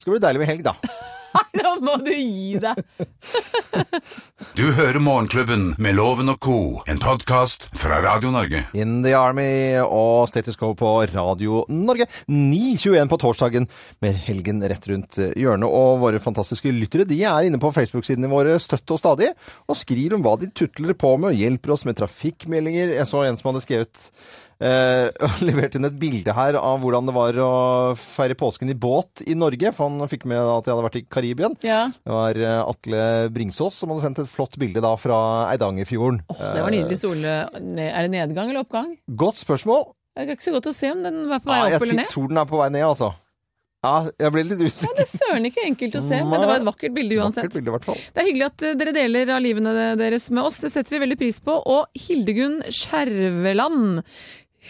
Skal 0.00 0.14
bli 0.14 0.20
deilig 0.24 0.40
med 0.40 0.48
helg, 0.48 0.62
da. 0.64 0.72
Nå 1.60 1.70
må 1.84 1.98
du 2.00 2.14
gi 2.14 2.56
deg. 2.56 2.78
Du 4.56 4.64
hører 4.74 4.96
Morgenklubben 5.00 5.74
med 5.78 5.94
Loven 5.94 6.32
og 6.32 6.38
co., 6.42 6.56
en 6.90 6.98
podkast 7.00 7.68
fra 7.76 8.00
Radio 8.02 8.32
Norge. 8.32 8.62
In 8.72 9.02
the 9.04 9.12
Army 9.14 9.76
og 9.84 10.24
Status 10.30 10.56
Quo 10.58 10.72
på 10.76 10.94
Radio 11.12 11.62
Norge. 11.68 12.08
9.21 12.32 13.12
på 13.12 13.20
torsdagen 13.20 13.68
med 14.00 14.18
helgen 14.24 14.64
rett 14.64 14.88
rundt 14.90 15.20
hjørnet. 15.20 15.68
Og 15.68 16.00
våre 16.02 16.20
fantastiske 16.24 16.72
lyttere 16.74 17.06
de 17.08 17.20
er 17.20 17.46
inne 17.50 17.60
på 17.60 17.72
Facebook-sidene 17.76 18.32
våre 18.32 18.56
støtt 18.60 18.96
og 18.96 19.00
stadig 19.04 19.30
og 19.68 19.78
skriver 19.78 20.16
om 20.16 20.24
hva 20.24 20.38
de 20.40 20.48
tutler 20.50 20.96
på 20.98 21.14
med 21.20 21.34
og 21.34 21.44
hjelper 21.44 21.76
oss 21.76 21.86
med 21.88 22.00
trafikkmeldinger. 22.00 22.96
Jeg 22.96 23.08
så 23.12 23.26
en 23.28 23.38
som 23.38 23.52
hadde 23.52 23.66
skrevet 23.68 24.08
eh, 24.60 25.08
og 25.26 25.40
levert 25.46 25.76
inn 25.78 25.88
et 25.88 25.98
bilde 26.00 26.34
her 26.36 26.58
av 26.60 26.80
hvordan 26.82 27.08
det 27.08 27.14
var 27.16 27.38
å 27.44 27.50
feire 27.98 28.36
påsken 28.38 28.72
i 28.72 28.76
båt 28.78 29.24
i 29.26 29.36
Norge. 29.38 29.72
For 29.76 29.88
han 29.90 30.10
fikk 30.10 30.26
med 30.30 30.40
at 30.40 30.68
jeg 30.68 30.74
hadde 30.76 30.86
vært 30.88 30.98
i 31.00 31.04
Karibien. 31.16 31.56
Ja. 31.66 31.86
Det 31.92 32.14
var 32.14 32.40
eh, 32.40 32.58
Atle 32.64 33.04
Bringsås 33.34 33.80
som 33.80 33.92
hadde 33.94 34.06
sendt 34.08 34.22
et 34.24 34.32
flott 34.32 34.58
bilde 34.60 34.82
da 34.84 34.92
fra 35.00 35.20
Eidangerfjorden. 35.54 36.22
Oh, 36.32 36.44
det 36.44 36.66
var 36.66 36.74
nydelig 36.76 37.00
sol. 37.02 37.16
ne- 37.20 37.90
Er 37.90 38.06
det 38.06 38.12
nedgang 38.16 38.52
eller 38.52 38.64
oppgang? 38.66 38.94
Godt 39.20 39.40
spørsmål. 39.42 39.88
Det 40.16 40.26
er 40.26 40.34
ikke 40.36 40.48
så 40.50 40.52
godt 40.58 40.66
å 40.68 40.76
se 40.76 40.88
om 40.92 41.02
den 41.06 41.22
var 41.30 41.40
på 41.40 41.48
vei 41.52 41.72
opp 41.72 41.82
eller 41.84 41.96
ned. 42.02 42.08
Jeg 42.08 42.12
tror 42.16 42.30
den 42.32 42.40
er 42.42 42.48
på 42.50 42.58
vei 42.60 42.70
ned, 42.74 42.84
altså. 42.84 43.12
Ja, 43.80 44.10
jeg 44.20 44.32
ble 44.34 44.42
litt 44.44 44.60
Ja, 44.60 44.90
det 44.92 45.04
er 45.06 45.08
søren 45.08 45.46
ikke 45.48 45.62
enkelt 45.64 45.94
å 45.96 46.02
se, 46.04 46.18
men 46.20 46.42
det 46.42 46.48
var 46.50 46.58
et 46.58 46.66
vakkert 46.66 46.92
bilde 46.92 47.16
uansett. 47.16 47.46
Vakkert 47.46 47.54
bilde, 47.56 47.70
i 47.70 47.74
hvert 47.78 47.86
fall. 47.86 48.02
Det 48.12 48.20
er 48.20 48.26
hyggelig 48.28 48.46
at 48.50 48.64
eh, 48.68 48.74
dere 48.76 48.92
deler 48.92 49.30
av 49.32 49.40
livene 49.40 49.72
deres 49.96 50.26
med 50.36 50.44
oss, 50.44 50.58
det 50.60 50.68
setter 50.74 50.98
vi 50.98 51.00
veldig 51.06 51.16
pris 51.22 51.38
på. 51.46 51.54
Og 51.56 52.02
Hildegunn 52.02 52.58
Skjerveland, 52.68 54.02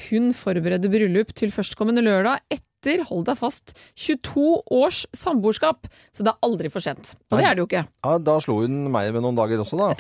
hun 0.09 0.35
forbereder 0.37 0.93
bryllup 0.93 1.33
til 1.39 1.53
førstkommende 1.55 2.05
lørdag 2.05 2.43
etter, 2.53 3.03
hold 3.11 3.27
deg 3.27 3.37
fast, 3.37 3.75
22 4.01 4.43
års 4.73 5.03
samboerskap. 5.13 5.89
Så 6.17 6.25
det 6.25 6.33
er 6.33 6.47
aldri 6.47 6.71
for 6.73 6.81
sent. 6.81 7.13
Og 7.29 7.37
det 7.37 7.45
er 7.45 7.59
det 7.59 7.61
jo 7.61 7.67
ikke. 7.69 7.83
Ja, 8.07 8.15
da 8.25 8.37
slo 8.41 8.57
hun 8.63 8.87
meg 8.93 9.11
med 9.13 9.21
noen 9.25 9.37
dager 9.37 9.61
også, 9.61 9.77
da. 9.77 9.91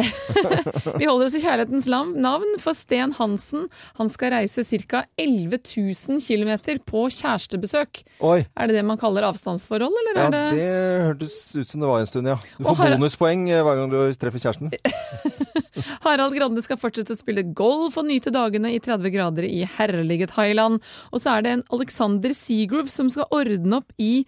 Vi 1.01 1.09
holder 1.09 1.27
oss 1.27 1.37
i 1.37 1.43
kjærlighetens 1.43 1.91
navn, 1.91 2.57
for 2.63 2.79
Sten 2.79 3.13
Hansen 3.19 3.69
han 4.01 4.13
skal 4.13 4.33
reise 4.39 4.65
ca. 4.65 5.05
11 5.21 5.61
000 5.61 6.25
km 6.25 6.81
på 6.89 7.05
kjærestebesøk. 7.19 8.03
Oi. 8.25 8.41
Er 8.57 8.71
det 8.71 8.81
det 8.81 8.87
man 8.89 9.01
kaller 9.03 9.29
avstandsforhold, 9.29 10.01
eller 10.05 10.17
Ja, 10.17 10.27
er 10.27 10.35
det 10.39 10.45
det 10.57 11.07
hørtes 11.11 11.39
ut 11.59 11.69
som 11.69 11.85
det 11.85 11.93
var 11.93 12.01
en 12.01 12.11
stund, 12.15 12.33
ja. 12.33 12.41
Du 12.57 12.65
får 12.71 12.81
har... 12.81 12.97
bonuspoeng 12.97 13.49
eh, 13.51 13.65
hver 13.67 13.83
gang 13.83 13.93
du 13.93 14.01
treffer 14.17 14.47
kjæresten. 14.47 14.73
Harald 16.07 16.37
Grande 16.37 16.63
skal 16.65 16.81
fortsette 16.81 17.17
å 17.17 17.19
spille 17.19 17.45
golf 17.57 17.99
og 18.01 18.09
nyte 18.09 18.33
dagene 18.35 18.73
i 18.75 18.81
30 18.83 19.15
grader 19.15 19.47
i 19.49 19.63
herlige 19.79 20.31
Thailand. 20.31 20.81
Og 21.11 21.23
så 21.23 21.37
er 21.37 21.47
det 21.47 21.55
en 21.57 21.67
Alexander 21.77 22.35
Seagrove 22.37 22.93
som 22.93 23.11
skal 23.13 23.29
ordne 23.35 23.81
opp 23.81 23.95
i 24.01 24.25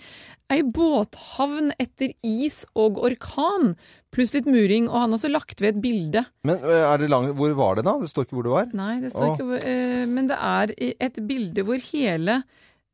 ei 0.53 0.61
båthavn 0.67 1.73
etter 1.81 2.13
is 2.27 2.63
og 2.79 3.01
orkan. 3.01 3.75
Pluss 4.13 4.35
litt 4.35 4.49
muring, 4.51 4.91
og 4.91 4.99
han 4.99 5.15
har 5.15 5.17
også 5.17 5.31
lagt 5.33 5.63
ved 5.65 5.77
et 5.77 5.85
bilde. 5.85 6.25
Men 6.45 6.61
eh, 6.61 6.83
er 6.85 7.01
det 7.01 7.09
lang... 7.09 7.31
hvor 7.39 7.55
var 7.57 7.79
det, 7.79 7.87
da? 7.87 7.97
Det 8.03 8.11
står 8.11 8.27
ikke 8.27 8.37
hvor 8.37 8.49
det 8.49 8.53
var. 8.53 8.75
Nei, 8.77 8.97
det 9.01 9.15
står 9.15 9.25
Åh. 9.25 9.33
ikke 9.33 9.47
hvor 9.49 9.65
eh, 9.71 10.03
Men 10.11 10.29
det 10.29 10.37
er 10.37 10.75
et 11.09 11.23
bilde 11.29 11.65
hvor 11.65 11.81
hele 11.89 12.43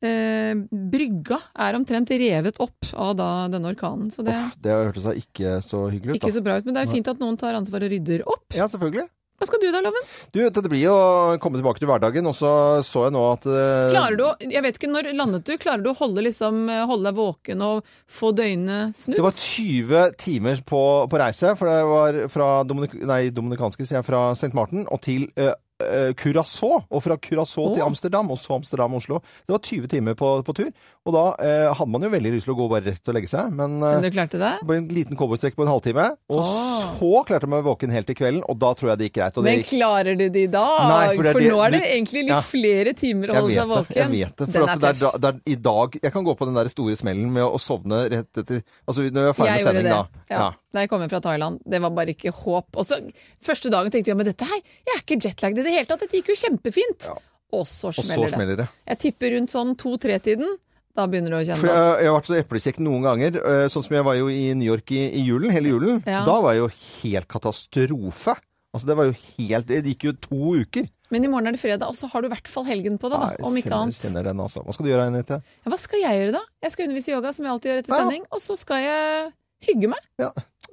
eh, 0.06 0.54
brygga 0.68 1.40
er 1.66 1.78
omtrent 1.78 2.10
revet 2.10 2.58
opp 2.62 2.90
av 2.94 3.14
da, 3.18 3.28
denne 3.52 3.72
orkanen. 3.72 4.12
Så 4.14 4.24
det 4.26 4.36
Uff, 4.36 4.56
det 4.62 4.74
hørtes 4.74 5.06
da 5.08 5.14
ikke 5.18 5.58
så 5.64 5.86
hyggelig 5.92 6.16
ut, 6.16 6.20
ikke 6.20 6.32
da. 6.32 6.38
så 6.38 6.44
bra 6.46 6.58
ut. 6.58 6.66
Men 6.68 6.78
det 6.78 6.84
er 6.84 6.96
fint 6.98 7.14
at 7.14 7.22
noen 7.22 7.38
tar 7.40 7.58
ansvar 7.58 7.86
og 7.86 7.94
rydder 7.94 8.26
opp. 8.28 8.46
Ja, 8.56 8.68
selvfølgelig. 8.70 9.08
Hva 9.38 9.46
skal 9.46 9.60
du 9.62 9.68
da, 9.70 9.78
Loven? 9.84 10.06
Du, 10.34 10.40
det 10.42 10.66
blir 10.66 10.80
jo 10.82 10.94
å 10.98 11.34
komme 11.38 11.60
tilbake 11.60 11.78
til 11.78 11.86
hverdagen, 11.86 12.26
og 12.26 12.34
så 12.34 12.50
så 12.82 13.04
jeg 13.06 13.14
nå 13.14 13.20
at 13.28 13.44
eh, 13.46 13.92
Klarer 13.92 14.16
du 14.18 14.24
å, 14.26 14.32
jeg 14.42 14.62
vet 14.64 14.80
ikke, 14.80 14.90
når 14.90 15.12
landet 15.14 15.44
du? 15.46 15.52
Klarer 15.62 15.84
du 15.84 15.92
å 15.92 15.98
holde, 16.00 16.24
liksom, 16.26 16.64
holde 16.90 17.06
deg 17.06 17.20
våken 17.20 17.62
og 17.62 17.92
få 18.10 18.32
døgnet 18.34 18.98
snudd? 18.98 19.20
Det 19.20 19.26
var 19.28 19.38
20 19.38 20.18
timer 20.18 20.64
på, 20.66 20.82
på 21.06 21.22
reise, 21.22 21.54
for 21.60 21.70
det 21.70 21.78
var 21.86 22.18
fra 22.34 22.48
Dominik 22.66 22.98
nei, 23.06 23.20
dominikanske, 23.30 23.86
sier 23.86 24.00
jeg, 24.00 24.08
fra 24.10 24.24
St. 24.34 24.50
Martin 24.58 24.88
og 24.90 25.04
til 25.06 25.28
eh, 25.38 25.54
eh, 25.84 26.12
Curaçao. 26.18 26.82
Og 26.90 27.02
fra 27.04 27.16
Curaçao 27.16 27.72
til 27.74 27.82
Amsterdam, 27.84 28.30
og 28.30 28.38
så 28.40 28.56
Amsterdam-Oslo. 28.58 29.20
Det 29.46 29.54
var 29.54 29.62
20 29.64 29.88
timer 29.88 30.14
på, 30.18 30.30
på 30.46 30.54
tur. 30.56 30.70
Og 31.08 31.14
da 31.14 31.24
eh, 31.44 31.68
hadde 31.72 31.90
man 31.90 32.04
jo 32.04 32.10
veldig 32.12 32.32
lyst 32.34 32.48
til 32.48 32.54
å 32.54 32.58
gå 32.58 32.68
bare 32.72 32.92
rett 32.92 33.10
og 33.10 33.16
legge 33.16 33.30
seg, 33.30 33.52
men 33.54 33.78
eh, 33.80 33.96
Men 33.98 34.06
du 34.06 34.10
klarte 34.14 34.40
det? 34.40 34.52
På 34.68 34.76
en 34.76 34.88
liten 34.92 35.18
cowboystrekk 35.18 35.56
på 35.58 35.64
en 35.66 35.72
halvtime. 35.72 36.08
Og 36.32 36.42
oh. 36.42 36.82
så 36.98 37.22
klarte 37.28 37.48
jeg 37.48 37.54
meg 37.54 37.64
våken 37.66 37.94
helt 37.94 38.08
til 38.10 38.18
kvelden, 38.18 38.42
og 38.48 38.58
da 38.60 38.72
tror 38.78 38.92
jeg 38.92 39.00
det 39.00 39.08
gikk 39.10 39.18
greit. 39.20 39.38
Og 39.38 39.46
det 39.46 39.50
Men 39.50 39.62
gikk 39.62 39.72
klarer 39.72 40.18
du 40.18 40.26
det 40.28 40.44
i 40.44 40.52
dag? 40.52 40.78
Nei, 40.88 41.02
for 41.14 41.30
er 41.30 41.40
det- 41.40 41.52
nå 41.52 41.62
er 41.64 41.76
det 41.76 41.82
egentlig 41.86 42.24
litt 42.26 42.34
Ja. 42.34 42.42
flere 42.42 42.94
timer 42.98 43.32
å 43.32 43.38
holde 43.40 43.54
seg 43.54 43.62
det. 43.62 43.76
våken. 43.76 43.96
Jeg 44.02 44.10
vet 44.14 44.36
det. 44.36 44.50
For 44.52 44.66
det 44.66 44.90
er, 44.92 45.00
da- 45.02 45.16
det 45.18 45.28
er 45.34 45.40
i 45.46 45.58
dag 45.68 45.98
Jeg 46.02 46.12
kan 46.12 46.24
gå 46.24 46.36
på 46.36 46.46
den 46.46 46.54
der 46.54 46.68
store 46.68 46.96
smellen 46.96 47.32
med 47.32 47.42
å, 47.44 47.58
sovne 47.58 48.04
rett 48.08 48.38
etter 48.38 48.62
Altså 48.86 49.02
når 49.10 49.24
vi 49.24 49.28
er 49.28 49.36
ferdig 49.36 49.52
med 49.52 49.66
sending, 49.66 49.84
det. 49.84 49.90
Ja. 50.30 50.38
Ja. 50.38 50.52
Da 50.74 50.80
jeg 50.84 50.90
kom 50.90 51.00
hjem 51.00 51.08
fra 51.10 51.20
Thailand. 51.24 51.60
Det 51.64 51.80
var 51.80 51.90
bare 51.96 52.12
ikke 52.12 52.32
håp. 52.44 52.76
Og 52.76 52.84
så 52.84 52.98
Første 53.44 53.70
dagen 53.72 53.90
tenkte 53.90 54.10
jeg 54.12 54.16
men 54.20 54.26
dette 54.28 54.44
her, 54.44 54.60
jeg 54.84 54.94
er 54.96 55.00
ikke 55.04 55.20
jetlagd 55.24 55.58
i 55.58 55.62
det 55.64 55.72
hele 55.72 55.86
tatt. 55.88 56.00
Dette 56.04 56.18
gikk 56.20 56.28
jo 56.34 56.36
kjempefint. 56.42 57.08
Og 57.56 57.64
så 57.66 57.88
Og 57.88 57.94
så 57.96 58.04
smeller 58.04 58.56
det. 58.56 58.56
det. 58.58 58.68
Jeg 58.92 58.98
tipper 59.06 59.32
rundt 59.38 59.50
sånn 59.54 59.76
to-tre-tiden. 59.80 60.58
Da 60.98 61.06
begynner 61.06 61.30
du 61.30 61.36
å 61.38 61.44
kjenne 61.46 61.60
For 61.62 61.70
jeg, 61.70 62.02
jeg 62.02 62.10
har 62.10 62.16
vært 62.18 62.28
så 62.28 62.36
eplekjekk 62.42 62.78
noen 62.82 63.02
ganger. 63.06 63.36
eh, 63.38 63.68
Sånn 63.72 63.84
som 63.86 63.94
jeg 63.96 64.04
var 64.04 64.14
jo 64.18 64.26
i 64.28 64.52
New 64.58 64.66
York 64.66 64.90
i, 64.92 65.00
i 65.14 65.22
julen, 65.24 65.50
hele 65.54 65.68
julen. 65.72 66.02
Ja. 66.04 66.24
Da 66.26 66.40
var 66.42 66.52
jeg 66.52 66.64
jo 66.66 66.68
helt 67.04 67.28
katastrofe. 67.28 68.34
Altså 68.74 68.86
det 68.90 68.96
var 68.98 69.08
jo 69.08 69.14
helt 69.38 69.66
Det 69.70 69.84
gikk 69.86 70.04
jo 70.10 70.12
to 70.20 70.40
uker. 70.60 70.88
Men 71.10 71.24
i 71.24 71.28
morgen 71.32 71.46
er 71.48 71.52
det 71.56 71.60
fredag, 71.62 71.88
og 71.88 71.96
så 71.96 72.04
har 72.12 72.20
du 72.20 72.26
i 72.28 72.32
hvert 72.34 72.48
fall 72.52 72.66
helgen 72.68 72.98
på 73.00 73.08
deg, 73.08 73.38
da. 73.38 73.46
Om 73.48 73.54
ikke 73.56 73.72
annet. 73.72 73.96
kjenner 73.96 74.26
den, 74.28 74.36
altså. 74.44 74.60
Hva 74.60 74.74
skal 74.76 74.84
du 74.84 74.90
gjøre, 74.92 75.06
Anette? 75.08 75.38
Ja, 75.64 75.70
hva 75.72 75.78
skal 75.80 76.02
jeg 76.02 76.18
gjøre 76.20 76.32
da? 76.36 76.42
Jeg 76.66 76.72
skal 76.74 76.84
undervise 76.84 77.08
i 77.08 77.14
yoga, 77.14 77.32
som 77.32 77.46
jeg 77.46 77.52
alltid 77.54 77.70
gjør 77.70 77.78
etter 77.80 77.94
Ja. 77.94 78.00
sending. 78.02 78.26
Og 78.30 78.40
så 78.44 78.58
skal 78.60 78.76
jeg 78.84 79.32
hygge 79.70 79.88
meg. 79.88 80.02
Ja, 80.20 80.28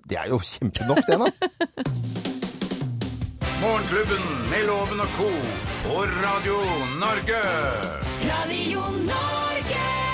det 0.10 0.18
er 0.18 0.28
jo 0.30 0.38
kjempenok, 0.38 0.98
det, 1.08 1.20
da. 1.20 1.32
Morgenklubben 3.62 4.24
med 4.52 4.66
Loven 4.68 5.00
og 5.00 5.08
co. 5.18 5.30
på 5.86 5.96
Radio 6.26 6.58
Norge. 7.02 7.42
Radio 8.32 8.82
Norge. 9.12 10.05